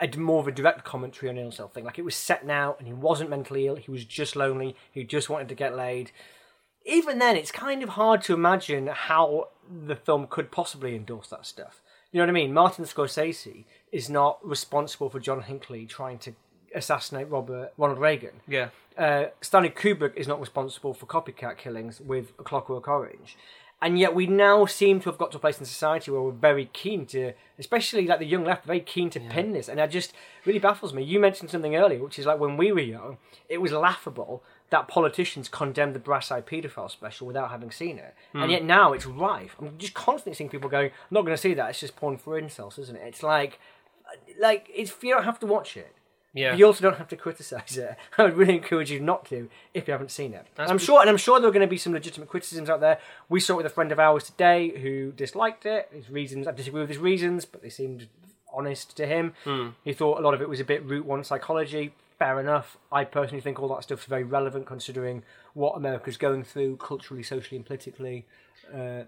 a 0.00 0.16
more 0.16 0.40
of 0.40 0.48
a 0.48 0.52
direct 0.52 0.84
commentary 0.84 1.28
on 1.28 1.36
incel 1.36 1.70
thing, 1.70 1.84
like 1.84 1.98
it 1.98 2.04
was 2.04 2.14
set 2.14 2.46
now 2.46 2.76
and 2.78 2.86
he 2.86 2.94
wasn't 2.94 3.28
mentally 3.30 3.66
ill, 3.66 3.76
he 3.76 3.90
was 3.90 4.04
just 4.04 4.36
lonely, 4.36 4.74
he 4.90 5.04
just 5.04 5.28
wanted 5.28 5.48
to 5.48 5.54
get 5.54 5.76
laid. 5.76 6.12
Even 6.84 7.18
then, 7.18 7.36
it's 7.36 7.52
kind 7.52 7.82
of 7.82 7.90
hard 7.90 8.22
to 8.22 8.34
imagine 8.34 8.86
how 8.86 9.48
the 9.86 9.96
film 9.96 10.26
could 10.28 10.50
possibly 10.50 10.96
endorse 10.96 11.28
that 11.28 11.46
stuff. 11.46 11.82
You 12.12 12.18
know 12.18 12.24
what 12.24 12.30
I 12.30 12.32
mean? 12.32 12.52
Martin 12.52 12.84
Scorsese 12.84 13.64
is 13.92 14.10
not 14.10 14.38
responsible 14.46 15.10
for 15.10 15.20
John 15.20 15.42
Hinckley 15.42 15.86
trying 15.86 16.18
to 16.20 16.32
assassinate 16.74 17.28
Robert 17.28 17.72
Ronald 17.76 18.00
Reagan. 18.00 18.40
Yeah. 18.48 18.70
Uh, 18.96 19.26
Stanley 19.40 19.70
Kubrick 19.70 20.16
is 20.16 20.26
not 20.26 20.40
responsible 20.40 20.94
for 20.94 21.06
copycat 21.06 21.56
killings 21.56 22.00
with 22.00 22.32
A 22.38 22.42
Clockwork 22.42 22.88
Orange. 22.88 23.36
And 23.82 23.98
yet 23.98 24.14
we 24.14 24.26
now 24.26 24.66
seem 24.66 25.00
to 25.00 25.08
have 25.08 25.16
got 25.16 25.30
to 25.32 25.38
a 25.38 25.40
place 25.40 25.58
in 25.58 25.64
society 25.64 26.10
where 26.10 26.20
we're 26.20 26.32
very 26.32 26.68
keen 26.72 27.06
to, 27.06 27.32
especially 27.58 28.06
like 28.06 28.18
the 28.18 28.26
young 28.26 28.44
left, 28.44 28.66
very 28.66 28.80
keen 28.80 29.08
to 29.10 29.20
pin 29.20 29.52
this. 29.52 29.68
And 29.68 29.78
that 29.78 29.90
just 29.90 30.12
really 30.44 30.58
baffles 30.58 30.92
me. 30.92 31.02
You 31.02 31.18
mentioned 31.18 31.50
something 31.50 31.74
earlier, 31.74 32.02
which 32.02 32.18
is 32.18 32.26
like 32.26 32.38
when 32.38 32.58
we 32.58 32.72
were 32.72 32.80
young, 32.80 33.16
it 33.48 33.62
was 33.62 33.72
laughable 33.72 34.42
that 34.70 34.88
politicians 34.88 35.48
condemned 35.48 35.94
the 35.94 35.98
Brass 35.98 36.30
Eye 36.30 36.40
paedophile 36.40 36.90
special 36.90 37.26
without 37.26 37.50
having 37.50 37.70
seen 37.70 37.98
it. 37.98 38.14
And 38.32 38.50
yet 38.50 38.64
now 38.64 38.92
it's 38.92 39.06
rife. 39.06 39.56
I'm 39.60 39.76
just 39.78 39.94
constantly 39.94 40.34
seeing 40.34 40.50
people 40.50 40.70
going, 40.70 40.86
I'm 40.86 40.92
not 41.10 41.22
going 41.22 41.34
to 41.34 41.40
see 41.40 41.54
that. 41.54 41.70
It's 41.70 41.80
just 41.80 41.96
porn 41.96 42.16
for 42.16 42.40
incels, 42.40 42.78
isn't 42.78 42.96
it? 42.96 43.02
It's 43.04 43.22
like, 43.22 43.58
like 44.38 44.70
it's 44.74 44.94
you 45.02 45.12
don't 45.14 45.24
have 45.24 45.40
to 45.40 45.46
watch 45.46 45.76
it. 45.76 45.94
Yeah. 46.32 46.54
You 46.54 46.66
also 46.66 46.82
don't 46.82 46.98
have 46.98 47.08
to 47.08 47.16
criticise 47.16 47.76
it. 47.76 47.96
I 48.18 48.22
would 48.22 48.36
really 48.36 48.54
encourage 48.54 48.90
you 48.90 49.00
not 49.00 49.24
to 49.26 49.48
if 49.74 49.88
you 49.88 49.92
haven't 49.92 50.12
seen 50.12 50.32
it. 50.32 50.46
That's 50.54 50.70
I'm 50.70 50.76
be- 50.76 50.84
sure, 50.84 51.00
and 51.00 51.10
I'm 51.10 51.16
sure 51.16 51.40
there 51.40 51.48
are 51.48 51.52
going 51.52 51.66
to 51.66 51.70
be 51.70 51.76
some 51.76 51.92
legitimate 51.92 52.28
criticisms 52.28 52.70
out 52.70 52.80
there. 52.80 52.98
We 53.28 53.40
saw 53.40 53.54
it 53.54 53.58
with 53.58 53.66
a 53.66 53.70
friend 53.70 53.90
of 53.90 53.98
ours 53.98 54.24
today 54.24 54.78
who 54.78 55.10
disliked 55.12 55.66
it. 55.66 55.88
His 55.92 56.08
reasons, 56.08 56.46
I 56.46 56.52
disagree 56.52 56.80
with 56.80 56.90
his 56.90 56.98
reasons, 56.98 57.44
but 57.44 57.62
they 57.62 57.68
seemed 57.68 58.06
honest 58.52 58.96
to 58.96 59.06
him. 59.06 59.34
Hmm. 59.44 59.70
He 59.84 59.92
thought 59.92 60.18
a 60.18 60.22
lot 60.22 60.34
of 60.34 60.40
it 60.40 60.48
was 60.48 60.60
a 60.60 60.64
bit 60.64 60.84
root 60.84 61.04
one 61.04 61.24
psychology. 61.24 61.94
Fair 62.20 62.38
enough. 62.38 62.76
I 62.92 63.04
personally 63.04 63.40
think 63.40 63.58
all 63.58 63.74
that 63.74 63.82
stuff's 63.82 64.04
very 64.04 64.24
relevant 64.24 64.66
considering 64.66 65.22
what 65.54 65.74
America's 65.74 66.18
going 66.18 66.44
through 66.44 66.76
culturally, 66.76 67.22
socially, 67.22 67.56
and 67.56 67.64
politically. 67.64 68.26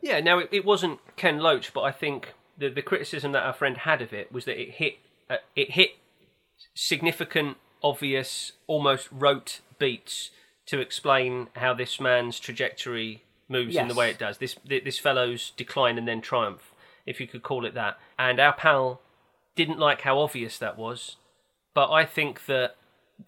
Yeah, 0.01 0.21
now 0.21 0.39
it, 0.39 0.49
it 0.51 0.65
wasn't 0.65 0.99
Ken 1.17 1.39
Loach, 1.39 1.75
but 1.75 1.83
I 1.83 1.93
think 1.93 2.33
the 2.57 2.71
the 2.71 2.81
criticism 2.81 3.33
that 3.33 3.45
our 3.45 3.53
friend 3.53 3.77
had 3.77 4.01
of 4.01 4.15
it 4.15 4.33
was 4.33 4.47
that 4.47 4.59
it 4.59 4.71
hit 4.71 4.95
uh, 5.29 5.37
it 5.55 5.73
hit 5.73 5.91
significant, 6.75 7.59
obvious, 7.83 8.53
almost 8.67 9.09
rote 9.13 9.61
beats 9.79 10.31
to 10.67 10.81
explain 10.81 11.49
how 11.57 11.75
this 11.75 12.01
man's 12.01 12.41
trajectory 12.41 13.23
moves 13.47 13.77
in 13.77 13.89
the 13.89 13.95
way 13.95 14.09
it 14.09 14.19
does. 14.19 14.39
This 14.39 14.57
this 14.65 14.99
fellow's 14.99 15.53
decline 15.57 15.99
and 15.99 16.09
then 16.09 16.23
triumph, 16.23 16.73
if 17.05 17.21
you 17.21 17.27
could 17.27 17.43
call 17.43 17.67
it 17.67 17.75
that. 17.75 17.99
And 18.19 18.41
our 18.41 18.55
pal 18.55 19.03
didn't 19.55 19.79
like 19.79 20.01
how 20.01 20.19
obvious 20.19 20.57
that 20.59 20.79
was, 20.79 21.17
but 21.75 21.91
I 21.91 22.07
think 22.07 22.47
that 22.47 22.77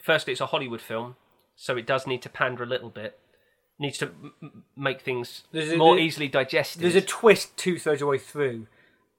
firstly 0.02 0.33
it's 0.33 0.40
a 0.40 0.46
Hollywood 0.46 0.80
film, 0.80 1.16
so 1.57 1.76
it 1.76 1.87
does 1.87 2.07
need 2.07 2.22
to 2.22 2.28
pander 2.28 2.62
a 2.62 2.66
little 2.66 2.90
bit. 2.90 3.18
Needs 3.78 3.98
to 3.98 4.07
m- 4.42 4.62
make 4.76 5.00
things 5.00 5.44
a- 5.52 5.76
more 5.76 5.96
there- 5.96 6.04
easily 6.04 6.28
digested. 6.28 6.83
There's 6.83 6.94
a 6.94 7.00
twist 7.00 7.57
two 7.57 7.78
thirds 7.78 7.96
of 8.02 8.07
the 8.07 8.11
way 8.11 8.18
through, 8.18 8.66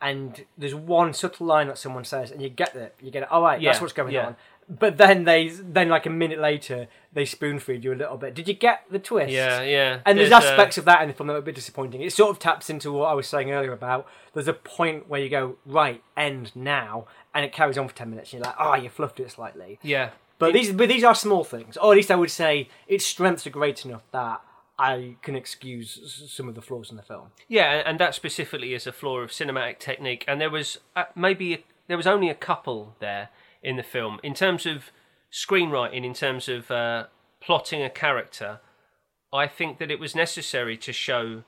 and 0.01 0.45
there's 0.57 0.75
one 0.75 1.13
subtle 1.13 1.45
line 1.47 1.67
that 1.67 1.77
someone 1.77 2.05
says, 2.05 2.31
and 2.31 2.41
you 2.41 2.49
get 2.49 2.75
it. 2.75 2.95
You 3.01 3.11
get 3.11 3.23
it. 3.23 3.31
All 3.31 3.41
right, 3.41 3.61
that's 3.61 3.77
Yeah, 3.77 3.81
what's 3.81 3.93
going 3.93 4.13
yeah. 4.13 4.27
on. 4.27 4.35
But 4.67 4.97
then 4.97 5.25
they, 5.25 5.49
then 5.49 5.89
like 5.89 6.07
a 6.07 6.09
minute 6.09 6.39
later, 6.39 6.87
they 7.13 7.23
spoon 7.25 7.59
feed 7.59 7.83
you 7.83 7.93
a 7.93 7.95
little 7.95 8.17
bit. 8.17 8.33
Did 8.33 8.47
you 8.47 8.55
get 8.55 8.81
the 8.89 8.97
twist? 8.97 9.31
Yeah, 9.31 9.61
yeah. 9.61 9.99
And 10.07 10.17
there's, 10.17 10.31
There's, 10.31 10.43
uh, 10.43 10.47
aspects 10.47 10.79
of 10.79 10.85
that 10.85 11.03
in 11.03 11.07
the 11.09 11.13
film 11.13 11.27
that 11.27 11.33
are 11.35 11.37
a 11.37 11.41
bit 11.43 11.53
disappointing. 11.53 12.01
It 12.01 12.11
sort 12.13 12.31
of 12.31 12.39
taps 12.39 12.67
into 12.67 12.91
what 12.91 13.05
I 13.05 13.13
was 13.13 13.27
saying 13.27 13.51
earlier 13.51 13.73
about 13.73 14.07
there's 14.33 14.47
a 14.47 14.53
point 14.53 15.07
where 15.07 15.21
you 15.21 15.29
go 15.29 15.57
right 15.67 16.01
end 16.17 16.51
now, 16.55 17.05
and 17.33 17.45
it 17.45 17.51
carries 17.51 17.77
on 17.77 17.87
for 17.87 17.93
ten 17.95 18.09
minutes. 18.09 18.33
And 18.33 18.39
you're 18.43 18.47
like, 18.51 18.55
oh, 18.59 18.73
you 18.73 18.89
fluffed 18.89 19.19
it 19.19 19.29
slightly. 19.29 19.79
yeah. 19.83 20.11
But 20.37 20.53
these, 20.53 20.71
but 20.73 20.89
these 20.89 21.03
are 21.03 21.15
small 21.15 21.43
things, 21.43 21.77
or 21.77 21.93
at 21.93 21.95
least 21.95 22.11
I 22.11 22.15
would 22.15 22.31
say 22.31 22.67
its 22.87 23.05
strengths 23.05 23.47
are 23.47 23.51
great 23.51 23.85
enough 23.85 24.03
that 24.11 24.41
I 24.77 25.15
can 25.21 25.35
excuse 25.35 26.27
some 26.29 26.49
of 26.49 26.55
the 26.55 26.61
flaws 26.61 26.89
in 26.91 26.97
the 26.97 27.03
film. 27.03 27.31
Yeah, 27.47 27.81
and- 27.85 27.99
that 27.99 28.13
specifically 28.15 28.73
is 28.73 28.85
a 28.85 28.91
flaw 28.91 29.19
of 29.19 29.31
cinematic 29.31 29.79
technique. 29.79 30.25
And 30.27 30.41
there 30.41 30.49
was 30.49 30.79
uh, 30.95 31.05
maybe 31.15 31.65
there 31.87 31.97
was 31.97 32.07
only 32.07 32.29
a 32.29 32.35
couple 32.35 32.95
there 32.99 33.29
in 33.63 33.77
the 33.77 33.83
film 33.83 34.19
in 34.23 34.33
terms 34.33 34.65
of 34.65 34.91
screenwriting, 35.31 36.03
in 36.03 36.13
terms 36.13 36.49
of 36.49 36.69
uh, 36.69 37.05
plotting 37.41 37.81
a 37.81 37.89
character. 37.89 38.59
I 39.33 39.47
think 39.47 39.79
that 39.79 39.91
it 39.91 39.99
was 39.99 40.15
necessary 40.15 40.77
to 40.77 40.93
show 40.93 41.43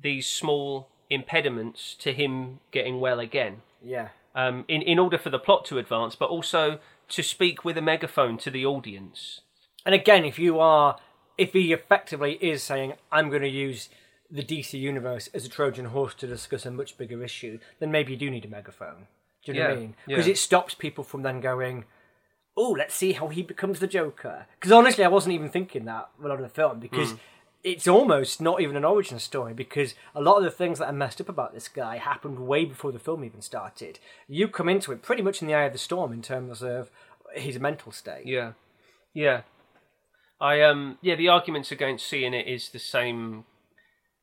these 0.00 0.26
small 0.26 0.88
impediments 1.08 1.94
to 2.00 2.12
him 2.12 2.60
getting 2.70 3.00
well 3.00 3.20
again. 3.20 3.62
Yeah. 3.82 4.08
Um, 4.34 4.64
in 4.68 4.82
in 4.82 4.98
order 4.98 5.18
for 5.18 5.30
the 5.30 5.38
plot 5.38 5.64
to 5.66 5.78
advance, 5.78 6.14
but 6.14 6.30
also 6.30 6.78
to 7.10 7.22
speak 7.22 7.64
with 7.64 7.76
a 7.76 7.82
megaphone 7.82 8.38
to 8.38 8.50
the 8.50 8.64
audience. 8.64 9.40
And 9.84 9.94
again, 9.94 10.24
if 10.24 10.38
you 10.38 10.58
are, 10.58 10.98
if 11.36 11.52
he 11.52 11.72
effectively 11.72 12.38
is 12.40 12.62
saying, 12.62 12.94
I'm 13.10 13.28
going 13.28 13.42
to 13.42 13.48
use 13.48 13.88
the 14.30 14.42
DC 14.42 14.78
universe 14.78 15.28
as 15.34 15.44
a 15.44 15.48
Trojan 15.48 15.86
horse 15.86 16.14
to 16.14 16.26
discuss 16.26 16.66
a 16.66 16.70
much 16.70 16.96
bigger 16.96 17.22
issue, 17.22 17.58
then 17.80 17.90
maybe 17.90 18.12
you 18.12 18.18
do 18.18 18.30
need 18.30 18.44
a 18.44 18.48
megaphone. 18.48 19.06
Do 19.44 19.52
you 19.52 19.58
know 19.58 19.68
what 19.68 19.76
I 19.76 19.80
mean? 19.80 19.94
Because 20.06 20.26
yeah. 20.26 20.32
it 20.32 20.38
stops 20.38 20.74
people 20.74 21.02
from 21.02 21.22
then 21.22 21.40
going, 21.40 21.84
oh, 22.56 22.74
let's 22.78 22.94
see 22.94 23.12
how 23.12 23.28
he 23.28 23.42
becomes 23.42 23.80
the 23.80 23.86
Joker. 23.86 24.46
Because 24.58 24.72
honestly, 24.72 25.04
I 25.04 25.08
wasn't 25.08 25.34
even 25.34 25.48
thinking 25.48 25.86
that 25.86 26.10
a 26.22 26.26
lot 26.26 26.36
of 26.36 26.42
the 26.42 26.48
film 26.48 26.80
because. 26.80 27.12
Hmm. 27.12 27.16
It's 27.62 27.86
almost 27.86 28.40
not 28.40 28.60
even 28.62 28.76
an 28.76 28.84
origin 28.84 29.18
story 29.18 29.52
because 29.52 29.94
a 30.14 30.22
lot 30.22 30.38
of 30.38 30.44
the 30.44 30.50
things 30.50 30.78
that 30.78 30.86
are 30.86 30.92
messed 30.92 31.20
up 31.20 31.28
about 31.28 31.52
this 31.52 31.68
guy 31.68 31.98
happened 31.98 32.38
way 32.40 32.64
before 32.64 32.90
the 32.90 32.98
film 32.98 33.22
even 33.22 33.42
started. 33.42 33.98
You 34.26 34.48
come 34.48 34.68
into 34.68 34.92
it 34.92 35.02
pretty 35.02 35.22
much 35.22 35.42
in 35.42 35.48
the 35.48 35.54
eye 35.54 35.64
of 35.64 35.72
the 35.72 35.78
storm 35.78 36.12
in 36.12 36.22
terms 36.22 36.62
of 36.62 36.90
his 37.34 37.58
mental 37.58 37.92
state. 37.92 38.26
Yeah, 38.26 38.52
yeah. 39.12 39.42
I 40.40 40.62
um 40.62 40.98
yeah. 41.02 41.16
The 41.16 41.28
arguments 41.28 41.70
against 41.70 42.06
seeing 42.06 42.32
it 42.32 42.46
is 42.46 42.70
the 42.70 42.78
same. 42.78 43.44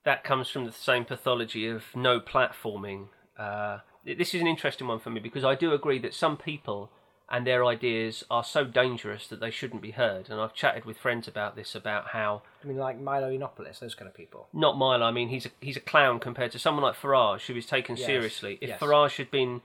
That 0.04 0.24
comes 0.24 0.50
from 0.50 0.66
the 0.66 0.72
same 0.72 1.06
pathology 1.06 1.68
of 1.68 1.84
no 1.94 2.20
platforming. 2.20 3.10
Uh, 3.38 3.80
this 4.06 4.34
is 4.34 4.42
an 4.42 4.48
interesting 4.48 4.88
one 4.88 5.00
for 5.00 5.10
me 5.10 5.20
because 5.20 5.44
I 5.44 5.54
do 5.54 5.74
agree 5.74 6.00
that 6.00 6.14
some 6.14 6.38
people 6.38 6.92
and 7.30 7.46
their 7.46 7.66
ideas 7.66 8.24
are 8.30 8.44
so 8.44 8.64
dangerous 8.64 9.28
that 9.28 9.40
they 9.40 9.52
shouldn't 9.52 9.82
be 9.82 9.92
heard. 9.92 10.30
And 10.30 10.40
I've 10.40 10.54
chatted 10.54 10.86
with 10.86 10.98
friends 10.98 11.28
about 11.28 11.56
this 11.56 11.76
about 11.76 12.10
how 12.10 12.42
I 12.64 12.68
mean, 12.68 12.78
like 12.78 13.00
Milo 13.00 13.30
Yiannopoulos, 13.30 13.80
those 13.80 13.96
kind 13.96 14.08
of 14.08 14.16
people. 14.16 14.48
not 14.54 14.78
Milo. 14.78 15.06
I 15.06 15.12
mean, 15.12 15.30
he's 15.30 15.46
a, 15.46 15.50
he's 15.60 15.78
a 15.78 15.82
clown 15.82 16.20
compared 16.20 16.52
to 16.54 16.60
someone 16.60 16.84
like 16.84 16.96
Farage, 16.96 17.46
who 17.48 17.56
is 17.56 17.66
taken 17.66 17.98
Yes, 17.98 18.06
seriously. 18.06 18.58
If 18.62 18.70
yes. 18.70 18.80
Farage 18.80 19.18
had 19.18 19.30
been 19.32 19.62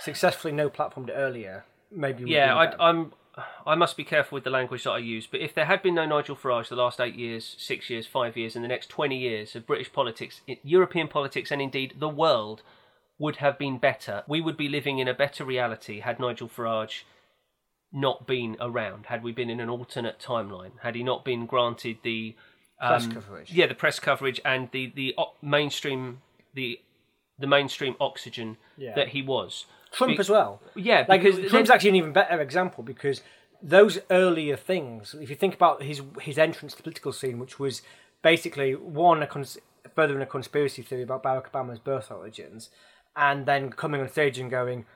Successfully 0.00 0.52
no 0.52 0.68
platformed 0.68 1.10
earlier, 1.14 1.64
maybe. 1.90 2.24
Yeah, 2.28 2.56
I, 2.56 2.90
I'm. 2.90 3.12
I 3.64 3.76
must 3.76 3.96
be 3.96 4.04
careful 4.04 4.36
with 4.36 4.44
the 4.44 4.50
language 4.50 4.84
that 4.84 4.90
I 4.90 4.98
use. 4.98 5.26
But 5.26 5.40
if 5.40 5.54
there 5.54 5.64
had 5.64 5.80
been 5.80 5.94
no 5.94 6.04
Nigel 6.04 6.36
Farage 6.36 6.68
the 6.68 6.76
last 6.76 7.00
eight 7.00 7.14
years, 7.14 7.54
six 7.58 7.88
years, 7.88 8.06
five 8.06 8.36
years, 8.36 8.56
and 8.56 8.64
the 8.64 8.68
next 8.68 8.88
twenty 8.88 9.16
years 9.16 9.54
of 9.54 9.66
British 9.66 9.92
politics, 9.92 10.40
European 10.64 11.06
politics, 11.06 11.52
and 11.52 11.62
indeed 11.62 11.94
the 11.98 12.08
world 12.08 12.62
would 13.18 13.36
have 13.36 13.58
been 13.58 13.78
better. 13.78 14.24
We 14.26 14.40
would 14.40 14.56
be 14.56 14.68
living 14.68 14.98
in 14.98 15.08
a 15.08 15.14
better 15.14 15.44
reality 15.44 16.00
had 16.00 16.18
Nigel 16.18 16.48
Farage 16.48 17.02
not 17.92 18.26
been 18.26 18.56
around. 18.60 19.06
Had 19.06 19.22
we 19.22 19.32
been 19.32 19.50
in 19.50 19.60
an 19.60 19.68
alternate 19.68 20.18
timeline. 20.18 20.72
Had 20.82 20.94
he 20.94 21.02
not 21.02 21.24
been 21.24 21.46
granted 21.46 21.98
the 22.02 22.34
Press 22.80 23.04
um, 23.04 23.12
coverage. 23.12 23.52
Yeah, 23.52 23.66
the 23.66 23.74
press 23.76 24.00
coverage 24.00 24.40
and 24.44 24.68
the 24.72 24.92
the 24.96 25.14
o- 25.16 25.34
mainstream 25.40 26.20
the 26.52 26.80
the 27.38 27.46
mainstream 27.46 27.94
oxygen 28.00 28.56
Yeah. 28.76 28.94
that 28.96 29.08
he 29.10 29.22
was. 29.22 29.66
Trump 29.92 30.14
Be- 30.14 30.18
as 30.18 30.28
well. 30.28 30.60
Yeah, 30.74 31.04
Like 31.08 31.22
because 31.22 31.36
Trump's 31.48 31.68
then- 31.68 31.74
actually 31.76 31.90
an 31.90 31.96
even 31.96 32.12
better 32.12 32.40
example 32.40 32.82
because 32.82 33.22
those 33.62 34.00
earlier 34.10 34.56
things, 34.56 35.14
if 35.20 35.30
you 35.30 35.36
think 35.36 35.54
about 35.54 35.82
his 35.84 36.02
his 36.22 36.38
entrance 36.38 36.72
to 36.72 36.78
the 36.78 36.82
political 36.82 37.12
scene, 37.12 37.38
which 37.38 37.60
was 37.60 37.82
basically 38.20 38.74
one 38.74 39.22
a 39.22 39.28
cons- 39.28 39.58
further 39.94 40.16
in 40.16 40.22
a 40.22 40.26
conspiracy 40.26 40.82
theory 40.82 41.02
about 41.02 41.22
Barack 41.22 41.52
Obama's 41.52 41.78
birth 41.78 42.10
origins, 42.10 42.68
and 43.16 43.46
then 43.46 43.70
coming 43.70 44.00
on 44.00 44.08
stage 44.08 44.38
and 44.38 44.50
going, 44.50 44.86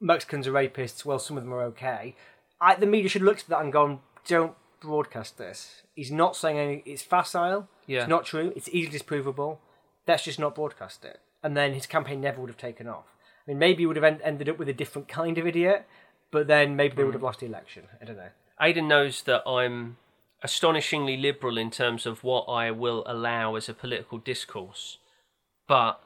Mexicans 0.00 0.46
are 0.46 0.52
rapists. 0.52 1.04
Well, 1.04 1.18
some 1.18 1.36
of 1.36 1.44
them 1.44 1.52
are 1.52 1.62
okay. 1.64 2.14
I, 2.60 2.74
the 2.74 2.86
media 2.86 3.08
should 3.08 3.22
look 3.22 3.38
at 3.38 3.48
that 3.48 3.60
and 3.60 3.72
gone, 3.72 4.00
don't 4.26 4.54
broadcast 4.80 5.38
this. 5.38 5.82
He's 5.94 6.10
not 6.10 6.36
saying 6.36 6.58
any. 6.58 6.82
It's 6.86 7.02
facile. 7.02 7.68
Yeah. 7.86 8.00
It's 8.00 8.08
not 8.08 8.24
true. 8.24 8.52
It's 8.56 8.68
easily 8.68 8.98
disprovable. 8.98 9.58
Let's 10.06 10.24
just 10.24 10.38
not 10.38 10.54
broadcast 10.54 11.04
it. 11.04 11.20
And 11.42 11.56
then 11.56 11.74
his 11.74 11.86
campaign 11.86 12.20
never 12.20 12.40
would 12.40 12.50
have 12.50 12.56
taken 12.56 12.88
off. 12.88 13.06
I 13.46 13.50
mean, 13.50 13.58
maybe 13.58 13.82
he 13.82 13.86
would 13.86 13.96
have 13.96 14.04
en- 14.04 14.22
ended 14.22 14.48
up 14.48 14.58
with 14.58 14.68
a 14.68 14.72
different 14.72 15.08
kind 15.08 15.38
of 15.38 15.46
idiot, 15.46 15.86
but 16.30 16.46
then 16.46 16.76
maybe 16.76 16.96
they 16.96 17.04
would 17.04 17.10
hmm. 17.10 17.18
have 17.18 17.22
lost 17.22 17.40
the 17.40 17.46
election. 17.46 17.84
I 18.00 18.04
don't 18.04 18.16
know. 18.16 18.30
Aidan 18.60 18.88
knows 18.88 19.22
that 19.22 19.46
I'm 19.46 19.98
astonishingly 20.42 21.16
liberal 21.16 21.58
in 21.58 21.70
terms 21.70 22.06
of 22.06 22.24
what 22.24 22.44
I 22.44 22.70
will 22.70 23.04
allow 23.06 23.54
as 23.56 23.68
a 23.68 23.74
political 23.74 24.18
discourse, 24.18 24.98
but 25.68 26.00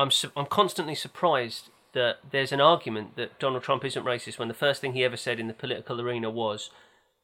I'm 0.00 0.10
su- 0.10 0.32
I'm 0.36 0.46
constantly 0.46 0.94
surprised 0.94 1.68
that 1.92 2.18
there's 2.30 2.52
an 2.52 2.60
argument 2.60 3.16
that 3.16 3.38
Donald 3.38 3.62
Trump 3.62 3.84
isn't 3.84 4.04
racist 4.04 4.38
when 4.38 4.48
the 4.48 4.54
first 4.54 4.80
thing 4.80 4.92
he 4.92 5.04
ever 5.04 5.16
said 5.16 5.40
in 5.40 5.48
the 5.48 5.54
political 5.54 6.00
arena 6.00 6.30
was 6.30 6.70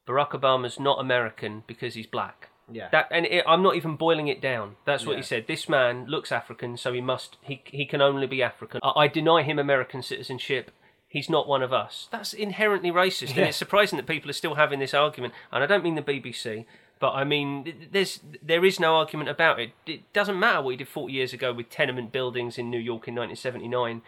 Barack 0.09 0.31
Obama's 0.31 0.79
not 0.81 1.01
American 1.01 1.63
because 1.67 1.95
he's 1.95 2.07
black. 2.07 2.49
Yeah. 2.71 2.89
That 2.91 3.07
and 3.13 3.27
it, 3.27 3.45
I'm 3.47 3.63
not 3.63 3.77
even 3.77 3.95
boiling 3.97 4.27
it 4.29 4.41
down. 4.41 4.75
That's 4.85 5.07
what 5.07 5.13
Yeah. 5.13 5.19
he 5.19 5.23
said. 5.23 5.47
This 5.47 5.69
man 5.69 6.07
looks 6.07 6.33
African, 6.33 6.77
so 6.77 6.93
he 6.93 7.01
must 7.01 7.37
he 7.43 7.63
he 7.67 7.87
can 7.87 8.01
only 8.03 8.27
be 8.27 8.43
African. 8.43 8.81
I, 8.83 8.93
I 9.03 9.09
deny 9.09 9.43
him 9.43 9.59
American 9.59 10.03
citizenship. 10.03 10.73
He's 11.09 11.31
not 11.31 11.47
one 11.47 11.63
of 11.63 11.73
us. 11.73 12.09
That's 12.11 12.35
inherently 12.35 12.91
racist, 12.91 13.31
Yeah. 13.35 13.43
and 13.43 13.49
it's 13.51 13.57
surprising 13.57 13.97
that 13.99 14.07
people 14.09 14.29
are 14.29 14.35
still 14.35 14.57
having 14.57 14.81
this 14.81 14.93
argument. 14.95 15.33
And 15.53 15.63
I 15.63 15.67
don't 15.69 15.85
mean 15.85 15.95
the 15.95 16.03
BBC. 16.03 16.67
But 16.99 17.13
I 17.13 17.25
mean, 17.25 17.89
there's 17.93 18.21
there 18.43 18.65
is 18.65 18.81
no 18.81 18.97
argument 18.97 19.29
about 19.29 19.61
it. 19.61 19.73
It 19.87 20.11
doesn't 20.13 20.39
matter 20.39 20.63
what 20.63 20.71
he 20.71 20.77
did 20.79 20.89
40 20.89 21.13
years 21.13 21.33
ago 21.35 21.53
with 21.53 21.69
tenement 21.69 22.11
buildings 22.13 22.57
in 22.59 22.71
New 22.71 22.79
York 22.79 23.07
in 23.09 23.15
1979. 23.15 24.03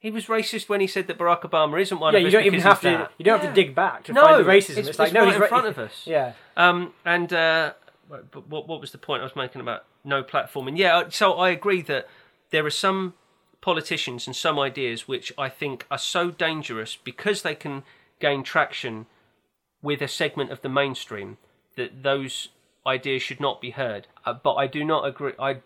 He 0.00 0.12
was 0.12 0.26
racist 0.26 0.68
when 0.68 0.80
he 0.80 0.86
said 0.86 1.08
that 1.08 1.18
Barack 1.18 1.40
Obama 1.42 1.80
isn't 1.80 1.98
one 1.98 2.12
Yeah, 2.14 2.18
of 2.18 2.22
you 2.22 2.28
us 2.28 2.32
don't 2.34 2.46
even 2.46 2.60
have 2.60 2.80
to. 2.82 2.88
that. 2.90 3.12
You 3.18 3.24
don't 3.24 3.40
have 3.40 3.48
to 3.52 3.54
dig 3.60 3.74
back 3.74 4.04
to 4.04 4.12
No, 4.12 4.22
find 4.22 4.44
the 4.44 4.48
racism. 4.48 4.70
it's- 4.70 4.86
It's, 4.88 4.98
like 5.00 5.06
it's 5.08 5.14
no, 5.14 5.20
right 5.22 5.26
he's 5.26 5.34
in 5.34 5.40
ra- 5.40 5.48
front 5.48 5.66
of 5.66 5.78
us. 5.78 6.02
Yeah, 6.06 6.32
Um, 6.56 6.92
and 7.04 7.32
uh, 7.32 7.72
but 8.08 8.46
what, 8.48 8.68
what 8.68 8.80
was 8.80 8.92
the 8.92 8.98
point 8.98 9.20
I 9.22 9.24
was 9.24 9.34
making 9.34 9.60
about 9.60 9.84
no 10.04 10.22
platforming? 10.22 10.78
Yeah, 10.78 11.08
so 11.08 11.32
I 11.32 11.48
agree 11.50 11.82
that 11.82 12.06
there 12.50 12.64
are 12.64 12.70
some 12.70 13.14
politicians 13.60 14.28
and 14.28 14.36
some 14.36 14.56
ideas 14.60 15.08
which 15.08 15.32
I 15.36 15.48
think 15.48 15.84
are 15.90 15.98
so 15.98 16.30
dangerous 16.30 16.94
because 16.94 17.42
they 17.42 17.56
can 17.56 17.82
gain 18.20 18.44
traction 18.44 19.06
with 19.82 20.00
a 20.00 20.06
segment 20.08 20.52
of 20.52 20.60
the 20.62 20.68
mainstream 20.68 21.38
that 21.78 22.02
those 22.02 22.48
ideas 22.86 23.22
should 23.22 23.40
not 23.40 23.60
be 23.60 23.70
heard. 23.70 24.06
Uh, 24.24 24.34
but 24.34 24.54
I 24.54 24.66
do 24.66 24.84
not 24.84 25.06
agree. 25.06 25.32
I 25.38 25.58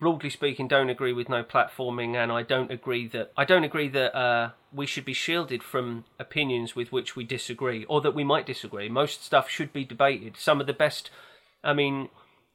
broadly 0.00 0.28
speaking 0.28 0.68
don't 0.68 0.90
agree 0.90 1.12
with 1.12 1.28
no 1.28 1.42
platforming 1.42 2.14
and 2.14 2.30
I 2.30 2.42
don't 2.42 2.70
agree 2.70 3.06
that 3.08 3.32
I 3.36 3.44
don't 3.44 3.64
agree 3.64 3.88
that 3.88 4.14
uh, 4.14 4.50
we 4.72 4.86
should 4.86 5.04
be 5.04 5.14
shielded 5.14 5.62
from 5.62 6.04
opinions 6.18 6.76
with 6.76 6.92
which 6.92 7.16
we 7.16 7.24
disagree 7.24 7.84
or 7.84 8.00
that 8.02 8.14
we 8.14 8.24
might 8.24 8.44
disagree. 8.44 8.88
Most 8.88 9.24
stuff 9.24 9.48
should 9.48 9.72
be 9.72 9.84
debated. 9.84 10.36
Some 10.36 10.60
of 10.60 10.66
the 10.66 10.72
best 10.72 11.10
I 11.62 11.72
mean 11.72 12.08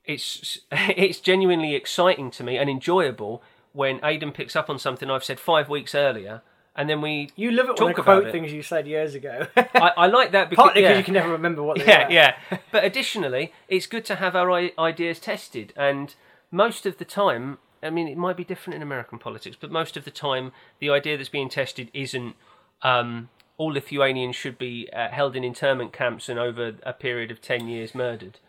it's 0.06 0.60
it's 0.72 1.20
genuinely 1.20 1.76
exciting 1.76 2.30
to 2.32 2.44
me 2.44 2.58
and 2.58 2.70
enjoyable 2.70 3.42
when 3.72 4.00
Aidan 4.04 4.32
picks 4.32 4.56
up 4.56 4.70
on 4.70 4.78
something 4.78 5.10
I've 5.10 5.24
said 5.24 5.40
5 5.40 5.70
weeks 5.70 5.96
earlier 5.96 6.42
and 6.80 6.90
then 6.90 7.02
we 7.02 7.30
you 7.36 7.52
love 7.52 7.66
it 7.68 7.80
when 7.80 7.94
talk 7.94 8.00
I 8.00 8.02
about 8.02 8.04
quote 8.06 8.28
it. 8.28 8.32
things 8.32 8.52
you 8.54 8.64
said 8.64 8.88
years 8.88 9.14
ago. 9.14 9.46
I, 9.58 9.92
I 9.98 10.08
like 10.08 10.32
that 10.32 10.50
because 10.50 10.64
Partly 10.64 10.82
because 10.82 10.94
yeah. 10.94 10.98
you 10.98 11.04
can 11.04 11.14
never 11.14 11.30
remember 11.30 11.62
what 11.62 11.78
they 11.80 11.86
yeah, 11.86 12.08
were. 12.08 12.12
yeah. 12.14 12.36
But 12.72 12.84
additionally, 12.86 13.54
it's 13.68 13.86
good 13.86 14.06
to 14.06 14.16
have 14.16 14.36
our 14.36 14.50
i- 14.52 14.72
ideas 14.80 15.20
tested. 15.20 15.74
And 15.76 16.16
most 16.52 16.86
of 16.86 16.98
the 16.98 17.06
time, 17.06 17.58
I 17.84 17.90
mean, 17.90 18.08
it 18.08 18.18
might 18.18 18.38
be 18.38 18.44
different 18.46 18.76
in 18.78 18.82
American 18.82 19.20
politics, 19.20 19.58
but 19.60 19.72
most 19.72 19.98
of 19.98 20.06
the 20.06 20.12
time, 20.12 20.52
the 20.80 20.90
idea 20.90 21.18
that's 21.18 21.30
being 21.30 21.50
tested 21.50 21.92
isn't 21.94 22.36
um, 22.82 23.30
all 23.58 23.74
Lithuanians 23.74 24.36
should 24.38 24.58
be 24.58 24.90
uh, 24.94 25.10
held 25.10 25.36
in 25.36 25.44
internment 25.44 25.92
camps 25.94 26.30
and 26.30 26.40
over 26.40 26.76
a 26.84 26.94
period 26.94 27.30
of 27.30 27.42
10 27.42 27.68
years 27.68 27.94
murdered. 27.94 28.40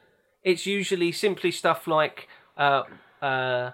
It's 0.44 0.66
usually 0.66 1.10
simply 1.12 1.50
stuff 1.50 1.86
like 1.88 2.28
uh, 2.56 2.84
uh, 3.20 3.72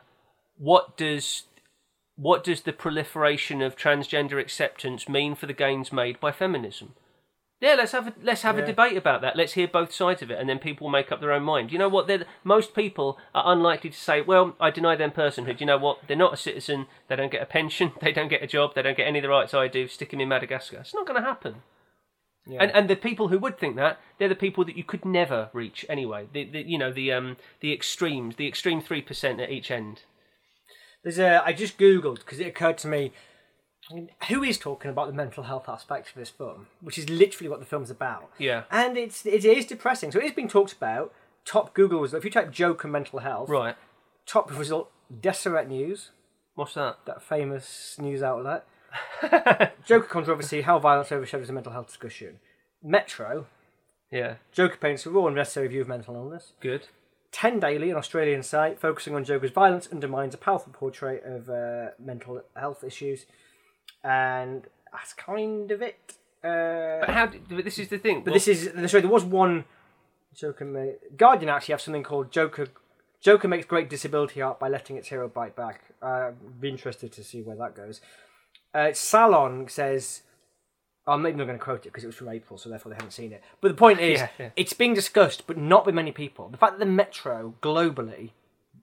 what 0.59 0.97
does 0.97 1.43
what 2.17 2.43
does 2.43 2.63
the 2.63 2.73
proliferation 2.73 3.63
of 3.63 3.77
transgender 3.77 4.41
acceptance 4.41 5.09
mean 5.09 5.35
for 5.35 5.47
the 5.47 5.53
gains 5.53 5.93
made 5.93 6.19
by 6.19 6.33
feminism? 6.33 6.95
Yeah, 7.61 7.75
let's 7.75 7.93
have 7.93 8.09
a, 8.09 8.15
let's 8.23 8.43
have 8.43 8.59
a 8.59 8.67
debate 8.67 8.99
about 8.99 9.23
that. 9.23 9.35
Let's 9.35 9.55
hear 9.55 9.67
both 9.67 9.91
sides 9.91 10.21
of 10.21 10.31
it, 10.31 10.39
and 10.39 10.47
then 10.47 10.59
people 10.59 10.85
will 10.85 10.93
make 10.93 11.11
up 11.11 11.21
their 11.21 11.33
own 11.33 11.43
mind. 11.43 11.73
You 11.73 11.79
know 11.79 11.89
what? 11.89 12.07
They're, 12.07 12.27
most 12.45 12.75
people 12.75 13.19
are 13.35 13.51
unlikely 13.51 13.91
to 13.91 13.99
say, 13.99 14.21
"Well, 14.21 14.55
I 14.61 14.71
deny 14.71 14.95
them 14.95 15.11
personhood." 15.11 15.59
You 15.59 15.67
know 15.67 15.79
what? 15.79 16.01
They're 16.07 16.19
not 16.19 16.35
a 16.35 16.37
citizen. 16.37 16.87
They 17.09 17.17
don't 17.17 17.33
get 17.33 17.43
a 17.43 17.47
pension. 17.47 17.93
They 18.03 18.13
don't 18.13 18.29
get 18.29 18.43
a 18.43 18.47
job. 18.47 18.75
They 18.75 18.83
don't 18.83 18.97
get 18.97 19.07
any 19.07 19.21
of 19.21 19.23
the 19.23 19.31
rights 19.31 19.55
I 19.55 19.69
do. 19.69 19.89
Stick 19.89 20.11
them 20.11 20.21
in 20.21 20.29
Madagascar. 20.29 20.79
It's 20.79 20.95
not 20.95 21.07
going 21.07 21.21
to 21.21 21.27
happen. 21.27 21.63
Yeah. 22.47 22.63
And 22.63 22.71
and 22.73 22.91
the 22.91 22.95
people 22.95 23.29
who 23.29 23.39
would 23.39 23.59
think 23.59 23.77
that 23.77 24.01
they're 24.19 24.29
the 24.29 24.37
people 24.37 24.65
that 24.67 24.77
you 24.77 24.85
could 24.85 25.05
never 25.07 25.49
reach 25.55 25.87
anyway. 25.89 26.29
The, 26.33 26.45
the 26.45 26.63
you 26.63 26.77
know 26.77 26.93
the 26.93 27.11
um 27.11 27.39
the 27.61 27.73
extremes, 27.73 28.37
the 28.37 28.47
extreme 28.47 28.83
three 28.83 29.03
percent 29.03 29.41
at 29.41 29.51
each 29.51 29.71
end. 29.71 30.03
There's 31.07 31.21
a. 31.21 31.41
I 31.45 31.53
just 31.53 31.79
googled 31.79 32.17
because 32.17 32.41
it 32.41 32.49
occurred 32.49 32.79
to 32.79 32.89
me. 32.89 33.13
I 33.89 33.95
mean, 33.95 34.11
who 34.29 34.43
is 34.43 34.59
talking 34.59 34.91
about 34.91 35.07
the 35.07 35.13
mental 35.13 35.45
health 35.45 35.69
aspect 35.69 36.09
of 36.09 36.15
this 36.17 36.31
film, 36.31 36.67
which 36.81 36.99
is 36.99 37.09
literally 37.09 37.49
what 37.49 37.61
the 37.61 37.65
film's 37.65 37.91
about. 37.93 38.29
Yeah. 38.39 38.65
And 38.73 38.99
it's 38.99 39.25
it 39.25 39.45
is 39.45 39.67
depressing. 39.67 40.11
So 40.11 40.19
it 40.19 40.25
is 40.25 40.33
being 40.33 40.49
talked 40.49 40.73
about. 40.73 41.15
Top 41.45 41.75
Google 41.75 42.01
result. 42.01 42.19
If 42.19 42.25
you 42.25 42.31
type 42.33 42.51
Joker 42.51 42.89
mental 42.89 43.21
health, 43.21 43.49
Right. 43.49 43.77
top 44.27 44.51
result 44.59 44.91
Deseret 45.21 45.69
News, 45.69 46.11
What's 46.57 46.75
that? 46.75 46.97
that 47.07 47.23
famous 47.23 47.97
news 48.01 48.21
outlet. 48.21 48.67
Joker 49.87 50.09
controversy: 50.09 50.63
How 50.63 50.81
violence 50.81 51.13
overshadows 51.13 51.49
a 51.51 51.53
mental 51.53 51.71
health 51.73 51.87
discussion. 51.87 52.41
Metro. 52.83 53.47
Yeah. 54.11 54.35
Joker 54.51 54.77
paints 54.77 55.07
a 55.07 55.11
raw 55.11 55.27
and 55.27 55.37
necessary 55.37 55.69
view 55.69 55.83
of 55.83 55.89
mental 55.89 56.17
illness. 56.17 56.53
Good. 56.61 56.89
10 57.37 57.61
Daily, 57.61 57.91
an 57.91 57.97
Australian 57.99 58.43
site 58.43 58.81
focusing 58.81 59.15
on 59.15 59.23
Joker's 59.23 59.51
violence, 59.51 59.87
undermines 59.93 60.33
a 60.33 60.39
powerful 60.39 60.73
portrait 60.73 61.23
of 61.23 61.51
uh, 61.51 61.89
mental 61.99 62.41
health 62.57 62.83
issues. 62.83 63.27
And 64.03 64.65
that's 64.91 65.13
kind 65.13 65.71
of 65.71 65.83
it. 65.83 66.15
Uh, 66.43 67.01
But 67.05 67.11
how? 67.11 67.27
Did, 67.27 67.47
but 67.51 67.63
this 67.63 67.79
is 67.79 67.89
the 67.89 67.99
thing. 67.99 68.23
but 68.25 68.33
this 68.33 68.49
is 68.49 68.73
the 68.73 68.89
sorry. 68.89 69.03
There 69.03 69.11
was 69.11 69.23
one 69.25 69.67
Joker. 70.35 70.65
Made, 70.65 70.95
Guardian 71.19 71.51
actually 71.51 71.75
have 71.75 71.83
something 71.83 72.03
called 72.03 72.33
Joker. 72.33 72.69
Joker 73.21 73.49
makes 73.49 73.67
great 73.67 73.91
disability 73.91 74.41
art 74.41 74.59
by 74.59 74.71
letting 74.71 74.97
its 74.97 75.09
hero 75.09 75.29
bite 75.29 75.55
back. 75.55 75.83
Uh, 76.03 76.29
I'd 76.29 76.61
be 76.61 76.71
interested 76.71 77.13
to 77.13 77.23
see 77.23 77.43
where 77.43 77.57
that 77.57 77.77
goes. 77.77 78.01
Uh, 78.73 78.95
Salon 78.95 79.69
says, 79.69 80.23
I'm 81.07 81.23
not 81.23 81.29
even 81.29 81.47
going 81.47 81.59
to 81.59 81.65
quote 81.65 81.81
it 81.87 81.91
because 81.91 82.05
it 82.05 82.09
was 82.09 82.17
from 82.17 82.29
April, 82.29 82.59
so 82.59 82.69
therefore 82.69 82.91
they 82.91 82.97
haven't 82.97 83.13
seen 83.13 83.33
it. 83.33 83.43
But 83.61 83.69
the 83.69 83.75
point 83.75 84.01
is, 84.13 84.21
Yeah, 84.21 84.29
yeah. 84.39 84.51
it's 84.57 84.73
being 84.73 84.95
discussed, 84.95 85.47
but 85.47 85.57
not 85.57 85.87
with 85.87 85.95
many 85.95 86.13
people. 86.13 86.49
The 86.49 86.57
fact 86.57 86.73
that 86.75 86.79
the 86.85 86.91
Metro 86.91 87.55
globally, 87.63 88.31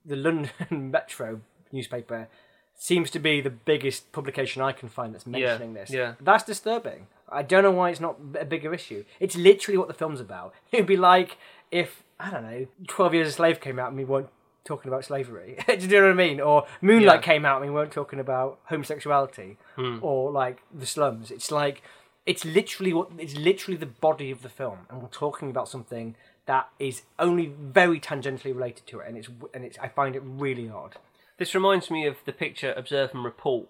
the 0.06 0.16
London 0.16 0.50
Metro 0.90 1.40
newspaper, 1.72 2.28
seems 2.76 3.10
to 3.10 3.18
be 3.18 3.40
the 3.40 3.50
biggest 3.50 4.10
publication 4.12 4.62
I 4.62 4.72
can 4.72 4.88
find 4.88 5.14
that's 5.14 5.26
mentioning 5.26 5.74
this. 5.74 5.90
yeah. 5.90 6.14
That's 6.20 6.44
disturbing. 6.44 7.06
I 7.28 7.42
don't 7.42 7.62
know 7.62 7.70
why 7.70 7.90
it's 7.90 8.00
not 8.00 8.16
a 8.38 8.44
bigger 8.44 8.72
issue. 8.74 9.04
It's 9.20 9.36
literally 9.36 9.78
what 9.78 9.88
the 9.88 9.94
film's 9.94 10.20
about. 10.20 10.54
It'd 10.72 10.86
be 10.86 10.96
like 10.96 11.36
if, 11.70 12.02
I 12.20 12.30
don't 12.30 12.42
know, 12.42 12.66
12 12.88 13.14
Years 13.14 13.28
a 13.28 13.32
Slave 13.32 13.60
came 13.60 13.78
out 13.78 13.88
and 13.88 13.96
we 13.96 14.04
weren't 14.04 14.28
talking 14.64 14.88
about 14.90 15.04
slavery. 15.04 15.56
Do 15.68 15.74
you 15.78 15.88
know 15.88 16.02
what 16.06 16.10
I 16.10 16.14
mean? 16.14 16.40
Or 16.40 16.66
Moonlight 16.80 17.20
Yeah. 17.20 17.22
came 17.32 17.44
out 17.44 17.60
and 17.62 17.70
we 17.70 17.74
weren't 17.74 17.92
talking 17.92 18.18
about 18.18 18.60
homosexuality. 18.64 19.56
Hmm. 19.76 19.98
Or 20.00 20.30
like 20.30 20.62
the 20.72 20.86
slums. 20.86 21.30
It's 21.30 21.50
like, 21.50 21.82
it's 22.26 22.44
literally 22.44 22.92
what, 22.92 23.10
it's 23.18 23.36
literally 23.36 23.76
the 23.76 23.86
body 23.86 24.30
of 24.30 24.42
the 24.42 24.48
film. 24.48 24.80
And 24.90 25.02
we're 25.02 25.08
talking 25.08 25.50
about 25.50 25.68
something 25.68 26.16
that 26.46 26.68
is 26.78 27.02
only 27.18 27.46
very 27.46 28.00
tangentially 28.00 28.54
related 28.54 28.86
to 28.88 29.00
it. 29.00 29.08
And 29.08 29.16
it's, 29.16 29.28
and 29.52 29.64
it's, 29.64 29.78
I 29.78 29.88
find 29.88 30.16
it 30.16 30.22
really 30.24 30.68
odd. 30.68 30.96
This 31.38 31.54
reminds 31.54 31.90
me 31.90 32.06
of 32.06 32.16
the 32.24 32.32
picture 32.32 32.72
Observe 32.76 33.10
and 33.14 33.24
Report. 33.24 33.68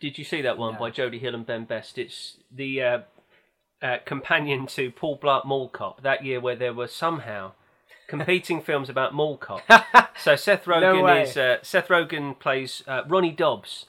Did 0.00 0.18
you 0.18 0.24
see 0.24 0.42
that 0.42 0.58
one 0.58 0.76
by 0.78 0.90
Jody 0.90 1.18
Hill 1.18 1.34
and 1.34 1.46
Ben 1.46 1.64
Best? 1.64 1.98
It's 1.98 2.38
the 2.50 2.82
uh, 2.82 2.98
uh, 3.82 3.96
companion 4.04 4.66
to 4.68 4.90
Paul 4.90 5.18
Blart 5.18 5.44
Mall 5.44 5.68
Cop 5.68 6.02
that 6.02 6.24
year 6.24 6.40
where 6.40 6.56
there 6.56 6.74
were 6.74 6.88
somehow 6.88 7.52
competing 8.08 8.62
films 8.64 8.88
about 8.88 9.14
mall 9.14 9.36
cop. 9.36 9.62
so 10.16 10.36
Seth 10.36 10.64
Rogen 10.64 11.04
way. 11.04 11.22
is 11.22 11.36
uh, 11.36 11.58
Seth 11.62 11.88
Rogen 11.88 12.38
plays 12.38 12.82
uh, 12.86 13.02
Ronnie 13.06 13.32
Dobbs, 13.32 13.86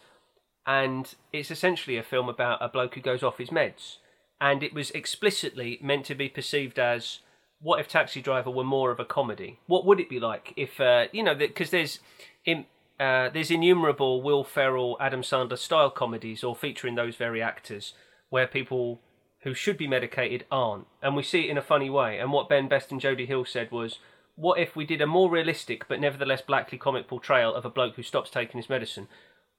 and 0.66 1.13
it's 1.32 1.51
essentially 1.51 1.97
a 1.97 2.03
film 2.03 2.30
about 2.30 2.61
a 2.61 2.70
bloke 2.70 2.95
who 2.95 3.01
goes 3.01 3.24
off 3.24 3.38
his 3.38 3.49
meds, 3.49 3.97
and 4.41 4.63
it 4.63 4.74
was 4.74 4.91
explicitly 4.91 5.80
meant 5.82 6.05
to 6.05 6.16
be 6.16 6.30
perceived 6.30 6.80
as 6.80 7.20
what 7.61 7.80
if 7.80 7.88
Taxi 7.88 8.22
Driver 8.22 8.51
were 8.51 8.63
more 8.63 8.91
of 8.91 8.99
a 8.99 9.05
comedy? 9.05 9.59
What 9.68 9.86
would 9.86 9.99
it 9.99 10.09
be 10.09 10.20
like 10.20 10.53
if 10.55 10.80
uh, 10.80 11.05
you 11.11 11.24
know 11.24 11.36
because 11.36 11.70
there's 11.70 11.99
in, 12.45 12.66
uh, 12.99 13.30
there's 13.30 13.51
innumerable 13.51 14.22
Will 14.22 14.43
Ferrell, 14.43 14.97
Adam 14.99 15.22
Sandler 15.22 15.57
style 15.57 15.89
comedies 15.89 16.43
or 16.43 16.55
featuring 16.55 16.95
those 16.95 17.16
very 17.16 17.41
actors 17.41 17.93
where 18.30 18.47
people 18.47 19.01
who 19.41 19.53
should 19.53 19.78
be 19.78 19.88
medicated 19.88 20.45
aren't, 20.51 20.88
and 21.01 21.16
we 21.16 21.24
see 21.24 21.45
it 21.45 21.49
in 21.51 21.57
a 21.57 21.61
funny 21.61 21.89
way. 21.89 22.20
And 22.20 22.32
what 22.32 22.49
Ben 22.49 22.68
Best 22.68 22.91
and 22.91 22.99
Jody 22.99 23.26
Hill 23.26 23.45
said 23.45 23.72
was, 23.72 23.99
"What 24.36 24.59
if 24.59 24.76
we 24.76 24.86
did 24.86 25.01
a 25.01 25.07
more 25.07 25.30
realistic 25.30 25.88
but 25.88 25.99
nevertheless 25.99 26.41
blackly 26.41 26.78
comic 26.78 27.07
portrayal 27.07 27.53
of 27.53 27.66
a 27.66 27.70
bloke 27.70 27.95
who 27.95 28.03
stops 28.03 28.30
taking 28.30 28.59
his 28.59 28.70
medicine?" 28.70 29.07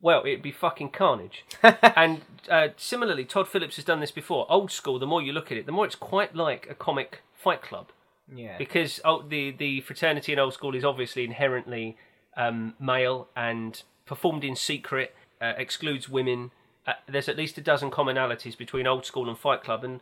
Well, 0.01 0.21
it'd 0.27 0.43
be 0.43 0.53
fucking 0.53 0.91
carnage. 0.91 1.45
and 1.63 2.21
uh, 2.51 2.69
similarly, 2.77 3.25
Todd 3.25 3.49
Phillips 3.49 3.77
has 3.77 3.85
done 3.85 4.01
this 4.01 4.11
before. 4.11 4.47
Old 4.51 4.71
school. 4.71 4.99
The 4.99 5.07
more 5.07 5.23
you 5.23 5.33
look 5.33 5.51
at 5.51 5.59
it, 5.59 5.67
the 5.67 5.73
more 5.73 5.87
it's 5.87 5.95
quite 5.95 6.35
like 6.35 6.67
a 6.71 6.75
comic 6.75 7.23
Fight 7.35 7.63
Club 7.63 7.89
Yeah. 8.35 8.59
because 8.59 9.01
oh, 9.05 9.23
the 9.23 9.51
the 9.53 9.81
fraternity 9.81 10.33
in 10.33 10.39
old 10.39 10.55
school 10.55 10.75
is 10.75 10.85
obviously 10.85 11.25
inherently 11.25 11.97
um, 12.37 12.75
male 12.79 13.29
and 13.35 13.83
performed 14.05 14.45
in 14.45 14.55
secret, 14.55 15.15
uh, 15.41 15.55
excludes 15.57 16.09
women. 16.09 16.51
Uh, 16.87 16.93
there's 17.09 17.29
at 17.29 17.37
least 17.37 17.59
a 17.59 17.61
dozen 17.61 17.91
commonalities 17.91 18.57
between 18.57 18.87
old 18.87 19.05
school 19.07 19.29
and 19.29 19.39
Fight 19.39 19.63
Club, 19.65 19.83
and 19.83 20.01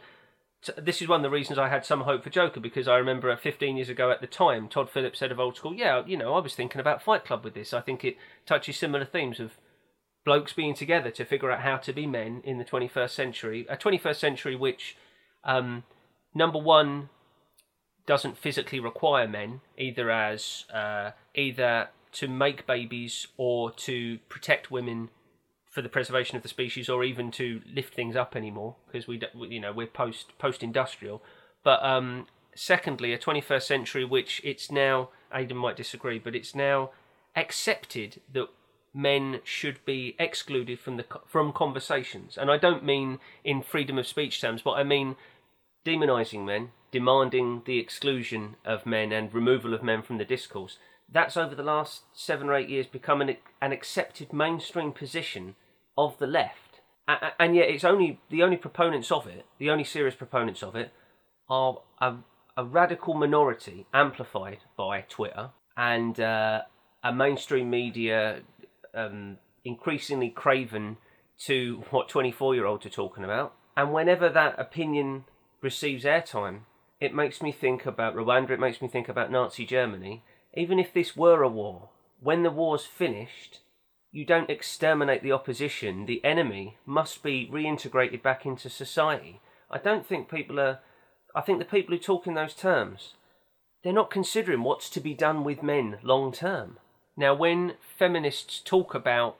t- 0.63 0.73
this 0.77 1.01
is 1.01 1.09
one 1.09 1.21
of 1.21 1.23
the 1.23 1.31
reasons 1.31 1.59
I 1.59 1.69
had 1.69 1.87
some 1.87 2.03
hope 2.03 2.23
for 2.25 2.31
Joker 2.31 2.61
because 2.61 2.87
I 2.89 2.97
remember 2.97 3.31
uh, 3.31 3.37
15 3.37 3.77
years 3.77 3.89
ago 3.89 4.11
at 4.11 4.21
the 4.21 4.27
time, 4.27 4.69
Todd 4.69 4.91
Phillips 4.91 5.21
said 5.21 5.33
of 5.33 5.41
old 5.41 5.57
school, 5.57 5.73
yeah, 5.75 6.03
you 6.05 6.17
know, 6.19 6.35
I 6.35 6.41
was 6.41 6.55
thinking 6.55 6.81
about 6.81 7.03
Fight 7.03 7.25
Club 7.25 7.43
with 7.45 7.55
this. 7.55 7.73
I 7.73 7.81
think 7.81 8.05
it 8.05 8.17
touches 8.45 8.77
similar 8.77 9.05
themes 9.07 9.41
of 9.41 9.53
blokes 10.25 10.53
being 10.53 10.75
together 10.75 11.11
to 11.11 11.25
figure 11.25 11.51
out 11.51 11.61
how 11.61 11.77
to 11.77 11.93
be 11.93 12.07
men 12.07 12.41
in 12.45 12.59
the 12.59 12.65
21st 12.65 13.11
century, 13.11 13.67
a 13.69 13.77
21st 13.77 14.17
century 14.17 14.57
which, 14.57 14.97
um, 15.45 15.85
number 16.35 16.59
one, 16.59 17.11
doesn't 18.07 18.37
physically 18.37 18.81
require 18.81 19.27
men 19.27 19.61
either 19.79 20.11
as 20.11 20.65
uh, 20.73 21.13
either 21.35 21.89
to 22.13 22.29
make 22.29 22.67
babies 22.67 23.29
or 23.37 23.71
to 23.71 24.19
protect 24.29 24.71
women 24.71 25.09
for 25.71 25.83
the 25.83 25.89
preservation 25.89 26.37
of 26.37 26.43
the 26.43 26.49
species 26.49 26.89
or 26.89 27.03
even 27.03 27.31
to 27.31 27.61
lift 27.67 27.95
things 27.95 28.15
up 28.15 28.37
anymore 28.37 28.77
because 28.87 29.09
we, 29.09 29.21
you 29.49 29.59
know 29.59 29.73
we're 29.73 29.87
post 29.87 30.39
post 30.39 30.63
industrial 30.63 31.23
but 31.65 31.83
um, 31.83 32.27
secondly, 32.55 33.13
a 33.13 33.19
21st 33.19 33.63
century 33.63 34.05
which 34.05 34.41
it's 34.45 34.71
now, 34.71 35.09
Aidan 35.33 35.57
might 35.57 35.77
disagree, 35.77 36.19
but 36.19 36.37
it's 36.37 36.55
now 36.55 36.91
accepted 37.35 38.21
that 38.33 38.49
men 38.95 39.41
should 39.43 39.85
be 39.85 40.15
excluded 40.19 40.79
from 40.79 40.97
the 40.97 41.05
from 41.27 41.53
conversations. 41.53 42.39
And 42.39 42.51
I 42.51 42.57
don't 42.57 42.85
mean 42.85 43.19
in 43.43 43.61
freedom 43.61 43.99
of 43.99 44.07
speech 44.07 44.41
terms, 44.41 44.63
but 44.63 44.73
I 44.73 44.85
mean 44.85 45.17
demonizing 45.85 46.45
men, 46.45 46.71
demanding 46.93 47.63
the 47.67 47.79
exclusion 47.79 48.57
of 48.65 48.87
men 48.87 49.13
and 49.13 49.35
removal 49.35 49.75
of 49.75 49.83
men 49.83 50.01
from 50.03 50.19
the 50.19 50.25
discourse. 50.25 50.79
That's 51.11 51.37
over 51.37 51.55
the 51.55 51.63
last 51.63 52.03
seven 52.15 52.49
or 52.49 52.55
eight 52.55 52.69
years 52.69 52.87
become 52.87 53.21
an, 53.21 53.37
an 53.61 53.73
accepted 53.73 54.33
mainstream 54.33 54.93
position 54.93 55.57
of 55.99 56.17
the 56.19 56.27
left. 56.27 56.81
And 57.07 57.55
yet, 57.55 57.69
it's 57.69 57.85
only 57.85 58.19
the 58.31 58.43
only 58.43 58.57
proponents 58.57 59.13
of 59.13 59.27
it, 59.27 59.45
the 59.59 59.69
only 59.69 59.85
serious 59.85 60.15
proponents 60.15 60.63
of 60.63 60.75
it, 60.75 60.91
are 61.51 61.83
a, 62.01 62.15
a 62.57 62.65
radical 62.65 63.13
minority 63.13 63.87
amplified 63.93 64.61
by 64.75 65.03
Twitter 65.03 65.51
and 65.77 66.19
uh, 66.19 66.63
a 67.03 67.13
mainstream 67.13 67.69
media 67.69 68.41
um, 68.95 69.39
increasingly 69.65 70.31
craven 70.31 70.99
to 71.47 71.85
what 71.91 72.09
24 72.09 72.55
year 72.55 72.67
olds 72.67 72.87
are 72.87 72.91
talking 72.91 73.25
about. 73.25 73.55
And 73.77 73.93
whenever 73.93 74.29
that 74.29 74.59
opinion 74.59 75.25
receives 75.61 76.05
airtime, 76.05 76.61
it 77.01 77.15
makes 77.15 77.43
me 77.43 77.51
think 77.53 77.87
about 77.87 78.15
Rwanda, 78.15 78.51
it 78.51 78.61
makes 78.61 78.81
me 78.81 78.89
think 78.89 79.09
about 79.09 79.31
Nazi 79.31 79.67
Germany. 79.67 80.23
Even 80.55 80.79
if 80.79 80.93
this 80.93 81.17
were 81.17 81.43
a 81.43 81.49
war, 81.49 81.91
when 82.21 82.45
the 82.45 82.51
war's 82.51 82.85
finished, 82.85 83.61
you 84.13 84.25
don't 84.25 84.49
exterminate 84.49 85.25
the 85.25 85.33
opposition. 85.33 86.07
The 86.07 86.25
enemy 86.25 86.79
must 86.87 87.25
be 87.25 87.51
reintegrated 87.53 88.23
back 88.23 88.47
into 88.47 88.71
society. 88.71 89.41
I 89.69 89.79
don't 89.79 90.07
think 90.07 90.31
people 90.31 90.61
are. 90.61 90.79
I 91.35 91.41
think 91.41 91.59
the 91.59 91.65
people 91.65 91.97
who 91.97 92.01
talk 92.01 92.29
in 92.29 92.35
those 92.35 92.55
terms, 92.55 93.15
they're 93.83 93.93
not 93.93 94.13
considering 94.13 94.63
what's 94.63 94.89
to 94.91 95.01
be 95.01 95.15
done 95.15 95.43
with 95.43 95.65
men 95.65 95.99
long 96.05 96.31
term. 96.31 96.79
Now, 97.17 97.35
when 97.35 97.75
feminists 97.81 98.61
talk 98.65 98.95
about 98.95 99.37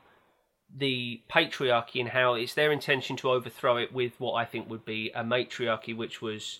the 0.75 1.21
patriarchy 1.29 1.99
and 1.99 2.09
how 2.09 2.33
it's 2.33 2.53
their 2.53 2.71
intention 2.71 3.15
to 3.17 3.29
overthrow 3.29 3.77
it 3.77 3.93
with 3.93 4.19
what 4.19 4.33
I 4.33 4.45
think 4.45 4.69
would 4.69 4.85
be 4.85 5.11
a 5.15 5.23
matriarchy, 5.23 5.93
which 5.93 6.21
was 6.21 6.59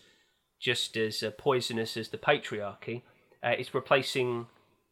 just 0.60 0.96
as 0.98 1.24
uh, 1.24 1.32
poisonous 1.32 1.98
as 1.98 2.10
the 2.10 2.18
patriarchy, 2.18 3.02
uh, 3.44 3.50
it's 3.50 3.74
replacing 3.74 4.48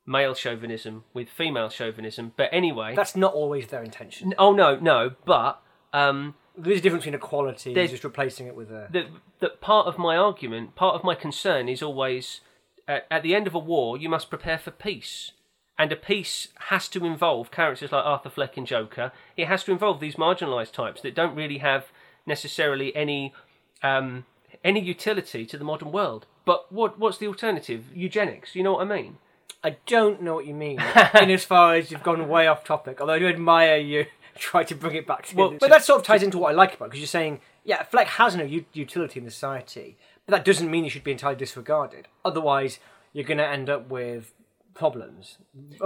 male 0.06 0.34
chauvinism 0.34 1.04
with 1.14 1.30
female 1.30 1.70
chauvinism. 1.70 2.34
But 2.36 2.50
anyway, 2.52 2.96
That's 2.96 3.16
not 3.16 3.34
always 3.34 3.68
their 3.68 3.84
intention. 3.84 4.34
oh 4.38 4.54
no, 4.54 4.78
no, 4.78 5.12
but 5.26 5.62
um, 5.94 6.36
There's 6.58 6.80
a 6.80 6.82
difference 6.82 7.06
between 7.06 7.16
equality 7.16 7.74
and 7.74 7.90
just 7.90 8.04
replacing 8.04 8.48
it 8.48 8.56
with 8.56 8.72
a. 8.72 8.88
the, 8.92 9.08
the 9.40 9.50
part 9.50 9.88
of 9.88 9.98
my 9.98 10.18
argument, 10.18 10.76
part 10.76 10.96
of 10.96 11.04
my 11.04 11.16
concern 11.16 11.70
is 11.70 11.82
always 11.82 12.42
at, 12.88 13.06
at 13.10 13.24
the 13.24 13.36
end 13.36 13.48
of 13.48 13.56
a 13.56 13.60
war, 13.60 13.98
you 13.98 14.10
must 14.10 14.30
prepare 14.30 14.58
for 14.58 14.72
peace. 14.72 15.32
And 15.78 15.92
a 15.92 15.96
piece 15.96 16.50
has 16.70 16.88
to 16.90 17.04
involve 17.06 17.50
characters 17.50 17.92
like 17.92 18.06
Arthur 18.06 18.30
Fleck 18.30 18.58
and 18.58 18.68
Joker. 18.68 19.12
It 19.36 19.48
has 19.48 19.64
to 19.64 19.72
involve 19.72 20.00
these 20.00 20.16
marginalised 20.16 20.72
types 20.72 21.02
that 21.02 21.16
don't 21.16 21.36
really 21.36 21.58
have 21.58 21.88
necessarily 22.26 22.96
any 22.96 23.34
um, 23.82 24.26
any 24.64 24.80
utility 24.80 25.46
to 25.46 25.58
the 25.58 25.64
modern 25.64 25.92
world. 25.92 26.26
But 26.46 26.72
what 26.72 27.00
what's 27.00 27.18
the 27.18 27.28
alternative? 27.28 27.86
Eugenics. 27.94 28.56
You 28.56 28.64
know 28.64 28.74
what 28.74 28.88
I 28.88 28.96
mean? 28.96 29.18
I 29.64 29.78
don't 29.86 30.22
know 30.22 30.36
what 30.36 30.46
you 30.46 30.54
mean. 30.54 30.80
in 31.20 31.32
as 31.32 31.46
far 31.46 31.76
as 31.76 31.90
you've 31.90 32.04
gone 32.04 32.28
way 32.28 32.48
off 32.48 32.64
topic, 32.64 33.00
although 33.00 33.14
I 33.14 33.20
do 33.20 33.28
admire 33.28 33.78
you 33.78 34.06
try 34.36 34.64
to 34.64 34.76
bring 34.76 34.96
it 34.96 35.08
back 35.08 35.28
to. 35.28 35.36
Well, 35.36 35.56
but 35.60 35.70
that 35.70 35.84
sort 35.84 36.02
of 36.02 36.06
ties 36.06 36.22
into 36.22 36.38
what 36.38 36.50
I 36.50 36.54
like 36.54 36.76
about 36.76 36.90
because 36.90 37.00
you're 37.00 37.08
saying, 37.08 37.40
yeah, 37.64 37.84
Fleck 37.84 38.08
has 38.08 38.36
no 38.36 38.44
u- 38.44 38.66
utility 38.74 39.20
in 39.20 39.26
the 39.26 39.32
society, 39.32 39.98
but 40.26 40.36
that 40.36 40.46
doesn't 40.46 40.70
mean 40.70 40.84
he 40.84 40.90
should 40.90 41.04
be 41.04 41.12
entirely 41.12 41.38
disregarded. 41.38 42.08
Otherwise, 42.26 42.80
you're 43.14 43.24
going 43.24 43.38
to 43.38 43.48
end 43.48 43.70
up 43.70 43.90
with 43.90 44.34
problems. 44.74 45.38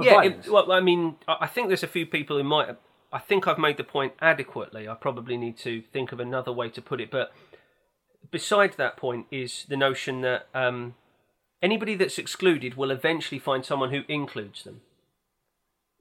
Yeah, 0.02 0.24
it, 0.24 0.50
well, 0.50 0.72
I 0.72 0.80
mean, 0.80 1.16
I 1.28 1.38
I 1.42 1.48
think 1.48 1.68
there's 1.68 1.84
a 1.84 1.88
few 1.88 2.06
people 2.06 2.38
who 2.38 2.44
might. 2.44 2.76
I 3.12 3.20
think 3.20 3.48
I've 3.48 3.58
made 3.58 3.78
the 3.78 3.84
point 3.84 4.14
adequately. 4.22 4.88
I 4.88 4.94
probably 4.94 5.38
need 5.38 5.58
to 5.60 5.82
think 5.82 6.12
of 6.12 6.20
another 6.20 6.52
way 6.52 6.70
to 6.70 6.82
put 6.82 7.00
it. 7.00 7.10
But 7.10 7.32
beside 8.32 8.74
that 8.74 8.98
point 8.98 9.28
is 9.32 9.66
the 9.70 9.78
notion 9.78 10.22
that 10.22 10.48
um, 10.54 10.96
anybody 11.62 11.96
that's 11.96 12.18
excluded 12.18 12.76
will 12.76 12.92
eventually 12.92 13.40
find 13.40 13.64
someone 13.64 13.92
who 13.92 14.02
includes 14.10 14.64
them. 14.64 14.82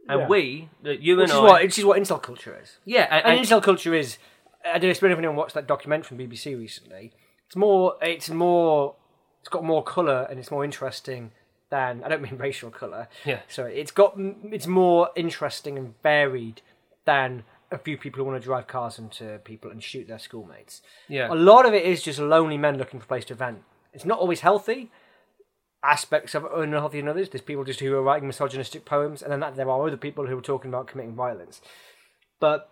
And 0.08 0.20
Yeah. 0.22 0.28
we, 0.28 0.68
that 0.82 1.00
you 1.00 1.16
which 1.16 1.30
and 1.30 1.30
is 1.30 1.36
I, 1.36 1.42
what 1.42 1.62
which 1.62 1.78
is 1.78 1.84
what 1.84 2.00
incel 2.00 2.22
culture 2.22 2.56
is. 2.60 2.78
yeah, 2.84 3.06
and, 3.10 3.24
And 3.24 3.38
and- 3.38 3.46
incel 3.46 3.62
culture 3.62 3.94
is. 3.94 4.18
I 4.64 4.78
don't 4.78 4.82
know 5.00 5.08
if 5.10 5.18
anyone 5.18 5.36
watched 5.36 5.54
that 5.54 5.68
documentary 5.68 6.08
from 6.08 6.18
BBC 6.18 6.58
recently. 6.58 7.12
It's 7.46 7.54
more. 7.56 7.94
It's 8.02 8.28
more. 8.30 8.96
It's 9.40 9.48
got 9.48 9.62
more 9.62 9.84
colour 9.84 10.26
and 10.28 10.40
it's 10.40 10.50
more 10.50 10.64
interesting 10.64 11.30
than. 11.70 12.02
I 12.04 12.08
don't 12.08 12.22
mean 12.22 12.36
racial 12.38 12.70
colour. 12.70 13.08
Yeah. 13.24 13.40
Sorry. 13.48 13.78
It's 13.78 13.90
got. 13.90 14.14
It's 14.16 14.66
more 14.66 15.10
interesting 15.16 15.76
and 15.78 15.94
varied 16.02 16.62
than 17.04 17.44
a 17.70 17.78
few 17.78 17.96
people 17.98 18.18
who 18.18 18.24
want 18.30 18.40
to 18.40 18.44
drive 18.44 18.66
cars 18.66 18.98
into 18.98 19.40
people 19.44 19.70
and 19.70 19.82
shoot 19.82 20.06
their 20.06 20.18
schoolmates. 20.18 20.82
yeah, 21.08 21.32
A 21.32 21.34
lot 21.34 21.66
of 21.66 21.74
it 21.74 21.84
is 21.84 22.00
just 22.02 22.18
lonely 22.20 22.56
men 22.56 22.78
looking 22.78 23.00
for 23.00 23.04
a 23.04 23.08
place 23.08 23.24
to 23.24 23.34
vent. 23.34 23.58
It's 23.92 24.04
not 24.04 24.18
always 24.20 24.40
healthy. 24.40 24.90
Aspects 25.82 26.34
of 26.34 26.44
it 26.44 26.52
are 26.52 26.62
unhealthy 26.62 26.98
in 27.00 27.08
others. 27.08 27.28
There's 27.28 27.42
people 27.42 27.64
just 27.64 27.80
who 27.80 27.94
are 27.94 28.02
writing 28.02 28.26
misogynistic 28.28 28.84
poems, 28.84 29.22
and 29.22 29.32
then 29.32 29.40
that, 29.40 29.56
there 29.56 29.68
are 29.70 29.86
other 29.86 29.96
people 29.96 30.26
who 30.26 30.38
are 30.38 30.42
talking 30.42 30.68
about 30.68 30.86
committing 30.88 31.14
violence. 31.14 31.60
But 32.40 32.70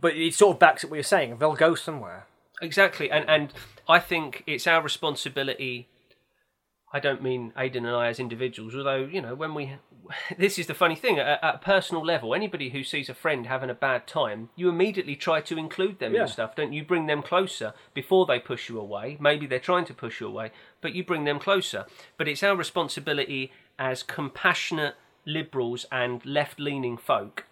but 0.00 0.16
it 0.16 0.34
sort 0.34 0.56
of 0.56 0.60
backs 0.60 0.84
up 0.84 0.90
what 0.90 0.96
you're 0.96 1.04
saying. 1.04 1.36
They'll 1.38 1.54
go 1.54 1.74
somewhere. 1.74 2.26
Exactly, 2.62 3.10
and 3.10 3.28
and 3.28 3.52
I 3.88 3.98
think 4.00 4.42
it's 4.46 4.66
our 4.66 4.82
responsibility. 4.82 5.88
I 6.92 6.98
don't 7.00 7.22
mean 7.22 7.52
Aidan 7.56 7.86
and 7.86 7.94
I 7.94 8.08
as 8.08 8.18
individuals, 8.18 8.74
although 8.74 9.04
you 9.04 9.20
know 9.22 9.34
when 9.34 9.54
we. 9.54 9.72
This 10.36 10.58
is 10.58 10.66
the 10.66 10.74
funny 10.74 10.96
thing. 10.96 11.20
At, 11.20 11.38
at 11.42 11.54
a 11.54 11.58
personal 11.58 12.04
level, 12.04 12.34
anybody 12.34 12.70
who 12.70 12.82
sees 12.82 13.08
a 13.08 13.14
friend 13.14 13.46
having 13.46 13.70
a 13.70 13.74
bad 13.74 14.08
time, 14.08 14.48
you 14.56 14.68
immediately 14.68 15.14
try 15.14 15.40
to 15.42 15.56
include 15.56 16.00
them 16.00 16.14
Yeah. 16.14 16.22
in 16.22 16.28
stuff, 16.28 16.56
don't 16.56 16.72
you? 16.72 16.82
Bring 16.84 17.06
them 17.06 17.22
closer 17.22 17.74
before 17.94 18.26
they 18.26 18.40
push 18.40 18.68
you 18.68 18.80
away. 18.80 19.16
Maybe 19.20 19.46
they're 19.46 19.60
trying 19.60 19.84
to 19.84 19.94
push 19.94 20.20
you 20.20 20.26
away, 20.26 20.50
but 20.80 20.94
you 20.94 21.04
bring 21.04 21.24
them 21.26 21.38
closer. 21.38 21.86
But 22.16 22.26
it's 22.26 22.42
our 22.42 22.56
responsibility 22.56 23.52
as 23.78 24.02
compassionate 24.02 24.96
liberals 25.24 25.86
and 25.92 26.26
left-leaning 26.26 26.96
folk 26.96 27.44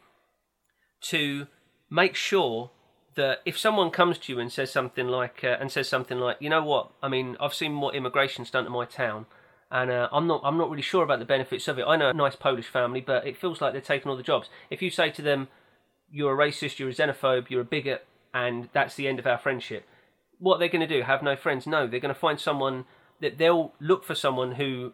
to 1.03 1.47
make 1.89 2.17
sure 2.17 2.71
that 3.19 3.43
if 3.45 3.59
someone 3.59 3.91
comes 3.91 4.17
to 4.17 4.33
you 4.33 4.41
and 4.41 4.51
says 4.51 4.71
something 4.71 5.07
like 5.07 5.45
uh, 5.45 5.57
and 5.61 5.71
says 5.71 5.89
something 5.89 6.19
like 6.19 6.39
you 6.41 6.49
know 6.49 6.63
what? 6.63 6.91
I 7.03 7.09
mean 7.09 7.37
i've 7.41 7.55
seen 7.55 7.81
what 7.81 7.95
immigration's 7.95 8.51
done 8.51 8.65
to 8.65 8.71
my 8.71 8.87
town 8.87 9.27
and 9.71 9.91
uh, 9.91 10.09
i'm 10.13 10.27
not 10.27 10.41
i'm 10.45 10.57
not 10.57 10.71
really 10.71 10.83
sure 10.83 11.05
about 11.05 11.19
the 11.19 11.25
benefits 11.25 11.69
of 11.69 11.79
it. 11.79 11.85
I 11.87 11.97
know 11.97 12.09
a 12.09 12.15
nice 12.15 12.37
polish 12.37 12.67
family 12.67 13.03
but 13.03 13.27
it 13.27 13.37
feels 13.37 13.61
like 13.61 13.73
they're 13.73 13.83
taking 13.83 14.09
all 14.09 14.17
the 14.17 14.23
jobs. 14.23 14.49
If 14.71 14.81
you 14.81 14.91
say 14.91 15.11
to 15.11 15.23
them 15.23 15.49
you're 16.11 16.33
a 16.33 16.47
racist 16.47 16.79
you're 16.79 16.89
a 16.89 16.95
xenophobe 16.95 17.51
you're 17.51 17.61
a 17.61 17.73
bigot 17.77 18.07
and 18.33 18.71
that's 18.73 18.95
the 18.95 19.09
end 19.09 19.19
of 19.19 19.27
our 19.27 19.39
friendship 19.39 19.85
what 20.39 20.59
they're 20.59 20.69
going 20.69 20.87
to 20.87 20.99
do? 20.99 21.03
Have 21.03 21.23
no 21.23 21.37
friends? 21.37 21.67
No. 21.67 21.87
They're 21.87 22.01
going 22.01 22.15
to 22.15 22.21
find 22.21 22.41
someone 22.41 22.85
that 23.21 23.39
they'll 23.39 23.75
look 23.81 24.05
for 24.05 24.15
someone 24.15 24.53
who 24.53 24.93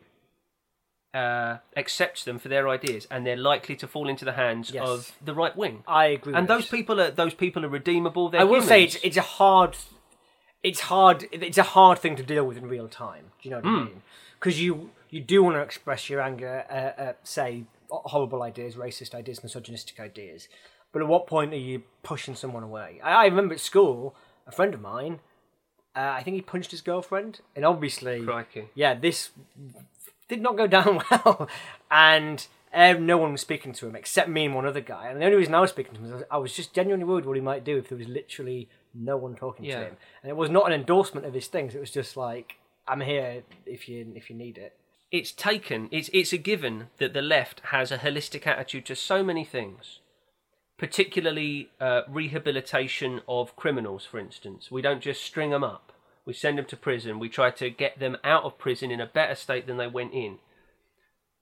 uh, 1.14 1.58
accepts 1.76 2.24
them 2.24 2.38
for 2.40 2.48
their 2.48 2.68
ideas 2.68 3.06
and 3.10 3.24
they're 3.24 3.36
likely 3.36 3.76
to 3.76 3.86
fall 3.86 4.08
into 4.08 4.24
the 4.24 4.32
hands 4.32 4.70
Yes. 4.72 4.86
of 4.88 5.12
the 5.24 5.32
right 5.32 5.56
wing 5.56 5.84
I 5.86 6.06
agree. 6.06 6.34
and 6.34 6.48
with 6.48 6.58
those 6.58 6.68
people 6.68 7.00
are 7.00 7.10
those 7.10 7.34
people 7.34 7.64
are 7.64 7.68
redeemable. 7.68 8.28
They're 8.30 8.40
I 8.40 8.44
will 8.44 8.62
say 8.62 8.82
it's 8.82 8.96
it's 9.02 9.16
a 9.16 9.22
hard, 9.38 9.76
it's 10.62 10.80
hard. 10.80 11.26
It's 11.30 11.58
a 11.58 11.62
hard 11.62 11.98
thing 12.00 12.16
to 12.16 12.22
deal 12.22 12.44
with 12.44 12.56
in 12.56 12.66
real 12.68 12.88
time. 12.88 13.26
Do 13.40 13.48
you 13.48 13.50
know 13.50 13.60
what 13.60 13.66
I 13.66 13.84
mean? 13.84 14.02
Because 14.40 14.60
you 14.60 14.90
you 15.10 15.20
do 15.20 15.42
want 15.44 15.56
to 15.56 15.60
express 15.62 16.10
your 16.10 16.20
anger, 16.20 16.64
uh, 16.68 17.00
uh, 17.02 17.12
say 17.22 17.64
horrible 17.90 18.42
ideas, 18.42 18.74
racist 18.74 19.14
ideas, 19.14 19.42
misogynistic 19.42 20.00
ideas, 20.00 20.48
but 20.92 21.00
at 21.02 21.06
what 21.08 21.26
point 21.28 21.52
are 21.52 21.56
you 21.70 21.82
pushing 22.02 22.34
someone 22.34 22.64
away? 22.64 23.00
I, 23.04 23.10
I 23.22 23.24
remember 23.26 23.54
at 23.54 23.60
school, 23.60 24.16
a 24.48 24.52
friend 24.52 24.74
of 24.74 24.80
mine, 24.80 25.20
uh, 25.94 26.00
I 26.18 26.22
think 26.24 26.34
he 26.34 26.42
punched 26.42 26.72
his 26.72 26.80
girlfriend, 26.80 27.40
and 27.54 27.64
obviously, 27.64 28.22
Crikey. 28.24 28.64
yeah, 28.74 28.94
this 28.94 29.30
did 30.34 30.42
not 30.42 30.56
go 30.56 30.66
down 30.66 31.00
well, 31.10 31.48
and. 31.90 32.46
Uh, 32.76 32.92
no 32.94 33.16
one 33.16 33.30
was 33.30 33.40
speaking 33.40 33.72
to 33.72 33.86
him 33.86 33.94
except 33.94 34.28
me 34.28 34.46
and 34.46 34.52
one 34.56 34.66
other 34.66 34.80
guy. 34.80 35.06
And 35.08 35.20
the 35.20 35.24
only 35.24 35.36
reason 35.36 35.54
I 35.54 35.60
was 35.60 35.70
speaking 35.70 35.94
to 35.94 36.00
him 36.00 36.10
was 36.12 36.22
I 36.28 36.38
was 36.38 36.54
just 36.56 36.74
genuinely 36.74 37.04
worried 37.04 37.24
what 37.24 37.36
he 37.36 37.40
might 37.40 37.62
do 37.62 37.76
if 37.78 37.88
there 37.88 37.96
was 37.96 38.08
literally 38.08 38.68
no 38.92 39.16
one 39.16 39.36
talking 39.36 39.64
Yeah. 39.64 39.78
to 39.78 39.84
him. 39.90 39.96
And 40.24 40.30
it 40.30 40.34
was 40.36 40.50
not 40.50 40.66
an 40.66 40.72
endorsement 40.72 41.24
of 41.24 41.34
his 41.34 41.46
things. 41.46 41.76
It 41.76 41.78
was 41.78 41.92
just 41.92 42.16
like, 42.16 42.56
I'm 42.88 43.02
here 43.02 43.44
if 43.64 43.88
you 43.88 44.10
if 44.16 44.28
you 44.28 44.34
need 44.34 44.58
it. 44.58 44.76
it's 45.12 45.30
taken. 45.30 45.88
It's 45.92 46.10
it's 46.12 46.32
a 46.32 46.36
given 46.36 46.88
that 46.98 47.12
the 47.12 47.22
left 47.22 47.60
has 47.66 47.92
a 47.92 47.98
holistic 47.98 48.44
attitude 48.44 48.86
to 48.86 48.96
so 48.96 49.22
many 49.22 49.44
things, 49.44 50.00
particularly 50.76 51.70
uh, 51.80 52.02
rehabilitation 52.08 53.20
of 53.28 53.54
criminals. 53.54 54.04
For 54.04 54.18
instance, 54.18 54.70
we 54.72 54.82
don't 54.82 55.00
just 55.00 55.22
string 55.22 55.50
them 55.50 55.62
up. 55.62 55.83
We 56.26 56.32
send 56.32 56.58
them 56.58 56.64
to 56.66 56.76
prison. 56.76 57.18
We 57.18 57.28
try 57.28 57.50
to 57.50 57.70
get 57.70 57.98
them 57.98 58.16
out 58.24 58.44
of 58.44 58.58
prison 58.58 58.90
in 58.90 59.00
a 59.00 59.06
better 59.06 59.34
state 59.34 59.66
than 59.66 59.76
they 59.76 59.86
went 59.86 60.14
in. 60.14 60.38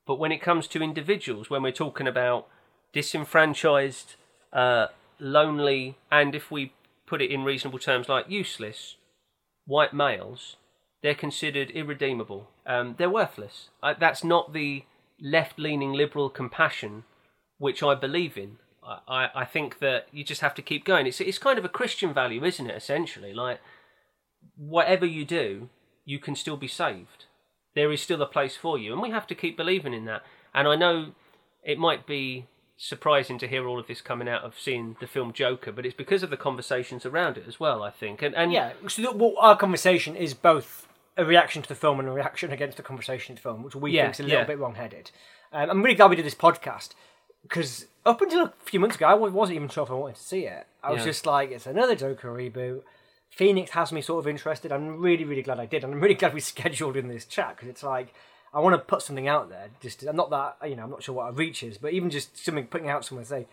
But 0.06 0.18
when 0.18 0.32
it 0.32 0.42
comes 0.42 0.66
to 0.68 0.82
individuals, 0.82 1.48
when 1.48 1.62
we're 1.62 1.72
talking 1.72 2.08
about 2.08 2.48
disenfranchised, 2.92 4.16
uh, 4.52 4.88
lonely, 5.20 5.96
and 6.10 6.34
if 6.34 6.50
we 6.50 6.72
put 7.06 7.22
it 7.22 7.30
in 7.30 7.44
reasonable 7.44 7.78
terms, 7.78 8.08
like 8.08 8.28
useless 8.28 8.96
white 9.64 9.94
males, 9.94 10.56
they're 11.02 11.14
considered 11.14 11.70
irredeemable. 11.70 12.50
Um, 12.66 12.96
they're 12.98 13.08
worthless. 13.08 13.68
That's 13.80 14.24
not 14.24 14.52
the 14.52 14.84
left-leaning 15.20 15.92
liberal 15.92 16.28
compassion 16.28 17.04
which 17.58 17.80
I 17.80 17.94
believe 17.94 18.36
in. 18.36 18.58
I, 18.84 18.98
I, 19.06 19.30
I 19.42 19.44
think 19.44 19.78
that 19.78 20.08
you 20.10 20.24
just 20.24 20.40
have 20.40 20.54
to 20.56 20.62
keep 20.62 20.84
going. 20.84 21.06
It's 21.06 21.20
it's 21.20 21.38
kind 21.38 21.60
of 21.60 21.64
a 21.64 21.68
Christian 21.68 22.12
value, 22.12 22.44
isn't 22.44 22.68
it? 22.68 22.76
Essentially, 22.76 23.32
like 23.32 23.60
whatever 24.56 25.06
you 25.06 25.24
do, 25.24 25.68
you 26.04 26.18
can 26.18 26.34
still 26.34 26.56
be 26.56 26.68
saved. 26.68 27.26
There 27.74 27.92
is 27.92 28.00
still 28.02 28.20
a 28.22 28.26
place 28.26 28.56
for 28.56 28.78
you, 28.78 28.92
and 28.92 29.00
we 29.00 29.10
have 29.10 29.26
to 29.28 29.34
keep 29.34 29.56
believing 29.56 29.94
in 29.94 30.04
that. 30.06 30.22
And 30.54 30.68
I 30.68 30.76
know 30.76 31.12
it 31.64 31.78
might 31.78 32.06
be 32.06 32.46
surprising 32.76 33.38
to 33.38 33.46
hear 33.46 33.66
all 33.66 33.78
of 33.78 33.86
this 33.86 34.00
coming 34.00 34.28
out 34.28 34.42
of 34.42 34.58
seeing 34.58 34.96
the 35.00 35.06
film 35.06 35.32
Joker, 35.32 35.72
but 35.72 35.86
it's 35.86 35.94
because 35.96 36.22
of 36.22 36.30
the 36.30 36.36
conversations 36.36 37.06
around 37.06 37.36
it 37.38 37.44
as 37.46 37.58
well. 37.60 37.82
I 37.82 37.90
think, 37.90 38.20
and 38.22 38.34
and 38.34 38.52
Yeah, 38.52 38.72
so 38.88 39.12
well, 39.12 39.34
our 39.38 39.56
conversation 39.56 40.16
is 40.16 40.34
both 40.34 40.86
a 41.16 41.24
reaction 41.24 41.62
to 41.62 41.68
the 41.68 41.74
film 41.74 42.00
and 42.00 42.08
a 42.08 42.12
reaction 42.12 42.52
against 42.52 42.76
the 42.78 42.82
conversation 42.82 43.34
the 43.36 43.40
film, 43.40 43.62
which 43.62 43.74
we 43.76 43.92
Yeah, 43.92 44.04
think 44.04 44.14
is 44.14 44.20
a 44.20 44.22
little 44.24 44.38
yeah. 44.40 44.44
bit 44.44 44.58
wrong-headed. 44.58 45.10
Um, 45.52 45.70
I'm 45.70 45.82
really 45.82 45.94
glad 45.94 46.10
we 46.10 46.16
did 46.16 46.24
this 46.24 46.34
podcast 46.34 46.90
because 47.42 47.86
up 48.04 48.20
until 48.22 48.44
a 48.46 48.52
few 48.64 48.80
months 48.80 48.96
ago, 48.96 49.06
I 49.06 49.14
wasn't 49.14 49.56
even 49.56 49.68
sure 49.68 49.84
if 49.84 49.90
I 49.90 49.94
wanted 49.94 50.16
to 50.16 50.22
see 50.22 50.46
it. 50.46 50.66
I 50.82 50.90
was 50.90 51.00
Yeah. 51.00 51.04
just 51.06 51.26
like, 51.26 51.50
it's 51.50 51.66
another 51.66 51.94
Joker 51.94 52.28
reboot. 52.32 52.82
Phoenix 53.32 53.70
has 53.70 53.92
me 53.92 54.02
sort 54.02 54.22
of 54.22 54.28
interested. 54.28 54.72
I'm 54.72 55.00
really, 55.00 55.24
really 55.24 55.42
glad 55.42 55.58
I 55.58 55.66
did, 55.66 55.84
and 55.84 55.94
I'm 55.94 56.00
really 56.00 56.14
glad 56.22 56.34
we 56.34 56.40
scheduled 56.40 56.96
in 56.96 57.08
this 57.08 57.24
chat 57.24 57.56
because 57.56 57.68
it's 57.68 57.82
like 57.82 58.14
I 58.54 58.60
want 58.60 58.74
to 58.74 58.78
put 58.78 59.02
something 59.02 59.26
out 59.26 59.48
there. 59.48 59.68
Just 59.80 60.02
I'm 60.04 60.16
not 60.16 60.30
that 60.30 60.68
you 60.68 60.76
know 60.76 60.84
I'm 60.84 60.90
not 60.90 61.02
sure 61.02 61.14
what 61.14 61.26
our 61.26 61.32
reach 61.32 61.62
is, 61.62 61.78
but 61.78 61.92
even 61.92 62.10
just 62.10 62.36
something 62.44 62.66
putting 62.66 62.88
out 62.88 63.04
somewhere 63.04 63.24
say 63.24 63.46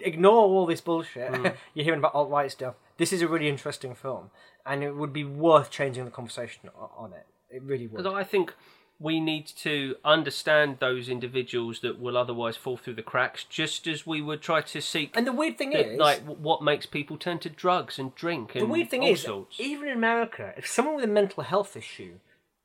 ignore 0.00 0.44
all 0.44 0.64
this 0.66 0.80
bullshit 0.80 1.30
Mm. 1.30 1.54
you're 1.74 1.84
hearing 1.84 1.98
about 1.98 2.14
alt 2.14 2.30
right 2.30 2.50
stuff. 2.50 2.76
This 2.96 3.12
is 3.12 3.20
a 3.22 3.28
really 3.28 3.48
interesting 3.48 3.94
film, 3.94 4.30
and 4.64 4.82
it 4.82 4.96
would 4.96 5.12
be 5.12 5.24
worth 5.24 5.70
changing 5.70 6.06
the 6.06 6.10
conversation 6.10 6.70
on 6.96 7.12
it. 7.12 7.26
It 7.50 7.62
really 7.62 7.86
would. 7.86 7.98
Because 7.98 8.14
I 8.14 8.24
think 8.24 8.54
we 9.02 9.18
need 9.18 9.46
to 9.46 9.96
understand 10.04 10.76
those 10.78 11.08
individuals 11.08 11.80
that 11.80 11.98
will 11.98 12.18
otherwise 12.18 12.54
fall 12.56 12.76
through 12.76 12.92
the 12.94 13.02
cracks, 13.02 13.44
just 13.44 13.86
as 13.86 14.06
we 14.06 14.20
would 14.20 14.42
try 14.42 14.60
to 14.60 14.80
seek, 14.82 15.16
And 15.16 15.26
the 15.26 15.32
weird 15.32 15.56
thing 15.56 15.70
the- 15.70 15.92
is, 15.94 15.98
like 15.98 16.20
what 16.20 16.62
makes 16.62 16.84
people 16.84 17.16
turn 17.16 17.38
to 17.40 17.48
drugs 17.48 17.98
and 17.98 18.14
drink. 18.14 18.54
And 18.54 18.62
the 18.64 18.66
weird 18.66 18.90
thing 18.90 19.02
all 19.02 19.08
is, 19.08 19.22
sorts. 19.22 19.58
even 19.58 19.88
in 19.88 19.94
America, 19.96 20.52
if 20.56 20.66
someone 20.68 20.96
with 20.96 21.04
a 21.04 21.08
mental 21.08 21.42
health 21.42 21.76
issue 21.76 22.16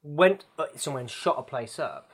went 0.03 0.43
uh, 0.59 0.65
somewhere 0.75 0.99
and 1.01 1.09
shot 1.09 1.38
a 1.39 1.43
place 1.43 1.79
up, 1.79 2.11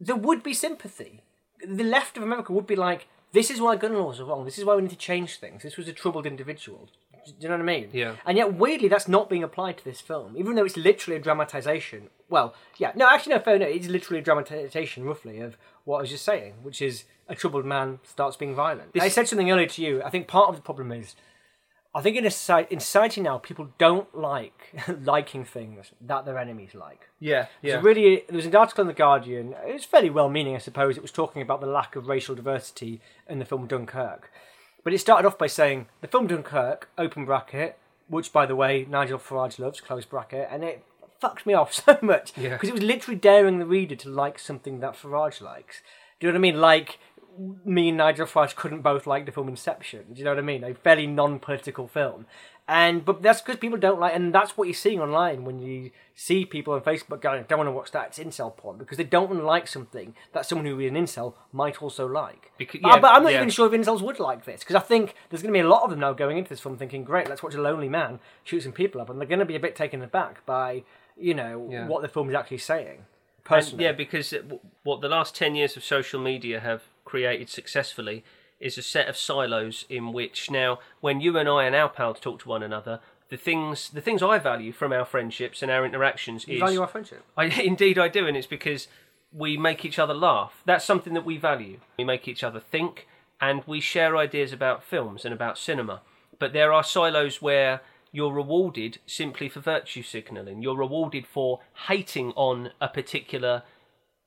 there 0.00 0.16
would 0.16 0.42
be 0.42 0.54
sympathy. 0.54 1.22
The 1.62 1.84
left 1.84 2.16
of 2.16 2.22
America 2.22 2.52
would 2.54 2.66
be 2.66 2.76
like, 2.76 3.08
"This 3.32 3.50
is 3.50 3.60
why 3.60 3.76
gun 3.76 3.94
laws 3.94 4.20
are 4.20 4.24
wrong. 4.24 4.44
This 4.46 4.56
is 4.58 4.64
why 4.64 4.74
we 4.74 4.82
need 4.82 4.90
to 4.90 4.96
change 4.96 5.38
things. 5.38 5.62
This 5.62 5.76
was 5.76 5.86
a 5.88 5.92
troubled 5.92 6.24
individual." 6.26 6.88
Do 7.24 7.32
you 7.40 7.48
know 7.48 7.56
what 7.56 7.62
I 7.62 7.66
mean? 7.66 7.90
Yeah. 7.92 8.16
And 8.26 8.36
yet, 8.36 8.54
weirdly, 8.54 8.88
that's 8.88 9.08
not 9.08 9.28
being 9.28 9.42
applied 9.42 9.78
to 9.78 9.84
this 9.84 10.00
film, 10.00 10.36
even 10.36 10.54
though 10.54 10.64
it's 10.64 10.76
literally 10.76 11.16
a 11.16 11.22
dramatization. 11.22 12.08
Well, 12.28 12.54
yeah, 12.76 12.92
no, 12.94 13.08
actually, 13.08 13.34
no, 13.34 13.40
fair 13.40 13.56
enough. 13.56 13.68
It's 13.68 13.88
literally 13.88 14.20
a 14.20 14.22
dramatization, 14.22 15.04
roughly, 15.04 15.40
of 15.40 15.56
what 15.84 15.98
I 15.98 16.00
was 16.02 16.10
just 16.10 16.24
saying, 16.24 16.54
which 16.62 16.82
is 16.82 17.04
a 17.28 17.34
troubled 17.34 17.64
man 17.64 18.00
starts 18.02 18.36
being 18.36 18.54
violent. 18.54 18.90
I 19.00 19.08
said 19.08 19.28
something 19.28 19.50
earlier 19.50 19.66
to 19.66 19.82
you. 19.82 20.02
I 20.02 20.10
think 20.10 20.28
part 20.28 20.48
of 20.48 20.56
the 20.56 20.62
problem 20.62 20.92
is, 20.92 21.14
I 21.94 22.02
think 22.02 22.16
in 22.16 22.26
a 22.26 22.30
society, 22.30 22.74
in 22.74 22.80
society 22.80 23.20
now, 23.22 23.38
people 23.38 23.70
don't 23.78 24.14
like 24.16 24.74
liking 25.02 25.44
things 25.44 25.92
that 26.00 26.24
their 26.26 26.38
enemies 26.38 26.74
like. 26.74 27.08
yeah, 27.18 27.46
yeah. 27.62 27.76
So 27.76 27.80
really, 27.80 28.24
there 28.28 28.36
was 28.36 28.46
an 28.46 28.54
article 28.54 28.82
in 28.82 28.88
the 28.88 28.94
Guardian. 28.94 29.54
It 29.66 29.72
was 29.72 29.84
fairly 29.84 30.10
well-meaning, 30.10 30.54
I 30.54 30.58
suppose. 30.58 30.96
It 30.96 31.02
was 31.02 31.10
talking 31.10 31.40
about 31.42 31.60
the 31.60 31.66
lack 31.66 31.96
of 31.96 32.06
racial 32.06 32.34
diversity 32.34 33.00
in 33.28 33.38
the 33.38 33.44
film 33.44 33.66
Dunkirk. 33.66 34.30
But 34.88 34.94
it 34.94 35.00
started 35.00 35.28
off 35.28 35.36
by 35.36 35.48
saying 35.48 35.86
the 36.00 36.08
film 36.08 36.28
Dunkirk, 36.28 36.88
open 36.96 37.26
bracket, 37.26 37.76
which 38.08 38.32
by 38.32 38.46
the 38.46 38.56
way 38.56 38.86
Nigel 38.88 39.18
Farage 39.18 39.58
loves, 39.58 39.82
close 39.82 40.06
bracket, 40.06 40.48
and 40.50 40.64
it 40.64 40.82
fucked 41.20 41.44
me 41.44 41.52
off 41.60 41.74
so 41.74 41.98
much 42.00 42.32
Yeah. 42.38 42.54
because 42.54 42.70
it 42.70 42.74
was 42.74 42.82
literally 42.82 43.18
daring 43.20 43.58
the 43.58 43.66
reader 43.66 43.94
to 43.96 44.08
like 44.08 44.38
something 44.38 44.80
that 44.80 44.94
Farage 44.94 45.42
likes. 45.42 45.82
Do 46.18 46.26
you 46.26 46.32
know 46.32 46.38
what 46.38 46.48
I 46.48 46.50
mean? 46.52 46.58
Like 46.62 46.98
me 47.66 47.90
and 47.90 47.98
Nigel 47.98 48.24
Farage 48.24 48.56
couldn't 48.56 48.80
both 48.80 49.06
like 49.06 49.26
the 49.26 49.30
film 49.32 49.50
Inception. 49.50 50.04
Do 50.10 50.18
you 50.20 50.24
know 50.24 50.30
what 50.30 50.38
I 50.38 50.40
mean? 50.40 50.64
A 50.64 50.72
fairly 50.72 51.06
non-political 51.06 51.86
film, 51.88 52.24
and 52.68 53.04
but 53.04 53.22
that's 53.22 53.40
because 53.40 53.56
people 53.58 53.78
don't 53.78 53.98
like, 53.98 54.14
and 54.14 54.32
that's 54.34 54.56
what 54.56 54.68
you're 54.68 54.74
seeing 54.74 55.00
online 55.00 55.44
when 55.44 55.58
you 55.58 55.90
see 56.14 56.44
people 56.44 56.74
on 56.74 56.82
Facebook 56.82 57.20
going, 57.22 57.44
"Don't 57.48 57.58
want 57.58 57.68
to 57.68 57.72
watch 57.72 57.90
that. 57.92 58.08
It's 58.08 58.18
incel 58.18 58.54
porn," 58.56 58.76
because 58.76 58.98
they 58.98 59.04
don't 59.04 59.28
want 59.30 59.40
to 59.40 59.46
like 59.46 59.66
something 59.66 60.14
that 60.32 60.44
someone 60.46 60.66
who 60.66 60.78
is 60.78 60.90
an 60.90 60.96
incel 60.96 61.34
might 61.52 61.80
also 61.82 62.06
like. 62.06 62.52
Becau- 62.60 62.82
But- 62.82 62.88
yeah, 62.88 62.98
but 63.00 63.12
I'm 63.14 63.22
not 63.22 63.32
yeah. 63.32 63.38
even 63.38 63.50
sure 63.50 63.66
if 63.66 63.72
incels 63.80 64.02
would 64.02 64.20
like 64.20 64.44
this 64.44 64.60
because 64.60 64.76
I 64.76 64.80
think 64.80 65.14
there's 65.30 65.42
going 65.42 65.52
to 65.54 65.56
be 65.58 65.64
a 65.64 65.68
lot 65.68 65.82
of 65.84 65.90
them 65.90 66.00
now 66.00 66.12
going 66.12 66.36
into 66.38 66.50
this 66.50 66.60
film 66.60 66.76
thinking, 66.76 67.04
"Great, 67.04 67.28
let's 67.28 67.42
watch 67.42 67.54
a 67.54 67.60
lonely 67.62 67.88
man 67.88 68.20
shoot 68.44 68.62
some 68.62 68.72
people 68.72 69.00
up," 69.00 69.08
and 69.08 69.18
they're 69.18 69.26
going 69.28 69.38
to 69.40 69.44
be 69.46 69.56
a 69.56 69.60
bit 69.60 69.74
taken 69.74 70.02
aback 70.02 70.44
by 70.44 70.84
you 71.16 71.34
know 71.34 71.66
Yeah. 71.70 71.86
what 71.86 72.02
the 72.02 72.08
film 72.08 72.28
is 72.28 72.34
actually 72.34 72.58
saying. 72.58 72.98
And, 72.98 73.44
Personally, 73.44 73.84
yeah, 73.84 73.92
because 73.92 74.30
it- 74.34 74.44
what 74.82 75.00
the 75.00 75.08
last 75.08 75.34
10 75.34 75.54
years 75.56 75.74
of 75.74 75.82
social 75.82 76.20
media 76.20 76.60
have 76.60 76.82
created 77.06 77.48
successfully 77.48 78.22
is 78.60 78.78
a 78.78 78.82
set 78.82 79.08
of 79.08 79.16
silos 79.16 79.84
in 79.88 80.12
which 80.12 80.50
now, 80.50 80.78
when 81.00 81.20
you 81.20 81.36
and 81.38 81.48
I 81.48 81.64
and 81.64 81.74
our 81.74 81.88
pals 81.88 82.20
talk 82.20 82.40
to 82.40 82.48
one 82.48 82.62
another, 82.62 83.00
the 83.28 83.36
things 83.36 83.90
the 83.90 84.00
things 84.00 84.22
I 84.22 84.38
value 84.38 84.72
from 84.72 84.92
our 84.92 85.04
friendships 85.04 85.62
and 85.62 85.70
our 85.70 85.84
interactions 85.84 86.48
You 86.48 86.54
is 86.54 86.60
value 86.60 86.80
our 86.80 86.88
friendship. 86.88 87.24
I 87.36 87.44
indeed 87.62 87.98
I 87.98 88.08
do, 88.08 88.26
and 88.26 88.36
it's 88.36 88.46
because 88.46 88.88
we 89.32 89.56
make 89.56 89.84
each 89.84 89.98
other 89.98 90.14
laugh. 90.14 90.62
That's 90.64 90.84
something 90.84 91.14
that 91.14 91.24
we 91.24 91.36
value. 91.36 91.80
We 91.98 92.04
make 92.04 92.26
each 92.26 92.42
other 92.42 92.60
think, 92.60 93.06
and 93.40 93.62
we 93.66 93.80
share 93.80 94.16
ideas 94.16 94.52
about 94.52 94.82
films 94.82 95.24
and 95.24 95.34
about 95.34 95.58
cinema. 95.58 96.00
But 96.38 96.52
there 96.52 96.72
are 96.72 96.84
silos 96.84 97.42
where 97.42 97.80
you're 98.10 98.32
rewarded 98.32 98.98
simply 99.06 99.48
for 99.48 99.60
virtue 99.60 100.02
signalling. 100.02 100.62
You're 100.62 100.76
rewarded 100.76 101.26
for 101.26 101.60
hating 101.88 102.32
on 102.36 102.70
a 102.80 102.88
particular 102.88 103.62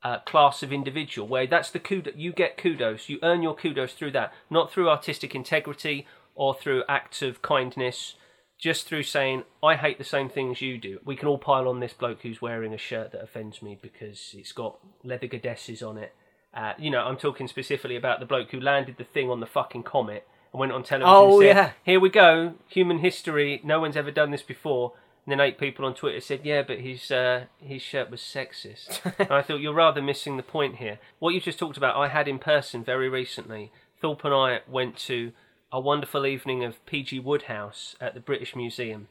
uh, 0.04 0.18
class 0.20 0.62
of 0.62 0.72
individual, 0.72 1.28
where 1.28 1.46
that's 1.46 1.70
the 1.70 1.78
kudos. 1.78 2.14
You 2.16 2.32
get 2.32 2.56
kudos. 2.56 3.08
You 3.08 3.18
earn 3.22 3.42
your 3.42 3.54
kudos 3.54 3.92
through 3.92 4.12
that, 4.12 4.32
not 4.50 4.72
through 4.72 4.88
artistic 4.88 5.34
integrity 5.34 6.06
or 6.34 6.54
through 6.54 6.82
acts 6.88 7.22
of 7.22 7.42
kindness 7.42 8.14
just 8.62 8.86
through 8.86 9.02
saying 9.02 9.42
I 9.60 9.74
hate 9.74 9.98
the 9.98 10.04
same 10.04 10.28
things 10.28 10.62
you 10.62 10.78
do. 10.78 11.00
We 11.04 11.16
can 11.16 11.26
all 11.26 11.36
pile 11.36 11.68
on 11.68 11.80
this 11.80 11.92
bloke 11.92 12.22
who's 12.22 12.40
wearing 12.40 12.72
a 12.72 12.78
shirt 12.78 13.10
that 13.10 13.22
offends 13.22 13.60
me 13.60 13.76
because 13.82 14.34
it's 14.38 14.52
got 14.52 14.78
leather 15.02 15.26
godesses 15.26 15.82
on 15.82 15.98
it. 15.98 16.14
Uh, 16.54 16.74
you 16.78 16.88
know, 16.88 17.00
I'm 17.00 17.16
talking 17.16 17.48
specifically 17.48 17.96
about 17.96 18.20
the 18.20 18.26
bloke 18.26 18.52
who 18.52 18.60
landed 18.60 18.98
the 18.98 19.04
thing 19.04 19.30
on 19.30 19.40
the 19.40 19.46
fucking 19.46 19.82
comet 19.82 20.28
and 20.52 20.60
went 20.60 20.70
on 20.70 20.84
television 20.84 21.12
Oh, 21.12 21.40
and 21.40 21.48
said, 21.48 21.56
yeah. 21.56 21.70
"Here 21.82 21.98
we 21.98 22.08
go, 22.08 22.54
human 22.68 22.98
history. 22.98 23.60
No 23.64 23.80
one's 23.80 23.96
ever 23.96 24.12
done 24.12 24.30
this 24.30 24.42
before." 24.42 24.92
And 25.24 25.32
then 25.32 25.40
eight 25.40 25.58
people 25.58 25.84
on 25.84 25.94
Twitter 25.94 26.20
said, 26.20 26.40
"Yeah, 26.44 26.62
but 26.62 26.80
his 26.80 27.10
uh, 27.10 27.44
his 27.58 27.80
shirt 27.80 28.10
was 28.10 28.20
sexist." 28.20 29.00
and 29.18 29.30
I 29.30 29.42
thought 29.42 29.60
you're 29.60 29.72
rather 29.72 30.02
missing 30.02 30.36
the 30.36 30.42
point 30.42 30.76
here. 30.76 30.98
What 31.20 31.34
you 31.34 31.40
just 31.40 31.58
talked 31.58 31.76
about, 31.76 31.96
I 31.96 32.08
had 32.08 32.26
in 32.26 32.38
person 32.38 32.82
very 32.82 33.08
recently. 33.08 33.70
Thorpe 34.00 34.24
and 34.24 34.34
I 34.34 34.60
went 34.66 34.96
to 34.98 35.32
a 35.70 35.80
wonderful 35.80 36.26
evening 36.26 36.64
of 36.64 36.84
P.G. 36.86 37.20
Wodehouse 37.20 37.94
at 38.00 38.14
the 38.14 38.20
British 38.20 38.56
Museum, 38.56 39.06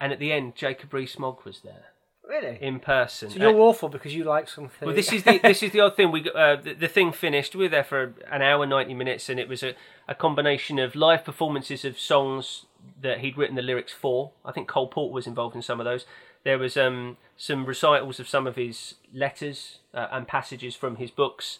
and 0.00 0.12
at 0.12 0.20
the 0.20 0.32
end, 0.32 0.54
Jacob 0.54 0.94
Rees-Mogg 0.94 1.44
was 1.44 1.60
there 1.60 1.89
Really? 2.30 2.58
in 2.60 2.78
person. 2.80 3.30
So 3.30 3.38
you're 3.40 3.50
Uh, 3.60 3.68
awful 3.68 3.88
because 3.88 4.14
you 4.14 4.24
like 4.24 4.48
something. 4.48 4.86
well, 4.86 4.94
this 4.94 5.12
is 5.12 5.22
the 5.24 5.38
this 5.42 5.62
is 5.62 5.72
the 5.72 5.80
odd 5.80 5.96
thing. 5.96 6.12
We 6.12 6.20
got, 6.20 6.36
uh, 6.36 6.56
the, 6.56 6.74
the 6.74 6.88
thing 6.96 7.12
finished. 7.12 7.54
We 7.56 7.64
were 7.64 7.68
there 7.76 7.84
for 7.92 8.14
an 8.30 8.40
hour, 8.42 8.64
ninety 8.66 8.94
minutes, 8.94 9.28
and 9.28 9.40
it 9.40 9.48
was 9.48 9.62
a, 9.62 9.74
a 10.08 10.14
combination 10.14 10.78
of 10.78 10.94
live 10.94 11.24
performances 11.24 11.84
of 11.84 11.98
songs 11.98 12.66
that 13.02 13.18
he'd 13.18 13.36
written 13.36 13.56
the 13.56 13.62
lyrics 13.70 13.92
for. 13.92 14.30
I 14.44 14.52
think 14.52 14.68
Cole 14.68 14.88
Porter 14.88 15.12
was 15.12 15.26
involved 15.26 15.56
in 15.56 15.62
some 15.62 15.80
of 15.80 15.84
those. 15.84 16.06
There 16.44 16.58
was 16.58 16.76
um, 16.76 17.16
some 17.36 17.66
recitals 17.66 18.18
of 18.20 18.28
some 18.28 18.46
of 18.46 18.56
his 18.56 18.94
letters 19.12 19.78
uh, 19.92 20.06
and 20.12 20.26
passages 20.26 20.74
from 20.76 20.96
his 20.96 21.10
books. 21.10 21.58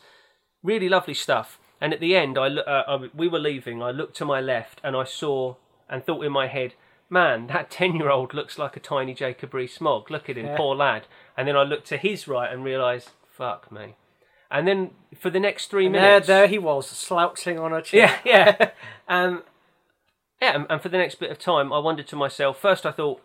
Really 0.63 0.89
lovely 0.89 1.15
stuff. 1.15 1.59
And 1.81 1.93
at 1.93 2.01
the 2.01 2.15
end, 2.17 2.39
I, 2.39 2.49
loo- 2.49 2.63
uh, 2.63 2.85
I 2.87 3.09
we 3.15 3.29
were 3.29 3.39
leaving. 3.39 3.83
I 3.83 3.91
looked 3.91 4.17
to 4.19 4.25
my 4.25 4.41
left 4.41 4.81
and 4.85 4.95
I 4.97 5.05
saw 5.05 5.57
and 5.89 6.05
thought 6.05 6.25
in 6.25 6.33
my 6.33 6.47
head, 6.47 6.75
man, 7.11 7.49
that 7.49 7.71
ten-year-old 7.71 8.33
looks 8.33 8.59
like 8.59 8.77
a 8.77 8.81
tiny 8.81 9.13
Jacob 9.15 9.53
Rees-Mogg. 9.53 10.11
Look 10.11 10.31
at 10.31 10.39
him, 10.39 10.47
Yeah. 10.47 10.57
poor 10.57 10.75
lad. 10.77 11.07
And 11.37 11.47
then 11.49 11.57
I 11.57 11.63
looked 11.65 11.87
to 11.89 11.97
his 11.97 12.27
right 12.29 12.51
and 12.53 12.65
realised, 12.65 13.11
fuck 13.27 13.71
me. 13.73 13.97
And 14.51 14.67
then 14.67 14.91
for 15.19 15.31
the 15.31 15.41
next 15.41 15.67
three 15.71 15.87
And 15.87 15.95
there, 15.95 16.03
minutes, 16.03 16.27
there 16.29 16.47
he 16.47 16.59
was, 16.59 16.89
slouching 16.89 17.59
on 17.59 17.73
a 17.73 17.83
chair. 17.83 18.19
yeah, 18.25 18.57
yeah, 18.59 18.71
um, 19.09 19.43
yeah. 20.41 20.55
and- 20.55 20.67
And 20.71 20.81
for 20.81 20.89
the 20.89 20.99
next 20.99 21.17
bit 21.17 21.31
of 21.31 21.39
time, 21.39 21.73
I 21.73 21.79
wondered 21.79 22.07
to 22.09 22.17
myself. 22.17 22.59
First, 22.59 22.87
I 22.87 22.93
thought, 22.93 23.21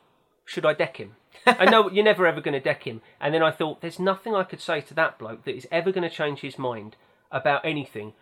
should 0.45 0.65
I 0.65 0.73
deck 0.73 0.97
him? 0.97 1.15
I 1.47 1.65
know 1.65 1.89
you're 1.89 2.03
never 2.03 2.25
ever 2.27 2.41
going 2.41 2.53
to 2.53 2.59
deck 2.59 2.83
him. 2.83 3.01
And 3.19 3.33
then 3.33 3.43
I 3.43 3.51
thought, 3.51 3.81
there's 3.81 3.99
nothing 3.99 4.35
I 4.35 4.43
could 4.43 4.61
say 4.61 4.81
to 4.81 4.93
that 4.95 5.17
bloke 5.19 5.43
that 5.45 5.55
is 5.55 5.67
ever 5.71 5.91
going 5.91 6.07
to 6.07 6.15
change 6.15 6.39
his 6.41 6.57
mind 6.59 6.95
about 7.31 7.65
anything, 7.65 8.13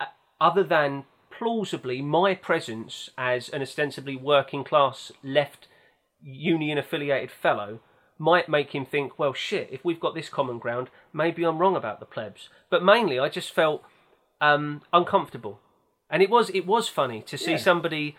uh, 0.00 0.06
other 0.40 0.62
than 0.64 1.04
plausibly 1.38 2.00
my 2.02 2.34
presence 2.34 3.10
as 3.18 3.48
an 3.48 3.62
ostensibly 3.62 4.16
working 4.16 4.64
class 4.64 5.12
left 5.22 5.68
union 6.22 6.78
affiliated 6.78 7.30
fellow 7.30 7.80
might 8.18 8.48
make 8.48 8.74
him 8.74 8.86
think, 8.86 9.18
well, 9.18 9.32
shit, 9.34 9.68
if 9.72 9.84
we've 9.84 9.98
got 10.00 10.14
this 10.14 10.28
common 10.28 10.58
ground, 10.58 10.88
maybe 11.12 11.42
I'm 11.44 11.58
wrong 11.58 11.74
about 11.76 11.98
the 12.00 12.06
plebs. 12.06 12.48
But 12.70 12.84
mainly, 12.84 13.18
I 13.18 13.28
just 13.28 13.52
felt 13.52 13.82
um, 14.40 14.82
uncomfortable, 14.92 15.60
and 16.10 16.22
it 16.22 16.30
was 16.30 16.50
it 16.50 16.66
was 16.66 16.88
funny 16.88 17.22
to 17.22 17.36
see 17.38 17.52
Yeah. 17.52 17.56
somebody, 17.58 18.16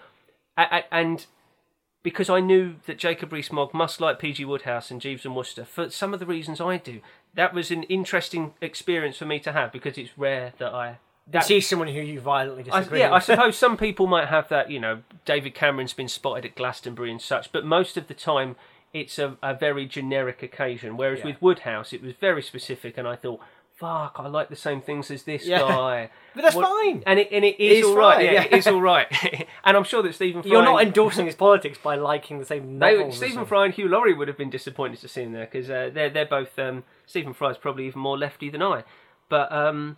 a- 0.58 0.68
a- 0.80 0.94
and 0.94 1.26
because 2.04 2.30
I 2.30 2.40
knew 2.40 2.76
that 2.86 2.98
Jacob 3.00 3.32
Rees-Mogg 3.34 3.74
must 3.74 4.00
like 4.02 4.20
P.G. 4.20 4.44
Wodehouse 4.46 4.92
and 4.92 5.02
Jeeves 5.02 5.26
and 5.26 5.36
Wooster 5.36 5.66
for 5.66 5.90
some 5.90 6.14
of 6.14 6.20
the 6.20 6.26
reasons 6.26 6.60
I 6.62 6.78
do. 6.78 7.02
That 7.34 7.54
was 7.54 7.72
an 7.72 7.84
interesting 7.84 8.54
experience 8.62 9.18
for 9.18 9.26
me 9.26 9.40
to 9.40 9.52
have 9.54 9.72
because 9.72 9.98
it's 9.98 10.18
rare 10.18 10.54
that 10.60 10.74
I. 10.74 10.98
You 11.28 11.32
That, 11.32 11.46
see 11.46 11.60
someone 11.60 11.88
who 11.88 12.02
you 12.02 12.20
violently 12.20 12.72
I, 12.72 12.80
disagree 12.80 13.00
yeah, 13.00 13.12
I 13.12 13.20
suppose 13.30 13.58
some 13.58 13.78
people 13.78 14.06
might 14.06 14.28
have 14.28 14.48
that. 14.50 14.70
You 14.70 14.80
know, 14.80 15.02
David 15.26 15.56
Cameron's 15.56 15.94
been 15.94 16.08
spotted 16.08 16.46
at 16.46 16.56
Glastonbury 16.56 17.10
and 17.12 17.22
such, 17.22 17.52
but 17.52 17.66
most 17.66 17.98
of 17.98 18.08
the 18.08 18.14
time 18.14 18.56
it's 18.94 19.18
a, 19.18 19.36
a 19.42 19.54
very 19.56 19.88
generic 19.88 20.44
occasion. 20.44 20.98
Whereas 20.98 21.20
Yeah. 21.20 21.26
with 21.26 21.42
Wodehouse, 21.42 21.94
it 21.94 22.04
was 22.04 22.14
very 22.14 22.44
specific, 22.44 22.96
and 22.98 23.08
I 23.08 23.16
thought, 23.16 23.40
"Fuck, 23.74 24.18
I 24.20 24.28
like 24.28 24.50
the 24.50 24.56
same 24.56 24.82
things 24.82 25.10
as 25.10 25.24
this 25.24 25.48
Yeah. 25.48 25.60
guy." 25.62 26.10
But 26.36 26.44
that's 26.44 26.56
What- 26.56 26.68
fine. 26.68 27.02
and 27.08 27.18
it 27.20 27.30
and 27.32 27.44
it 27.44 27.60
is 27.60 27.80
It's 27.80 27.88
all 27.88 27.96
right. 27.98 28.16
fine, 28.18 28.26
Yeah, 28.26 28.44
it 28.44 28.54
is 28.54 28.68
all 28.74 28.82
right. 28.82 29.08
and 29.64 29.76
I'm 29.76 29.84
sure 29.84 30.04
that 30.04 30.14
Stephen 30.14 30.44
Fry 30.44 30.52
You're 30.52 30.64
not 30.64 30.84
endorsing 30.84 31.26
his 31.26 31.36
politics 31.36 31.80
by 31.80 31.96
liking 31.96 32.38
the 32.38 32.46
same 32.46 32.78
novels. 32.78 33.16
or 33.16 33.26
Stephen. 33.26 33.46
Fry 33.48 33.66
and 33.66 33.74
Hugh 33.74 33.88
Laurie 33.90 34.14
would 34.14 34.28
have 34.28 34.38
been 34.38 34.52
disappointed 34.52 35.00
to 35.00 35.08
see 35.08 35.24
him 35.24 35.32
there 35.32 35.46
because 35.46 35.72
uh, 35.72 35.90
they're 35.92 36.10
they're 36.12 36.26
both 36.26 36.58
um, 36.60 36.84
Stephen 37.08 37.34
Fry's 37.34 37.58
probably 37.58 37.88
even 37.88 38.00
more 38.02 38.16
lefty 38.18 38.50
than 38.52 38.62
I. 38.62 38.84
But 39.28 39.52
um, 39.52 39.98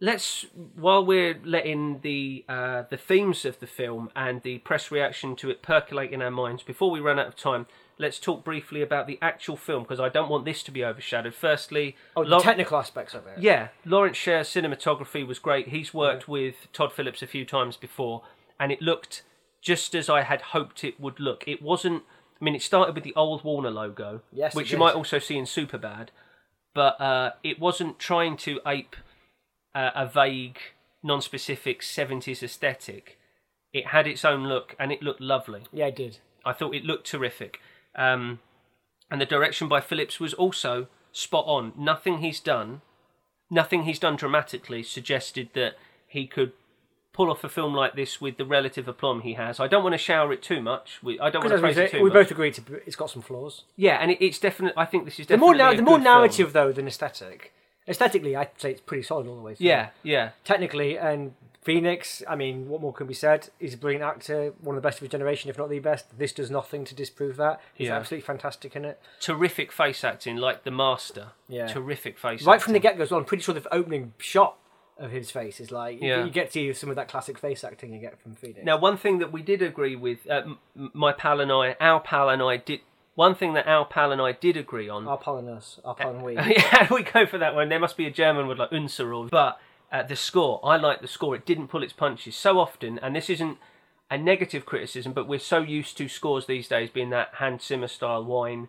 let's 0.00 0.46
while 0.74 1.04
we're 1.04 1.38
letting 1.44 2.00
the 2.02 2.44
uh, 2.48 2.82
the 2.90 2.96
themes 2.96 3.44
of 3.44 3.58
the 3.60 3.66
film 3.66 4.10
and 4.14 4.42
the 4.42 4.58
press 4.58 4.90
reaction 4.90 5.36
to 5.36 5.50
it 5.50 5.62
percolate 5.62 6.10
in 6.12 6.22
our 6.22 6.30
minds 6.30 6.62
before 6.62 6.90
we 6.90 7.00
run 7.00 7.18
out 7.18 7.26
of 7.28 7.36
time. 7.36 7.66
Let's 7.98 8.18
talk 8.18 8.44
briefly 8.44 8.82
about 8.82 9.06
the 9.06 9.18
actual 9.22 9.56
film 9.56 9.84
because 9.84 10.00
I 10.00 10.10
don't 10.10 10.28
want 10.28 10.44
this 10.44 10.62
to 10.64 10.70
be 10.70 10.84
overshadowed. 10.84 11.34
Firstly, 11.34 11.96
Oh, 12.14 12.24
the 12.28 12.38
technical 12.40 12.76
aspects 12.78 13.14
of 13.14 13.26
it. 13.26 13.38
yeah, 13.38 13.68
Lawrence 13.86 14.18
Sher's 14.18 14.48
cinematography 14.50 15.26
was 15.26 15.38
great. 15.38 15.68
He's 15.68 15.94
worked 15.94 16.28
with 16.28 16.68
Todd 16.74 16.92
Phillips 16.92 17.22
a 17.22 17.26
few 17.26 17.46
times 17.46 17.78
before, 17.78 18.22
and 18.60 18.70
it 18.70 18.82
looked 18.82 19.22
just 19.62 19.94
as 19.94 20.10
I 20.10 20.22
had 20.22 20.42
hoped 20.42 20.84
it 20.84 21.00
would 21.00 21.18
look. 21.18 21.44
It 21.46 21.62
wasn't. 21.62 22.02
I 22.38 22.44
mean, 22.44 22.54
it 22.54 22.60
started 22.60 22.94
with 22.94 23.02
the 23.02 23.14
old 23.14 23.42
Warner 23.44 23.70
logo, 23.70 24.20
Yes, 24.30 24.54
which 24.54 24.70
you 24.70 24.76
might 24.76 24.94
also 24.94 25.18
see 25.18 25.38
in 25.38 25.46
Superbad, 25.46 26.08
but 26.74 27.00
uh, 27.00 27.30
it 27.42 27.58
wasn't 27.58 27.98
trying 27.98 28.36
to 28.38 28.60
ape 28.66 28.94
uh, 29.76 29.90
a 29.94 30.06
vague, 30.06 30.58
non-specific 31.02 31.80
'70s 31.82 32.42
aesthetic. 32.42 33.18
It 33.72 33.88
had 33.88 34.06
its 34.06 34.24
own 34.24 34.44
look, 34.48 34.74
and 34.78 34.90
it 34.92 35.02
looked 35.02 35.20
lovely. 35.20 35.62
Yeah, 35.72 35.86
it 35.86 35.96
did. 35.96 36.18
I 36.44 36.52
thought 36.52 36.74
it 36.74 36.84
looked 36.84 37.06
terrific. 37.06 37.60
Um, 37.94 38.38
and 39.10 39.20
the 39.20 39.26
direction 39.26 39.68
by 39.68 39.80
Phillips 39.80 40.18
was 40.20 40.34
also 40.34 40.88
spot 41.12 41.44
on. 41.46 41.72
Nothing 41.76 42.18
he's 42.18 42.40
done, 42.40 42.80
nothing 43.50 43.82
he's 43.84 43.98
done 43.98 44.16
dramatically 44.16 44.82
suggested 44.82 45.50
that 45.54 45.74
he 46.08 46.26
could 46.26 46.52
pull 47.12 47.30
off 47.30 47.42
a 47.44 47.48
film 47.48 47.74
like 47.74 47.94
this 47.96 48.20
with 48.20 48.36
the 48.36 48.44
relative 48.44 48.86
aplomb 48.86 49.22
he 49.22 49.34
has. 49.34 49.58
I 49.58 49.66
don't 49.68 49.82
want 49.82 49.94
to 49.94 49.98
shower 49.98 50.32
it 50.34 50.42
too 50.42 50.60
much. 50.60 50.98
We, 51.02 51.18
I 51.18 51.30
don't 51.30 51.42
want 51.42 51.54
to 51.54 51.60
praise 51.60 51.76
it 51.78 51.90
too 51.90 52.02
we 52.02 52.10
much. 52.10 52.14
both 52.14 52.30
agree 52.30 52.50
to, 52.52 52.62
it's 52.86 52.96
got 52.96 53.08
some 53.10 53.22
flaws. 53.22 53.64
Yeah, 53.76 53.96
and 54.00 54.10
it, 54.10 54.18
it's 54.24 54.38
definitely. 54.38 54.76
I 54.80 54.84
think 54.84 55.04
this 55.06 55.18
is 55.18 55.26
The 55.26 55.34
definitely 55.36 55.46
more, 55.46 55.56
nar- 55.56 55.72
a 55.72 55.76
the 55.76 55.82
more 55.82 55.96
good 55.98 56.04
film. 56.04 56.14
narrative 56.18 56.52
though 56.52 56.72
than 56.72 56.86
aesthetic. 56.86 57.52
Aesthetically, 57.88 58.34
I'd 58.36 58.50
say 58.58 58.72
it's 58.72 58.80
pretty 58.80 59.02
solid 59.02 59.26
all 59.26 59.36
the 59.36 59.42
way 59.42 59.54
through. 59.54 59.66
Yeah, 59.66 59.90
yeah. 60.02 60.30
Technically, 60.44 60.98
and 60.98 61.34
Phoenix, 61.62 62.22
I 62.28 62.36
mean, 62.36 62.68
what 62.68 62.80
more 62.80 62.92
can 62.92 63.06
be 63.06 63.14
said? 63.14 63.48
He's 63.58 63.74
a 63.74 63.76
brilliant 63.76 64.04
actor, 64.04 64.52
one 64.60 64.76
of 64.76 64.82
the 64.82 64.86
best 64.86 64.98
of 64.98 65.02
his 65.02 65.10
generation, 65.10 65.50
if 65.50 65.58
not 65.58 65.68
the 65.68 65.78
best. 65.80 66.16
This 66.18 66.32
does 66.32 66.50
nothing 66.50 66.84
to 66.84 66.94
disprove 66.94 67.36
that. 67.36 67.60
He's 67.74 67.88
Yeah. 67.88 67.96
absolutely 67.96 68.24
fantastic 68.26 68.76
in 68.76 68.84
it. 68.84 69.00
Terrific 69.20 69.72
face 69.72 70.04
acting, 70.04 70.36
like 70.36 70.62
the 70.64 70.70
master. 70.70 71.28
Yeah. 71.48 71.66
Terrific 71.66 72.18
face. 72.18 72.44
Right 72.44 72.62
from 72.62 72.72
the 72.72 72.78
get 72.78 72.96
go, 72.96 73.02
as 73.02 73.10
well, 73.10 73.18
I'm 73.20 73.26
pretty 73.26 73.42
sure 73.42 73.54
the 73.54 73.74
opening 73.74 74.14
shot 74.18 74.56
of 74.98 75.10
his 75.10 75.30
face 75.30 75.60
is 75.60 75.70
like 75.72 76.00
you- 76.00 76.08
Yeah. 76.08 76.24
you 76.24 76.30
get 76.30 76.46
to 76.46 76.52
see 76.52 76.72
some 76.72 76.88
of 76.88 76.96
that 76.96 77.08
classic 77.08 77.36
face 77.36 77.62
acting 77.64 77.92
you 77.92 77.98
get 78.00 78.18
from 78.20 78.34
Phoenix. 78.34 78.64
Now, 78.64 78.78
one 78.78 78.96
thing 78.96 79.18
that 79.18 79.30
we 79.32 79.42
did 79.42 79.60
agree 79.60 79.94
with, 79.96 80.28
uh, 80.30 80.54
my 80.74 81.12
pal 81.12 81.40
and 81.40 81.52
I, 81.52 81.76
our 81.80 82.00
pal 82.00 82.30
and 82.30 82.42
I 82.42 82.56
did. 82.58 82.80
One 83.16 83.34
thing 83.34 83.54
that 83.54 83.66
our 83.66 83.84
pal 83.84 84.12
and 84.12 84.20
I 84.20 84.32
did 84.32 84.56
agree 84.56 84.88
on. 84.88 85.08
our 85.08 85.16
pal 85.16 85.38
and 85.38 85.48
us, 85.48 85.80
our 85.84 85.94
pal 85.94 86.10
and 86.10 86.22
we. 86.22 86.34
yeah, 86.36 86.86
we 86.90 87.02
go 87.02 87.26
for 87.26 87.38
that 87.38 87.54
one. 87.54 87.70
There 87.70 87.80
must 87.80 87.96
be 87.96 88.06
a 88.06 88.10
German 88.10 88.46
word 88.46 88.58
like 88.58 88.72
Unser 88.72 89.12
or. 89.12 89.26
But 89.26 89.58
uh, 89.90 90.02
the 90.02 90.16
score, 90.16 90.60
I 90.62 90.76
like 90.76 91.00
the 91.00 91.08
score. 91.08 91.34
It 91.34 91.46
didn't 91.46 91.68
pull 91.68 91.82
its 91.82 91.94
punches 91.94 92.36
so 92.36 92.60
often, 92.60 92.98
and 93.00 93.16
this 93.16 93.30
isn't 93.30 93.58
a 94.10 94.18
negative 94.18 94.66
criticism, 94.66 95.12
but 95.12 95.26
we're 95.26 95.38
so 95.38 95.60
used 95.60 95.96
to 95.96 96.08
scores 96.08 96.46
these 96.46 96.68
days 96.68 96.90
being 96.90 97.10
that 97.10 97.30
Hans 97.34 97.64
Zimmer 97.64 97.88
style 97.88 98.24
wine. 98.24 98.68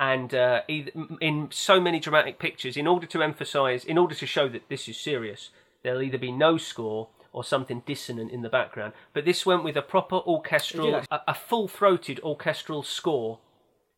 And 0.00 0.34
uh, 0.34 0.62
in 0.66 1.48
so 1.52 1.80
many 1.80 2.00
dramatic 2.00 2.40
pictures, 2.40 2.76
in 2.76 2.88
order 2.88 3.06
to 3.06 3.22
emphasise, 3.22 3.84
in 3.84 3.98
order 3.98 4.16
to 4.16 4.26
show 4.26 4.48
that 4.48 4.68
this 4.68 4.88
is 4.88 4.96
serious, 4.96 5.50
there'll 5.84 6.02
either 6.02 6.18
be 6.18 6.32
no 6.32 6.56
score 6.56 7.08
or 7.32 7.44
something 7.44 7.82
dissonant 7.86 8.32
in 8.32 8.42
the 8.42 8.48
background. 8.48 8.94
But 9.12 9.24
this 9.24 9.46
went 9.46 9.62
with 9.62 9.76
a 9.76 9.82
proper 9.82 10.16
orchestral, 10.16 10.94
a, 10.96 11.20
a 11.28 11.34
full-throated 11.34 12.20
orchestral 12.24 12.82
score. 12.82 13.38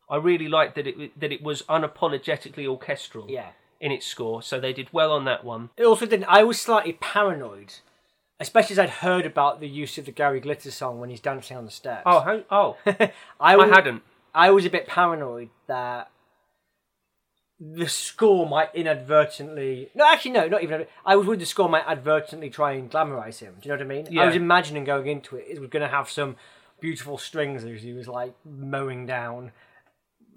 I 0.09 0.17
really 0.17 0.47
liked 0.47 0.75
that 0.75 0.87
it 0.87 1.19
that 1.19 1.31
it 1.31 1.41
was 1.41 1.63
unapologetically 1.63 2.67
orchestral 2.67 3.25
Yeah. 3.29 3.49
in 3.79 3.91
its 3.91 4.05
score, 4.05 4.41
so 4.41 4.59
they 4.59 4.73
did 4.73 4.89
well 4.93 5.11
on 5.11 5.25
that 5.25 5.43
one. 5.43 5.69
It 5.77 5.85
also 5.85 6.05
didn't. 6.05 6.25
I 6.25 6.43
was 6.43 6.59
slightly 6.61 6.93
paranoid, 6.93 7.73
especially 8.39 8.73
as 8.73 8.79
I'd 8.79 8.89
heard 8.89 9.25
about 9.25 9.59
the 9.59 9.67
use 9.69 9.97
of 9.97 10.05
the 10.05 10.11
Gary 10.11 10.39
Glitter 10.39 10.71
song 10.71 10.99
when 10.99 11.09
he's 11.09 11.19
dancing 11.19 11.57
on 11.57 11.65
the 11.65 11.71
steps. 11.71 12.03
Oh, 12.05 12.19
how, 12.19 12.43
oh, 12.51 12.77
I, 13.39 13.55
I 13.55 13.67
hadn't. 13.67 14.03
I 14.33 14.51
was 14.51 14.65
a 14.65 14.69
bit 14.69 14.87
paranoid 14.87 15.49
that 15.67 16.11
the 17.59 17.87
score 17.87 18.47
might 18.47 18.69
inadvertently. 18.75 19.89
No, 19.95 20.05
actually, 20.11 20.31
no, 20.31 20.47
not 20.47 20.61
even. 20.63 20.85
I 21.05 21.15
was 21.15 21.25
worried 21.25 21.39
the 21.39 21.45
score 21.45 21.69
might 21.69 21.85
advertently 21.87 22.49
try 22.49 22.73
and 22.73 22.91
glamorize 22.91 23.39
him. 23.39 23.55
Do 23.61 23.69
you 23.69 23.75
know 23.75 23.83
what 23.83 23.91
I 23.91 24.03
mean? 24.03 24.19
I 24.19 24.25
was 24.25 24.35
imagining 24.35 24.83
going 24.83 25.07
into 25.07 25.37
it, 25.37 25.45
it 25.49 25.59
was 25.59 25.69
going 25.69 25.81
to 25.81 25.87
have 25.87 26.09
some 26.09 26.35
beautiful 26.81 27.17
strings 27.17 27.63
as 27.63 27.81
he 27.81 27.93
was 27.93 28.07
like 28.07 28.33
mowing 28.43 29.05
down. 29.05 29.51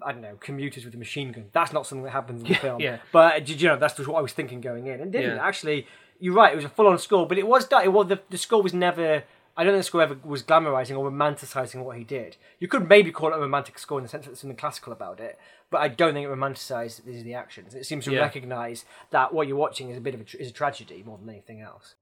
I 0.01 0.11
don't 0.11 0.21
know, 0.21 0.35
commuters 0.39 0.85
with 0.85 0.93
a 0.93 0.97
machine 0.97 1.31
gun. 1.31 1.45
That's 1.51 1.73
not 1.73 1.85
something 1.85 2.03
that 2.05 2.11
happens 2.11 2.41
in 2.41 2.47
the 2.47 2.55
film. 2.55 2.79
yeah. 2.81 2.97
But 3.11 3.35
uh, 3.35 3.39
did 3.39 3.61
you 3.61 3.67
know 3.69 3.77
that's 3.77 3.95
just 3.95 4.07
what 4.07 4.17
I 4.17 4.21
was 4.21 4.33
thinking 4.33 4.61
going 4.61 4.87
in, 4.87 5.01
and 5.01 5.11
didn't 5.11 5.35
Yeah. 5.37 5.45
actually. 5.45 5.87
You're 6.21 6.33
right. 6.33 6.51
It 6.51 6.57
was 6.57 6.65
a 6.65 6.69
full-on 6.69 6.97
score, 6.97 7.25
but 7.25 7.37
it 7.37 7.47
was 7.47 7.67
that. 7.69 7.85
It 7.85 7.93
was 7.93 8.07
the, 8.09 8.19
the 8.29 8.37
score 8.37 8.61
was 8.61 8.73
never. 8.73 9.23
I 9.55 9.63
don't 9.63 9.73
think 9.73 9.79
the 9.79 9.83
score 9.87 10.01
ever 10.01 10.17
was 10.23 10.43
glamorizing 10.43 10.97
or 10.97 11.09
romanticizing 11.09 11.83
what 11.83 11.97
he 11.97 12.03
did. 12.03 12.37
You 12.59 12.67
could 12.67 12.87
maybe 12.87 13.11
call 13.11 13.31
it 13.33 13.35
a 13.35 13.39
romantic 13.39 13.77
score 13.79 13.99
in 13.99 14.03
the 14.03 14.09
sense 14.09 14.23
that 14.25 14.31
there's 14.31 14.39
something 14.39 14.55
classical 14.57 14.93
about 14.93 15.19
it, 15.19 15.37
but 15.69 15.79
I 15.81 15.87
don't 15.89 16.13
think 16.13 16.25
it 16.25 16.29
romanticizes 16.29 17.23
the 17.23 17.33
actions. 17.33 17.73
It 17.75 17.85
seems 17.85 18.05
to 18.05 18.11
Yeah. 18.11 18.19
recognize 18.21 18.85
that 19.11 19.33
what 19.33 19.47
you're 19.47 19.57
watching 19.57 19.89
is 19.89 19.97
a 19.97 20.01
bit 20.01 20.13
of 20.13 20.21
a, 20.21 20.41
is 20.41 20.49
a 20.49 20.53
tragedy 20.53 21.03
more 21.05 21.17
than 21.17 21.29
anything 21.29 21.61
else. 21.61 21.95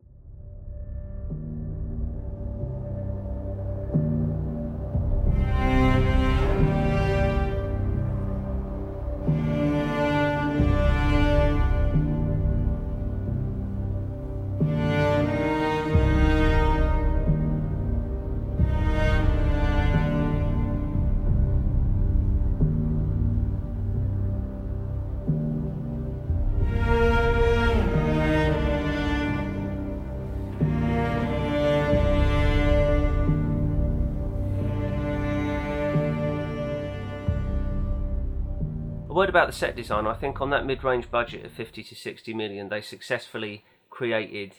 About 39.37 39.45
the 39.45 39.53
set 39.53 39.75
design. 39.75 40.07
I 40.07 40.15
think 40.15 40.41
on 40.41 40.49
that 40.49 40.65
mid-range 40.65 41.11
budget 41.11 41.45
of 41.45 41.51
50 41.51 41.83
to 41.83 41.95
60 41.95 42.33
million, 42.33 42.69
they 42.69 42.81
successfully 42.81 43.63
created 43.91 44.55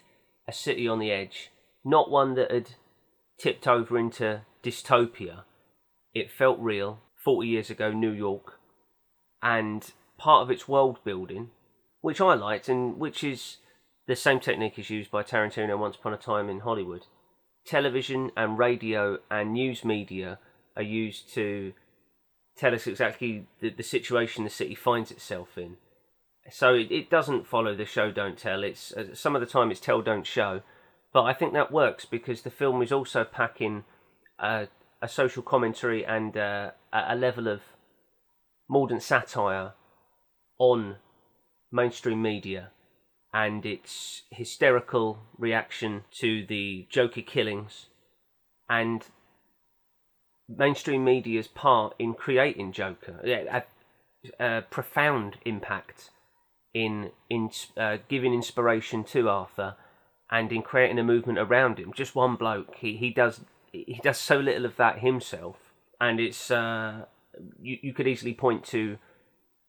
a 0.46 0.52
city 0.52 0.86
on 0.86 1.00
the 1.00 1.10
edge, 1.10 1.50
not 1.84 2.12
one 2.12 2.34
that 2.34 2.52
had 2.52 2.70
tipped 3.40 3.66
over 3.66 3.98
into 3.98 4.42
dystopia. 4.62 5.42
It 6.14 6.30
felt 6.30 6.60
real. 6.60 7.00
40 7.24 7.48
years 7.48 7.70
ago, 7.70 7.90
New 7.90 8.12
York, 8.12 8.60
and 9.42 9.84
part 10.16 10.42
of 10.42 10.50
its 10.50 10.68
world 10.68 10.98
building, 11.04 11.50
which 12.00 12.20
I 12.20 12.34
liked, 12.34 12.68
and 12.68 12.98
which 13.00 13.24
is 13.24 13.56
the 14.06 14.14
same 14.14 14.38
technique 14.38 14.78
is 14.78 14.90
used 14.90 15.10
by 15.10 15.24
Tarantino 15.24 15.76
once 15.76 15.96
upon 15.96 16.14
a 16.14 16.16
time 16.16 16.48
in 16.48 16.60
Hollywood. 16.60 17.06
Television 17.66 18.30
and 18.36 18.56
radio 18.56 19.18
and 19.28 19.54
news 19.54 19.84
media 19.84 20.38
are 20.76 20.82
used 20.82 21.34
to 21.34 21.72
tell 22.58 22.74
us 22.74 22.86
exactly 22.86 23.46
the, 23.60 23.70
the 23.70 23.82
situation 23.82 24.44
the 24.44 24.50
city 24.50 24.74
finds 24.74 25.10
itself 25.10 25.56
in. 25.56 25.76
So 26.50 26.74
it, 26.74 26.90
it 26.90 27.10
doesn't 27.10 27.46
follow 27.46 27.74
the 27.74 27.84
show 27.84 28.10
don't 28.10 28.38
tell. 28.38 28.64
It's 28.64 28.92
uh, 28.92 29.14
some 29.14 29.34
of 29.34 29.40
the 29.40 29.46
time 29.46 29.70
it's 29.70 29.80
tell 29.80 30.02
don't 30.02 30.26
show, 30.26 30.62
but 31.12 31.22
I 31.22 31.32
think 31.32 31.52
that 31.52 31.72
works 31.72 32.04
because 32.04 32.42
the 32.42 32.50
film 32.50 32.82
is 32.82 32.92
also 32.92 33.24
packing 33.24 33.84
a, 34.38 34.68
a 35.00 35.08
social 35.08 35.42
commentary 35.42 36.04
and 36.04 36.36
uh, 36.36 36.70
a 36.92 37.14
level 37.14 37.48
of 37.48 37.60
mordant 38.68 39.02
satire 39.02 39.72
on 40.58 40.96
mainstream 41.70 42.20
media 42.20 42.70
and 43.32 43.64
its 43.66 44.22
hysterical 44.30 45.18
reaction 45.36 46.04
to 46.10 46.46
the 46.46 46.86
Joker 46.90 47.20
killings 47.20 47.86
and 48.68 49.04
mainstream 50.48 51.04
media's 51.04 51.48
part 51.48 51.94
in 51.98 52.14
creating 52.14 52.72
Joker, 52.72 53.20
yeah, 53.24 53.62
a, 54.40 54.58
a 54.58 54.62
profound 54.62 55.36
impact 55.44 56.10
in 56.74 57.10
in 57.28 57.50
uh, 57.76 57.98
giving 58.08 58.34
inspiration 58.34 59.04
to 59.04 59.28
Arthur 59.28 59.76
and 60.30 60.52
in 60.52 60.62
creating 60.62 60.98
a 60.98 61.04
movement 61.04 61.38
around 61.38 61.78
him. 61.78 61.92
Just 61.94 62.14
one 62.14 62.36
bloke, 62.36 62.76
he 62.76 62.96
he 62.96 63.10
does 63.10 63.40
he 63.72 64.00
does 64.02 64.18
so 64.18 64.38
little 64.38 64.64
of 64.64 64.76
that 64.76 65.00
himself, 65.00 65.56
and 66.00 66.20
it's 66.20 66.50
uh, 66.50 67.04
you 67.60 67.78
you 67.82 67.92
could 67.92 68.08
easily 68.08 68.34
point 68.34 68.64
to 68.66 68.98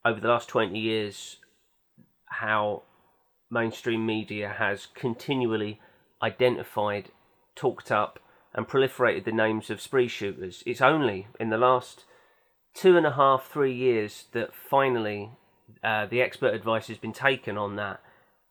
over 0.05 0.19
the 0.19 0.27
last 0.27 0.47
twenty 0.47 0.80
years 0.80 1.38
how 2.25 2.84
mainstream 3.51 4.05
media 4.05 4.55
has 4.59 4.88
continually 4.93 5.80
identified, 6.21 7.09
talked 7.55 7.91
up, 7.91 8.19
and 8.54 8.68
proliferated 8.68 9.26
the 9.26 9.32
names 9.32 9.70
of 9.70 9.82
spree 9.82 10.08
shooters. 10.08 10.64
It's 10.66 10.82
only 10.82 11.28
in 11.39 11.50
the 11.50 11.58
last 11.58 12.06
two 12.74 12.97
and 12.97 13.06
a 13.06 13.12
half, 13.12 13.47
three 13.47 13.74
years 13.74 14.26
that 14.32 14.54
finally 14.54 15.32
uh, 15.84 16.06
the 16.06 16.22
expert 16.22 16.54
advice 16.54 16.88
has 16.88 16.97
been 16.97 17.14
taken 17.14 17.58
on 17.58 17.76
that, 17.76 18.02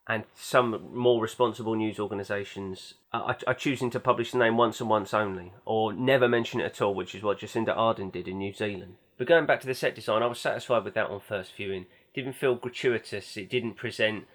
and 0.07 0.25
some 0.35 0.91
more 0.93 1.21
responsible 1.21 1.75
news 1.75 1.99
organisations 1.99 2.95
are, 3.13 3.37
are 3.47 3.55
choosing 3.55 3.91
to 3.91 4.01
publish 4.01 4.33
the 4.33 4.39
name 4.39 4.57
once 4.57 4.81
and 4.81 4.89
once 4.89 5.13
only, 5.13 5.53
or 5.65 5.93
never 5.93 6.29
mention 6.29 6.61
it 6.61 6.65
at 6.65 6.81
all, 6.81 6.95
which 6.95 7.15
is 7.15 7.23
what 7.23 7.41
Jacinda 7.41 7.77
Ardern 7.77 8.13
did 8.13 8.29
in 8.29 8.39
New 8.39 8.53
Zealand. 8.53 8.97
But 9.19 9.27
going 9.27 9.47
back 9.47 9.61
to 9.61 9.67
the 9.67 9.75
set 9.75 9.95
design, 9.95 10.23
I 10.23 10.27
was 10.27 10.39
satisfied 10.39 10.85
with 10.85 10.95
that 10.95 11.11
on 11.11 11.21
first 11.21 11.55
viewing. 11.57 11.87
Didn't 12.15 12.35
feel 12.35 12.55
gratuitous. 12.55 13.37
It 13.37 13.51
didn't 13.51 13.75
present 13.75 14.27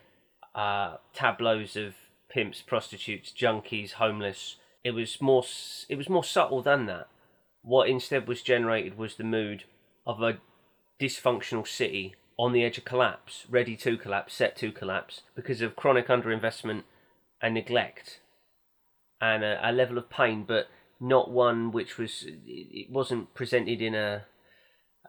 uh, 0.53 0.97
tableaus 1.13 1.75
of 1.75 1.95
pimps, 2.29 2.61
prostitutes, 2.61 3.31
junkies, 3.31 3.93
homeless. 3.93 4.57
It 4.83 4.91
was 4.91 5.21
more. 5.21 5.43
It 5.89 5.95
was 5.95 6.09
more 6.09 6.23
subtle 6.23 6.61
than 6.61 6.85
that. 6.87 7.07
What 7.61 7.89
instead 7.89 8.27
was 8.27 8.41
generated 8.41 8.97
was 8.97 9.15
the 9.15 9.23
mood 9.23 9.63
of 10.05 10.21
a 10.21 10.39
dysfunctional 10.99 11.67
city 11.67 12.15
on 12.37 12.51
the 12.51 12.63
edge 12.63 12.77
of 12.77 12.85
collapse, 12.85 13.45
ready 13.49 13.77
to 13.77 13.97
collapse, 13.97 14.33
set 14.33 14.57
to 14.57 14.71
collapse, 14.71 15.21
because 15.35 15.61
of 15.61 15.75
chronic 15.75 16.07
underinvestment 16.07 16.83
and 17.41 17.53
neglect, 17.53 18.19
and 19.21 19.43
a, 19.43 19.69
a 19.69 19.71
level 19.71 19.97
of 19.97 20.09
pain, 20.09 20.43
but 20.45 20.67
not 20.99 21.31
one 21.31 21.71
which 21.71 21.97
was. 21.97 22.25
It 22.27 22.91
wasn't 22.91 23.33
presented 23.33 23.81
in 23.81 23.95
a 23.95 24.25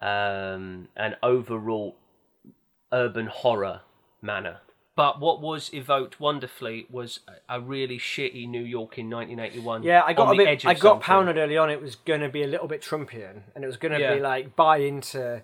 um, 0.00 0.88
an 0.96 1.16
overwrought 1.22 1.94
urban 2.92 3.26
horror 3.26 3.80
manner. 4.22 4.60
But 4.96 5.18
what 5.18 5.40
was 5.40 5.72
evoked 5.74 6.20
wonderfully 6.20 6.86
was 6.88 7.20
a, 7.48 7.60
really 7.60 7.98
shitty 7.98 8.48
New 8.48 8.62
York 8.62 8.96
in 8.96 9.10
1981. 9.10 9.82
Yeah, 9.82 10.02
I 10.06 10.12
got 10.12 10.32
a 10.32 10.36
bit. 10.36 10.64
I 10.64 10.74
got 10.74 10.80
something. 10.80 11.00
pounded 11.00 11.36
early 11.36 11.56
on. 11.56 11.68
It 11.68 11.82
was 11.82 11.96
going 11.96 12.20
to 12.20 12.28
be 12.28 12.44
a 12.44 12.46
little 12.46 12.68
bit 12.68 12.80
Trumpian, 12.80 13.42
and 13.54 13.64
it 13.64 13.66
was 13.66 13.76
going 13.76 13.92
to 13.92 13.98
Yeah. 14.00 14.14
be 14.14 14.20
like 14.20 14.54
buy 14.54 14.76
into 14.78 15.42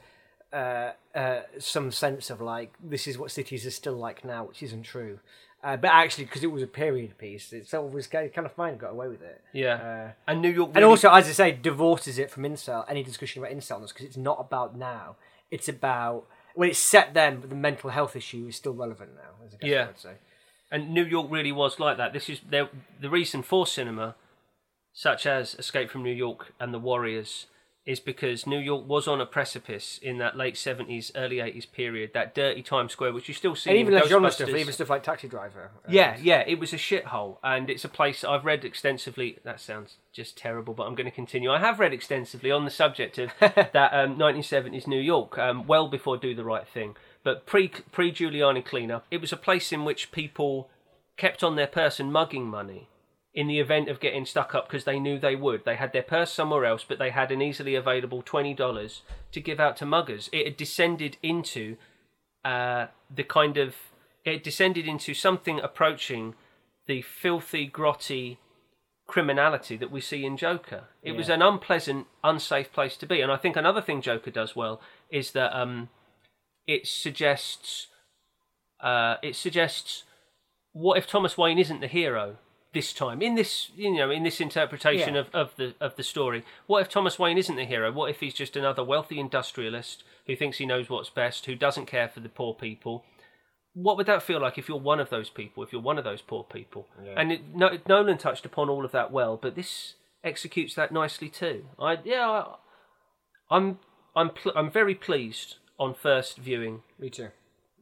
uh, 0.52 0.92
uh, 1.14 1.40
some 1.58 1.90
sense 1.90 2.30
of 2.30 2.40
like 2.40 2.72
this 2.82 3.08
is 3.08 3.18
what 3.18 3.32
cities 3.32 3.66
are 3.66 3.70
still 3.72 3.94
like 3.96 4.24
now, 4.24 4.44
which 4.44 4.62
isn't 4.62 4.84
true. 4.84 5.18
Uh, 5.62 5.76
but 5.76 5.88
actually, 5.90 6.24
because 6.24 6.42
it 6.44 6.50
was 6.52 6.62
a 6.62 6.66
period 6.66 7.18
piece, 7.18 7.52
it 7.52 7.68
sort 7.68 7.84
of 7.86 7.92
was 7.92 8.06
kind 8.06 8.30
of 8.36 8.52
fine. 8.52 8.76
Got 8.78 8.92
away 8.92 9.08
with 9.08 9.20
it. 9.20 9.42
Yeah, 9.52 9.74
Uh, 9.74 10.12
and 10.30 10.40
New 10.40 10.48
York. 10.48 10.70
and 10.76 10.84
also, 10.84 11.10
as 11.10 11.28
I 11.28 11.32
say, 11.32 11.52
divorces 11.52 12.18
it 12.20 12.30
from 12.30 12.44
incel. 12.44 12.84
Any 12.88 13.02
discussion 13.02 13.42
about 13.42 13.52
incelness 13.52 13.92
because 13.92 14.06
it's 14.06 14.16
not 14.16 14.38
about 14.40 14.76
now. 14.76 15.16
It's 15.50 15.68
about 15.68 16.26
when 16.54 16.70
it's 16.70 16.78
set 16.78 17.14
then, 17.14 17.40
but 17.40 17.50
the 17.50 17.56
mental 17.56 17.90
health 17.90 18.16
issue 18.16 18.46
is 18.48 18.56
still 18.56 18.72
relevant 18.74 19.10
now. 19.14 19.44
As 19.46 19.54
I 19.54 19.56
guess 19.58 19.70
Yeah. 19.70 19.82
I 19.84 19.86
would 19.86 19.98
say. 19.98 20.14
And 20.70 20.90
New 20.94 21.04
York 21.04 21.26
really 21.30 21.52
was 21.52 21.80
like 21.80 21.96
that. 21.96 22.12
This 22.12 22.28
is 22.28 22.40
there, 22.48 22.68
the 23.00 23.10
reason 23.10 23.42
for 23.42 23.66
cinema, 23.66 24.14
such 24.92 25.26
as 25.26 25.54
Escape 25.56 25.90
from 25.90 26.02
New 26.02 26.12
York 26.14 26.52
and 26.60 26.72
The 26.72 26.78
Warriors, 26.78 27.46
is 27.86 27.98
because 27.98 28.46
New 28.46 28.58
York 28.58 28.86
was 28.86 29.08
on 29.08 29.20
a 29.20 29.26
precipice 29.26 29.98
in 30.02 30.18
that 30.18 30.36
late 30.36 30.56
seventies, 30.56 31.10
early 31.14 31.40
eighties 31.40 31.66
period. 31.66 32.10
That 32.12 32.34
dirty 32.34 32.62
Times 32.62 32.92
Square, 32.92 33.14
which 33.14 33.28
you 33.28 33.34
still 33.34 33.54
see 33.54 33.70
And 33.70 33.78
even 33.78 33.94
the 33.94 34.06
genre 34.06 34.30
stuff, 34.30 34.50
even 34.50 34.72
stuff 34.72 34.90
like 34.90 35.02
Taxi 35.02 35.28
Driver. 35.28 35.70
uh, 35.76 35.88
Yeah, 35.88 36.16
yeah, 36.20 36.44
it 36.46 36.58
was 36.58 36.72
a 36.72 36.76
shithole, 36.76 37.38
and 37.42 37.70
it's 37.70 37.84
a 37.84 37.88
place 37.88 38.22
I've 38.22 38.44
read 38.44 38.64
extensively. 38.64 39.38
That 39.44 39.60
sounds 39.60 39.96
just 40.12 40.36
terrible, 40.36 40.74
but 40.74 40.84
I'm 40.84 40.94
going 40.94 41.06
to 41.06 41.14
continue. 41.14 41.50
I 41.50 41.58
have 41.58 41.80
read 41.80 41.92
extensively 41.92 42.50
on 42.50 42.64
the 42.64 42.70
subject 42.70 43.18
of 43.18 43.30
that 43.40 43.90
um, 43.92 44.16
1970s 44.18 44.86
New 44.86 45.00
York, 45.00 45.38
um, 45.38 45.66
well 45.66 45.88
before 45.88 46.16
Do 46.16 46.34
the 46.34 46.44
Right 46.44 46.68
Thing, 46.68 46.96
but 47.24 47.46
pre 47.46 47.68
pre 47.68 48.12
Giuliani 48.12 48.64
cleanup. 48.64 49.06
It 49.10 49.20
was 49.20 49.32
a 49.32 49.36
place 49.36 49.72
in 49.72 49.84
which 49.84 50.12
people 50.12 50.68
kept 51.16 51.42
on 51.42 51.56
their 51.56 51.66
person 51.66 52.12
mugging 52.12 52.46
money 52.46 52.88
in 53.32 53.46
the 53.46 53.60
event 53.60 53.88
of 53.88 54.00
getting 54.00 54.26
stuck 54.26 54.54
up 54.54 54.68
because 54.68 54.84
they 54.84 54.98
knew 54.98 55.18
they 55.18 55.36
would. 55.36 55.64
They 55.64 55.76
had 55.76 55.92
their 55.92 56.02
purse 56.02 56.32
somewhere 56.32 56.64
else, 56.64 56.84
but 56.86 56.98
they 56.98 57.10
had 57.10 57.30
an 57.30 57.40
easily 57.40 57.74
available 57.74 58.22
twenty 58.22 58.54
dollars 58.54 59.02
to 59.32 59.40
give 59.40 59.60
out 59.60 59.76
to 59.78 59.86
muggers. 59.86 60.28
It 60.32 60.46
had 60.46 60.56
descended 60.56 61.16
into 61.22 61.76
uh, 62.44 62.86
the 63.14 63.24
kind 63.24 63.56
of 63.56 63.76
it 64.24 64.42
descended 64.42 64.86
into 64.86 65.14
something 65.14 65.60
approaching 65.60 66.34
the 66.86 67.02
filthy, 67.02 67.68
grotty 67.68 68.38
criminality 69.06 69.76
that 69.76 69.90
we 69.90 70.00
see 70.00 70.24
in 70.24 70.36
Joker. 70.36 70.84
It 71.02 71.12
was 71.12 71.28
an 71.28 71.42
unpleasant, 71.42 72.06
unsafe 72.22 72.72
place 72.72 72.96
to 72.98 73.06
be, 73.06 73.20
and 73.20 73.32
I 73.32 73.36
think 73.36 73.56
another 73.56 73.82
thing 73.82 74.02
Joker 74.02 74.30
does 74.30 74.54
well 74.54 74.80
is 75.10 75.32
that 75.32 75.56
um, 75.56 75.88
it 76.66 76.86
suggests 76.86 77.88
uh, 78.80 79.16
it 79.22 79.36
suggests 79.36 80.04
what 80.72 80.98
if 80.98 81.06
Thomas 81.06 81.36
Wayne 81.36 81.58
isn't 81.58 81.80
the 81.80 81.86
hero 81.86 82.36
this 82.72 82.92
time 82.92 83.20
in 83.20 83.34
this 83.34 83.70
you 83.74 83.92
know 83.92 84.10
in 84.10 84.22
this 84.22 84.40
interpretation 84.40 85.14
Yeah. 85.14 85.20
of, 85.20 85.30
of 85.34 85.56
the 85.56 85.74
of 85.80 85.96
the 85.96 86.02
story. 86.02 86.44
What 86.66 86.82
if 86.82 86.88
Thomas 86.88 87.18
Wayne 87.18 87.38
isn't 87.38 87.56
the 87.56 87.64
hero? 87.64 87.90
What 87.92 88.10
if 88.10 88.20
he's 88.20 88.34
just 88.34 88.56
another 88.56 88.84
wealthy 88.84 89.18
industrialist 89.18 90.04
who 90.26 90.36
thinks 90.36 90.58
he 90.58 90.66
knows 90.66 90.88
what's 90.88 91.10
best 91.10 91.46
who 91.46 91.54
doesn't 91.56 91.86
care 91.86 92.08
for 92.08 92.20
the 92.20 92.28
poor 92.28 92.54
people? 92.54 93.04
What 93.74 93.96
would 93.96 94.06
that 94.06 94.22
feel 94.22 94.40
like 94.40 94.58
if 94.58 94.68
you're 94.68 94.78
one 94.78 95.00
of 95.00 95.10
those 95.10 95.30
people 95.30 95.62
if 95.62 95.72
you're 95.72 95.82
one 95.82 95.98
of 95.98 96.04
those 96.04 96.22
poor 96.22 96.44
people? 96.44 96.88
And 97.16 97.32
it, 97.32 97.54
no, 97.54 97.78
Nolan 97.88 98.18
touched 98.18 98.46
upon 98.46 98.68
all 98.68 98.84
of 98.84 98.92
that 98.92 99.10
well 99.10 99.36
but 99.36 99.54
this 99.56 99.94
executes 100.22 100.74
that 100.76 100.92
nicely 100.92 101.28
too. 101.28 101.66
I 101.78 101.98
yeah 102.04 102.28
I, 102.28 102.54
I'm 103.50 103.78
I'm 104.14 104.30
pl- 104.30 104.52
I'm 104.54 104.70
very 104.70 104.94
pleased 104.94 105.56
on 105.78 105.94
first 105.94 106.36
viewing. 106.38 106.82
Me 106.98 107.10
too. 107.10 107.28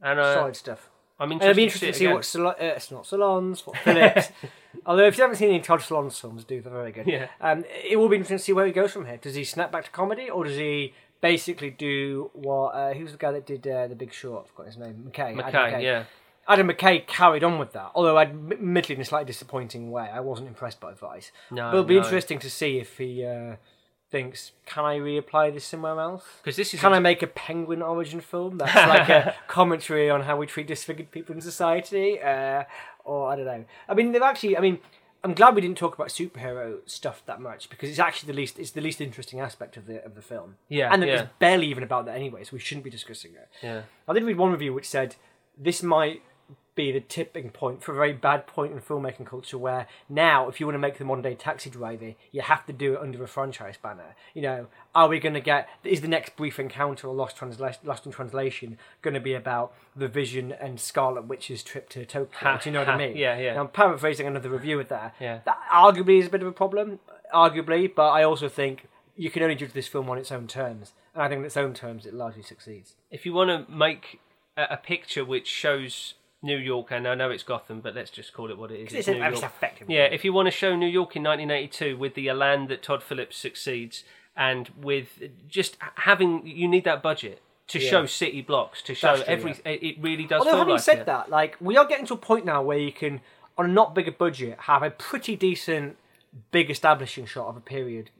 and 0.01 0.19
uh, 0.19 0.33
Solid 0.33 0.55
stuff. 0.55 0.89
I'm 1.19 1.31
interested, 1.31 1.45
it'd 1.45 1.57
be 1.57 1.63
interesting 1.63 1.87
to 1.87 1.91
to 1.91 1.97
see 1.97 2.05
see 2.05 2.09
it 2.09 2.13
what 2.13 2.25
Sal- 2.25 2.47
uh, 2.47 2.55
it's 2.59 2.91
not 2.91 3.03
Solondz, 3.03 3.65
what 3.67 3.77
Phillips. 3.77 4.29
Although 4.85 5.05
if 5.05 5.17
you 5.17 5.23
haven't 5.23 5.37
seen 5.37 5.49
any 5.49 5.59
Todd 5.59 5.79
Solondz 5.81 6.19
films, 6.19 6.43
do 6.43 6.61
they're 6.61 6.71
very 6.71 6.91
good. 6.91 7.07
Yeah. 7.07 7.27
Um, 7.41 7.65
it 7.83 7.97
will 7.97 8.07
be 8.07 8.15
interesting 8.15 8.37
to 8.37 8.43
see 8.43 8.53
where 8.53 8.65
he 8.65 8.71
goes 8.71 8.91
from 8.91 9.05
here. 9.05 9.17
Does 9.17 9.35
he 9.35 9.43
snap 9.43 9.71
back 9.71 9.85
to 9.85 9.91
comedy, 9.91 10.29
or 10.29 10.45
does 10.45 10.55
he 10.55 10.93
basically 11.21 11.71
do 11.71 12.31
what? 12.33 12.69
Uh, 12.69 12.93
who's 12.93 13.11
the 13.11 13.17
guy 13.17 13.31
that 13.31 13.45
did 13.45 13.67
uh, 13.67 13.87
the 13.87 13.95
Big 13.95 14.13
Short? 14.13 14.45
I 14.45 14.47
forgot 14.49 14.65
his 14.67 14.77
name. 14.77 15.11
McKay. 15.11 15.37
Adam 15.37 15.53
McKay, 15.53 15.83
yeah. 15.83 16.03
Adam 16.47 16.67
McKay 16.67 17.05
carried 17.05 17.43
on 17.43 17.59
with 17.59 17.73
that, 17.73 17.91
although 17.93 18.17
admittedly 18.17 18.95
in 18.95 19.01
a 19.01 19.05
slightly 19.05 19.27
disappointing 19.27 19.91
way. 19.91 20.09
I 20.11 20.19
wasn't 20.19 20.47
impressed 20.47 20.79
by 20.79 20.93
Vice. 20.93 21.31
No, 21.51 21.63
but 21.63 21.69
it'll 21.69 21.83
be 21.83 21.95
no. 21.95 22.01
interesting 22.01 22.39
to 22.39 22.49
see 22.49 22.79
if 22.79 22.97
he 22.97 23.23
uh, 23.23 23.57
thinks, 24.11 24.51
can 24.65 24.85
I 24.85 24.97
reapply 24.97 25.53
this 25.53 25.65
somewhere 25.65 25.99
else? 25.99 26.23
because 26.41 26.55
this 26.55 26.73
is 26.73 26.79
Can 26.79 26.93
I 26.93 26.99
make 26.99 27.21
a 27.21 27.27
penguin 27.27 27.81
origin 27.81 28.21
film 28.21 28.57
that's 28.57 28.75
like 28.75 29.09
a 29.09 29.35
commentary 29.47 30.09
on 30.09 30.21
how 30.21 30.37
we 30.37 30.45
treat 30.45 30.67
disfigured 30.67 31.11
people 31.11 31.35
in 31.35 31.41
society? 31.41 32.19
Uh, 32.19 32.63
or 33.03 33.29
I 33.29 33.35
don't 33.35 33.45
know. 33.45 33.65
I 33.87 33.93
mean, 33.93 34.11
they've 34.11 34.21
actually. 34.21 34.57
I 34.57 34.61
mean, 34.61 34.79
I'm 35.23 35.33
glad 35.33 35.55
we 35.55 35.61
didn't 35.61 35.77
talk 35.77 35.95
about 35.95 36.09
superhero 36.09 36.77
stuff 36.85 37.23
that 37.25 37.41
much 37.41 37.69
because 37.69 37.89
it's 37.89 37.99
actually 37.99 38.27
the 38.27 38.37
least. 38.37 38.59
It's 38.59 38.71
the 38.71 38.81
least 38.81 39.01
interesting 39.01 39.39
aspect 39.39 39.77
of 39.77 39.85
the 39.85 40.03
of 40.05 40.15
the 40.15 40.21
film. 40.21 40.55
Yeah, 40.67 40.93
and 40.93 41.03
yeah. 41.03 41.13
it's 41.13 41.29
barely 41.39 41.67
even 41.67 41.83
about 41.83 42.05
that 42.05 42.15
anyway, 42.15 42.43
so 42.43 42.51
we 42.53 42.59
shouldn't 42.59 42.83
be 42.83 42.89
discussing 42.89 43.31
it. 43.31 43.49
yeah 43.61 43.81
I 44.07 44.13
did 44.13 44.23
read 44.23 44.37
one 44.37 44.51
review 44.51 44.73
which 44.73 44.87
said 44.87 45.15
this 45.57 45.83
might 45.83 46.21
be 46.79 46.93
the 46.93 47.01
tipping 47.01 47.49
point 47.49 47.83
for 47.83 47.91
a 47.91 47.95
very 47.95 48.13
bad 48.13 48.47
point 48.47 48.71
in 48.71 48.79
filmmaking 48.79 49.25
culture 49.25 49.57
where 49.57 49.85
now 50.07 50.47
if 50.47 50.61
you 50.61 50.65
want 50.65 50.75
to 50.75 50.79
make 50.79 50.97
the 50.97 51.03
modern 51.03 51.21
day 51.21 51.35
taxi 51.35 51.69
driver 51.69 52.13
you 52.31 52.39
have 52.41 52.65
to 52.65 52.71
do 52.71 52.93
it 52.93 53.01
under 53.01 53.21
a 53.21 53.27
franchise 53.27 53.75
banner. 53.81 54.15
You 54.33 54.43
know 54.43 54.67
are 54.95 55.09
we 55.09 55.19
going 55.19 55.33
to 55.33 55.41
get 55.41 55.67
is 55.83 55.99
the 55.99 56.07
next 56.07 56.37
brief 56.37 56.57
encounter 56.57 57.05
or 57.07 57.13
lost, 57.13 57.35
transla- 57.35 57.75
lost 57.83 58.05
in 58.05 58.13
translation 58.13 58.77
going 59.01 59.13
to 59.13 59.19
be 59.19 59.33
about 59.33 59.73
the 59.93 60.07
vision 60.07 60.53
and 60.53 60.79
scarlet 60.79 61.23
witch's 61.27 61.63
trip 61.63 61.89
to 61.89 62.05
tokyo? 62.05 62.39
Ha, 62.39 62.61
do 62.63 62.69
you 62.69 62.73
know 62.73 62.79
what 62.79 62.87
i 62.89 62.97
mean? 62.97 63.17
yeah, 63.17 63.37
yeah. 63.37 63.55
now, 63.55 63.61
i'm 63.63 63.67
paraphrasing 63.67 64.25
another 64.25 64.47
reviewer 64.49 64.85
there 64.85 65.11
Yeah. 65.19 65.39
that 65.43 65.57
arguably 65.69 66.19
is 66.21 66.27
a 66.27 66.29
bit 66.29 66.41
of 66.41 66.47
a 66.47 66.53
problem 66.53 66.99
arguably 67.33 67.93
but 67.93 68.09
i 68.11 68.23
also 68.23 68.47
think 68.47 68.87
you 69.17 69.29
can 69.29 69.43
only 69.43 69.55
judge 69.55 69.73
this 69.73 69.87
film 69.89 70.09
on 70.09 70.17
its 70.17 70.31
own 70.31 70.47
terms 70.47 70.93
and 71.13 71.21
i 71.23 71.27
think 71.27 71.39
on 71.39 71.45
its 71.45 71.57
own 71.57 71.73
terms 71.73 72.05
it 72.05 72.13
largely 72.13 72.41
succeeds. 72.41 72.95
If 73.11 73.25
you 73.25 73.33
want 73.33 73.49
to 73.49 73.69
make 73.69 74.21
a 74.55 74.77
picture 74.77 75.23
which 75.25 75.47
shows 75.47 76.15
New 76.41 76.57
York, 76.57 76.87
and 76.91 77.07
I 77.07 77.15
know 77.15 77.29
it's 77.29 77.43
Gotham, 77.43 77.81
but 77.81 77.95
let's 77.95 78.11
just 78.11 78.33
call 78.33 78.49
it 78.49 78.57
what 78.57 78.71
it 78.71 78.79
is. 78.79 78.93
it's, 78.93 79.07
New 79.07 79.17
York. 79.17 79.33
effectively 79.35 79.95
Yeah, 79.95 80.05
if 80.05 80.23
you 80.23 80.31
want 80.31 80.47
to 80.47 80.51
show 80.51 80.75
New 80.75 80.87
York 80.87 81.15
in 81.15 81.23
1982 81.23 81.97
with 81.97 82.13
the 82.13 82.27
elan 82.27 82.67
that 82.67 82.81
Todd 82.81 83.03
Phillips 83.03 83.37
succeeds, 83.37 84.03
and 84.37 84.69
with 84.81 85.21
just 85.49 85.77
having, 85.95 86.47
you 86.47 86.67
need 86.67 86.85
that 86.85 87.03
budget 87.03 87.41
to 87.67 87.79
show 87.79 88.05
city 88.05 88.41
blocks, 88.41 88.81
to 88.83 88.95
show 88.95 89.17
That's 89.17 89.25
true, 89.25 89.33
every. 89.33 89.51
It 89.65 89.97
really 90.01 90.25
does 90.25 90.39
Although 90.39 90.57
having 90.57 90.73
like 90.75 90.81
said 90.81 90.99
it. 90.99 91.05
that, 91.07 91.29
like 91.29 91.57
we 91.59 91.75
are 91.77 91.85
getting 91.85 92.05
to 92.07 92.13
a 92.13 92.17
point 92.17 92.45
now 92.45 92.61
where 92.61 92.77
you 92.77 92.91
can, 92.91 93.19
on 93.57 93.65
a 93.65 93.67
not 93.67 93.93
bigger 93.93 94.11
budget, 94.11 94.57
have 94.61 94.81
a 94.81 94.89
pretty 94.89 95.35
decent, 95.35 95.97
big 96.51 96.69
establishing 96.71 97.25
shot 97.25 97.47
of 97.47 97.57
a 97.57 97.61
period 97.61 98.11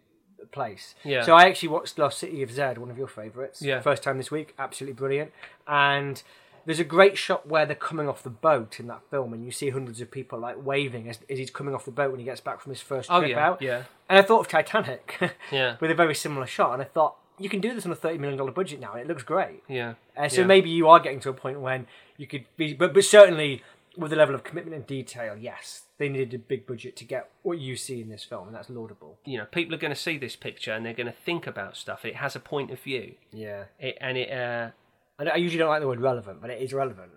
place. 0.51 0.95
Yeah. 1.03 1.23
So 1.23 1.35
I 1.35 1.45
actually 1.45 1.69
watched 1.69 1.97
Lost 1.97 2.19
City 2.19 2.43
of 2.43 2.51
Z, 2.51 2.61
one 2.77 2.91
of 2.91 2.97
your 2.97 3.07
favourites. 3.07 3.61
Yeah. 3.61 3.81
First 3.81 4.03
time 4.03 4.17
this 4.17 4.31
week, 4.31 4.53
absolutely 4.59 4.95
brilliant. 4.95 5.31
And 5.67 6.21
there's 6.69 6.79
a 6.79 6.83
great 6.83 7.17
shot 7.17 7.47
where 7.47 7.65
they're 7.65 7.75
coming 7.75 8.07
off 8.07 8.21
the 8.21 8.29
boat 8.29 8.79
in 8.79 8.85
that 8.85 9.01
film, 9.09 9.33
and 9.33 9.43
you 9.43 9.49
see 9.51 9.71
hundreds 9.71 10.01
of 10.01 10.11
people 10.11 10.37
like 10.37 10.63
waving 10.63 11.09
as, 11.09 11.17
as 11.27 11.39
he's 11.39 11.49
coming 11.49 11.73
off 11.73 11.83
the 11.85 11.89
boat 11.89 12.11
when 12.11 12.19
he 12.19 12.25
gets 12.25 12.41
back 12.41 12.61
from 12.61 12.69
his 12.71 12.79
first 12.79 13.09
Oh, 13.11 13.19
trip 13.21 13.31
yeah, 13.31 13.47
out. 13.47 13.59
yeah. 13.59 13.83
And 14.07 14.19
I 14.19 14.21
thought 14.21 14.41
of 14.41 14.47
Titanic. 14.47 15.17
Yeah. 15.51 15.77
With 15.79 15.89
a 15.89 15.95
very 15.95 16.13
similar 16.13 16.45
shot, 16.45 16.73
and 16.73 16.81
I 16.83 16.85
thought 16.85 17.15
you 17.39 17.49
can 17.49 17.59
do 17.59 17.73
this 17.73 17.87
on 17.87 17.91
a 17.91 17.95
thirty 17.95 18.19
million 18.19 18.37
dollar 18.37 18.51
budget 18.51 18.79
now, 18.79 18.91
and 18.91 19.01
it 19.01 19.07
looks 19.07 19.23
great. 19.23 19.63
Yeah. 19.67 19.95
Uh, 20.15 20.29
so 20.29 20.41
Yeah. 20.41 20.47
maybe 20.47 20.69
you 20.69 20.87
are 20.87 20.99
getting 20.99 21.19
to 21.21 21.29
a 21.29 21.33
point 21.33 21.59
when 21.59 21.87
you 22.17 22.27
could 22.27 22.45
be, 22.55 22.75
but 22.75 22.93
but 22.93 23.03
certainly 23.03 23.63
with 23.97 24.11
the 24.11 24.17
level 24.17 24.35
of 24.35 24.43
commitment 24.43 24.75
and 24.75 24.85
detail, 24.85 25.35
yes, 25.35 25.85
they 25.97 26.07
needed 26.07 26.33
a 26.35 26.37
big 26.37 26.67
budget 26.67 26.95
to 26.97 27.03
get 27.03 27.31
what 27.41 27.57
you 27.57 27.75
see 27.75 27.99
in 27.99 28.09
this 28.09 28.23
film, 28.23 28.45
and 28.47 28.55
that's 28.55 28.69
laudable. 28.69 29.17
You 29.25 29.39
know, 29.39 29.45
people 29.45 29.73
are 29.73 29.79
going 29.79 29.93
to 29.93 29.99
see 29.99 30.17
this 30.19 30.35
picture 30.35 30.71
and 30.71 30.85
they're 30.85 30.93
going 30.93 31.07
to 31.07 31.11
think 31.25 31.47
about 31.47 31.75
stuff. 31.75 32.05
It 32.05 32.17
has 32.17 32.35
a 32.35 32.39
point 32.39 32.69
of 32.71 32.79
view, 32.79 33.15
Yeah, 33.33 33.63
it, 33.79 33.97
and 33.99 34.17
it. 34.19 34.31
Uh, 34.31 34.69
I, 35.19 35.25
I 35.25 35.35
usually 35.35 35.59
don't 35.59 35.69
like 35.69 35.81
the 35.81 35.87
word 35.87 35.99
relevant, 35.99 36.41
but 36.41 36.49
it 36.49 36.61
is 36.61 36.73
relevant. 36.73 37.11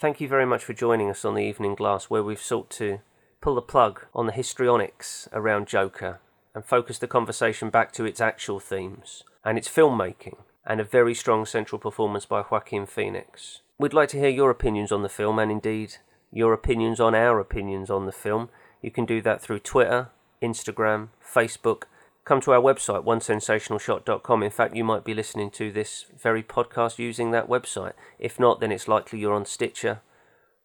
Thank 0.00 0.20
you 0.20 0.28
very 0.28 0.46
much 0.46 0.64
for 0.64 0.72
joining 0.72 1.10
us 1.10 1.24
on 1.24 1.34
the 1.34 1.42
Evening 1.42 1.74
Glass, 1.74 2.04
where 2.04 2.22
we've 2.22 2.40
sought 2.40 2.70
to 2.70 3.00
pull 3.40 3.56
the 3.56 3.62
plug 3.62 4.06
on 4.14 4.26
the 4.26 4.32
histrionics 4.32 5.28
around 5.32 5.66
Joker 5.66 6.20
and 6.54 6.64
focus 6.64 6.98
the 6.98 7.08
conversation 7.08 7.68
back 7.68 7.92
to 7.92 8.04
its 8.04 8.20
actual 8.20 8.60
themes 8.60 9.24
and 9.44 9.58
its 9.58 9.68
filmmaking, 9.68 10.36
and 10.68 10.80
a 10.80 10.84
very 10.84 11.14
strong 11.14 11.46
central 11.46 11.78
performance 11.78 12.26
by 12.26 12.42
Joaquin 12.42 12.84
Phoenix. 12.86 13.62
We'd 13.78 13.94
like 13.94 14.10
to 14.10 14.18
hear 14.18 14.28
your 14.28 14.50
opinions 14.50 14.92
on 14.92 15.02
the 15.02 15.08
film, 15.08 15.38
and 15.38 15.50
indeed 15.50 15.96
your 16.30 16.52
opinions 16.52 17.00
on 17.00 17.14
our 17.14 17.40
opinions 17.40 17.88
on 17.88 18.04
the 18.04 18.12
film. 18.12 18.50
You 18.82 18.90
can 18.90 19.06
do 19.06 19.22
that 19.22 19.40
through 19.40 19.60
Twitter, 19.60 20.10
Instagram, 20.42 21.08
Facebook. 21.24 21.84
Come 22.26 22.42
to 22.42 22.52
our 22.52 22.60
website, 22.60 23.04
onesensationalshot.com. 23.04 24.42
In 24.42 24.50
fact, 24.50 24.76
you 24.76 24.84
might 24.84 25.04
be 25.04 25.14
listening 25.14 25.50
to 25.52 25.72
this 25.72 26.04
very 26.22 26.42
podcast 26.42 26.98
using 26.98 27.30
that 27.30 27.48
website. 27.48 27.94
If 28.18 28.38
not, 28.38 28.60
then 28.60 28.70
it's 28.70 28.86
likely 28.86 29.18
you're 29.18 29.32
on 29.32 29.46
Stitcher 29.46 30.02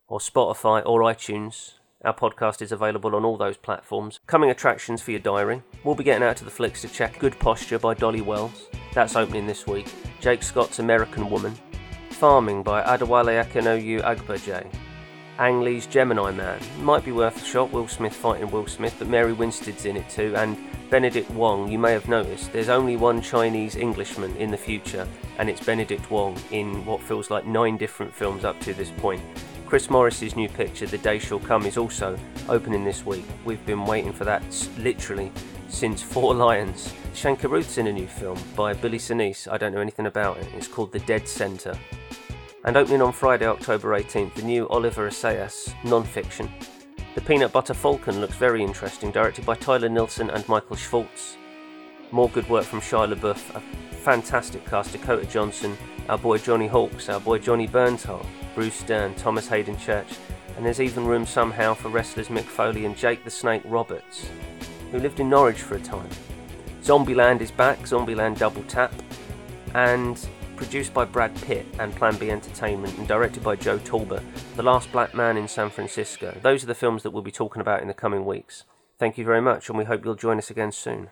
or 0.10 0.20
Spotify 0.20 0.84
or 0.86 0.99
iTunes. 0.99 1.76
Our 2.04 2.14
podcast 2.14 2.62
is 2.62 2.74
available 2.74 3.16
on 3.16 3.24
all 3.24 3.38
those 3.38 3.56
platforms. 3.56 4.20
Coming 4.28 4.49
attractions 4.49 5.01
for 5.01 5.12
your 5.12 5.22
diary. 5.22 5.64
We'll 5.86 5.95
be 5.95 6.04
getting 6.04 6.28
out 6.28 6.36
to 6.38 6.43
the 6.43 6.51
flicks 6.51 6.82
to 6.82 6.89
check 6.89 7.18
Good 7.20 7.39
Posture 7.39 7.80
by 7.80 7.93
Dolly 7.93 8.20
Wells. 8.20 8.68
That's 8.93 9.15
opening 9.15 9.47
this 9.47 9.65
week. 9.65 9.91
Jake 10.19 10.43
Scott's 10.43 10.77
American 10.77 11.29
Woman. 11.29 11.55
Farming 12.11 12.61
by 12.61 12.83
Adewale 12.83 13.43
Akinnuoye-Agbaje. 13.43 14.67
Ang 15.39 15.61
Lee's 15.61 15.87
Gemini 15.87 16.29
Man. 16.29 16.59
Might 16.79 17.03
be 17.03 17.11
worth 17.11 17.41
a 17.41 17.45
shot. 17.45 17.71
Will 17.71 17.87
Smith 17.87 18.13
fighting 18.13 18.51
Will 18.51 18.67
Smith, 18.67 18.95
but 18.99 19.07
Mary 19.07 19.33
Winstead's 19.33 19.85
in 19.85 19.97
it 19.97 20.07
too. 20.09 20.35
And 20.35 20.55
Benedict 20.91 21.31
Wong, 21.31 21.71
you 21.71 21.79
may 21.79 21.91
have 21.91 22.07
noticed, 22.07 22.53
there's 22.53 22.69
only 22.69 22.95
one 22.95 23.19
Chinese 23.19 23.75
Englishman 23.75 24.35
in 24.37 24.51
the 24.51 24.57
future, 24.57 25.07
and 25.39 25.49
it's 25.49 25.65
Benedict 25.65 26.11
Wong 26.11 26.37
in 26.51 26.85
what 26.85 27.01
feels 27.01 27.31
like 27.31 27.47
nine 27.47 27.77
different 27.77 28.13
films 28.13 28.45
up 28.45 28.59
to 28.59 28.75
this 28.75 28.91
point. 28.91 29.23
Chris 29.65 29.89
Morris's 29.89 30.35
new 30.35 30.47
picture, 30.47 30.85
The 30.85 30.99
Day 30.99 31.17
Shall 31.17 31.39
Come, 31.39 31.65
is 31.65 31.77
also 31.77 32.15
opening 32.47 32.83
this 32.83 33.07
week. 33.07 33.25
We've 33.43 33.65
been 33.65 33.87
waiting 33.87 34.13
for 34.13 34.23
that 34.25 34.43
literally 34.77 35.31
since 35.74 36.03
Four 36.03 36.36
Lions. 36.36 36.93
Shankar 37.13 37.15
Shane 37.15 37.36
Carruth's 37.36 37.78
in 37.78 37.88
a 37.88 37.91
new 37.91 38.07
film 38.07 38.38
by 38.55 38.74
Billy 38.74 38.99
Senese. 38.99 39.51
I 39.51 39.57
don't 39.57 39.74
know 39.74 39.82
anything 39.82 40.05
about 40.05 40.38
it. 40.38 40.47
It's 40.55 40.67
called 40.67 40.91
The 40.91 40.99
Dead 40.99 41.28
Centre. 41.28 41.78
And 42.63 42.78
opening 42.78 43.01
on 43.01 43.11
Friday, 43.11 43.47
October 43.47 43.89
18th, 43.89 44.36
the 44.36 44.43
new 44.43 44.67
Oliver 44.69 45.09
Assayas 45.09 45.74
non-fiction. 45.84 46.49
The 47.15 47.21
Peanut 47.21 47.51
Butter 47.51 47.74
Falcon 47.74 48.21
looks 48.21 48.36
very 48.36 48.63
interesting, 48.63 49.11
directed 49.11 49.45
by 49.45 49.55
Tyler 49.55 49.89
Nilson 49.89 50.30
and 50.30 50.47
Michael 50.47 50.76
Schwartz. 50.76 51.38
More 52.11 52.30
good 52.30 52.47
work 52.49 52.65
from 52.65 52.80
Shia 52.80 53.13
LaBeouf, 53.13 53.55
a 53.55 53.59
fantastic 53.95 54.65
cast, 54.65 54.91
Dakota 54.91 55.26
Johnson, 55.26 55.76
our 56.07 56.17
boy 56.17 56.38
Johnny 56.38 56.67
Hawkes, 56.67 57.09
our 57.09 57.19
boy 57.19 57.39
Johnny 57.39 57.67
Bernthal, 57.67 58.26
Bruce 58.53 58.84
Dern, 58.84 59.15
Thomas 59.15 59.47
Haden 59.47 59.78
Church, 59.78 60.13
and 60.55 60.65
there's 60.65 60.80
even 60.82 61.05
room 61.05 61.26
somehow 61.26 61.74
for 61.74 61.89
wrestlers 61.89 62.28
Mick 62.28 62.43
Foley 62.43 62.86
and 62.86 62.95
Jake 62.95 63.24
the 63.24 63.32
Snake 63.32 63.63
Roberts, 63.65 64.28
who 64.93 64.99
lived 64.99 65.19
in 65.19 65.27
Norwich 65.27 65.63
for 65.63 65.75
a 65.75 65.79
time. 65.79 66.09
Zombieland 66.83 67.41
is 67.41 67.49
back, 67.49 67.79
Zombieland 67.79 68.37
Double 68.37 68.61
Tap, 68.65 68.93
and 69.73 70.29
produced 70.55 70.93
by 70.93 71.03
Brad 71.03 71.35
Pitt 71.41 71.65
and 71.79 71.95
Plan 71.95 72.15
B 72.15 72.29
Entertainment 72.29 72.95
and 72.99 73.07
directed 73.07 73.43
by 73.43 73.55
Joe 73.55 73.79
Talbot, 73.79 74.21
The 74.55 74.61
Last 74.61 74.91
Black 74.91 75.15
Man 75.15 75.35
in 75.35 75.47
San 75.47 75.71
Francisco. 75.71 76.37
Those 76.43 76.63
are 76.63 76.67
the 76.67 76.75
films 76.75 77.01
that 77.01 77.09
we'll 77.09 77.23
be 77.23 77.31
talking 77.31 77.59
about 77.59 77.81
in 77.81 77.87
the 77.87 77.93
coming 77.95 78.23
weeks. 78.23 78.65
Thank 78.99 79.17
you 79.17 79.25
very 79.25 79.41
much, 79.41 79.67
and 79.67 79.77
we 79.79 79.85
hope 79.85 80.05
you'll 80.05 80.13
join 80.13 80.37
us 80.37 80.51
again 80.51 80.71
soon. 80.71 81.09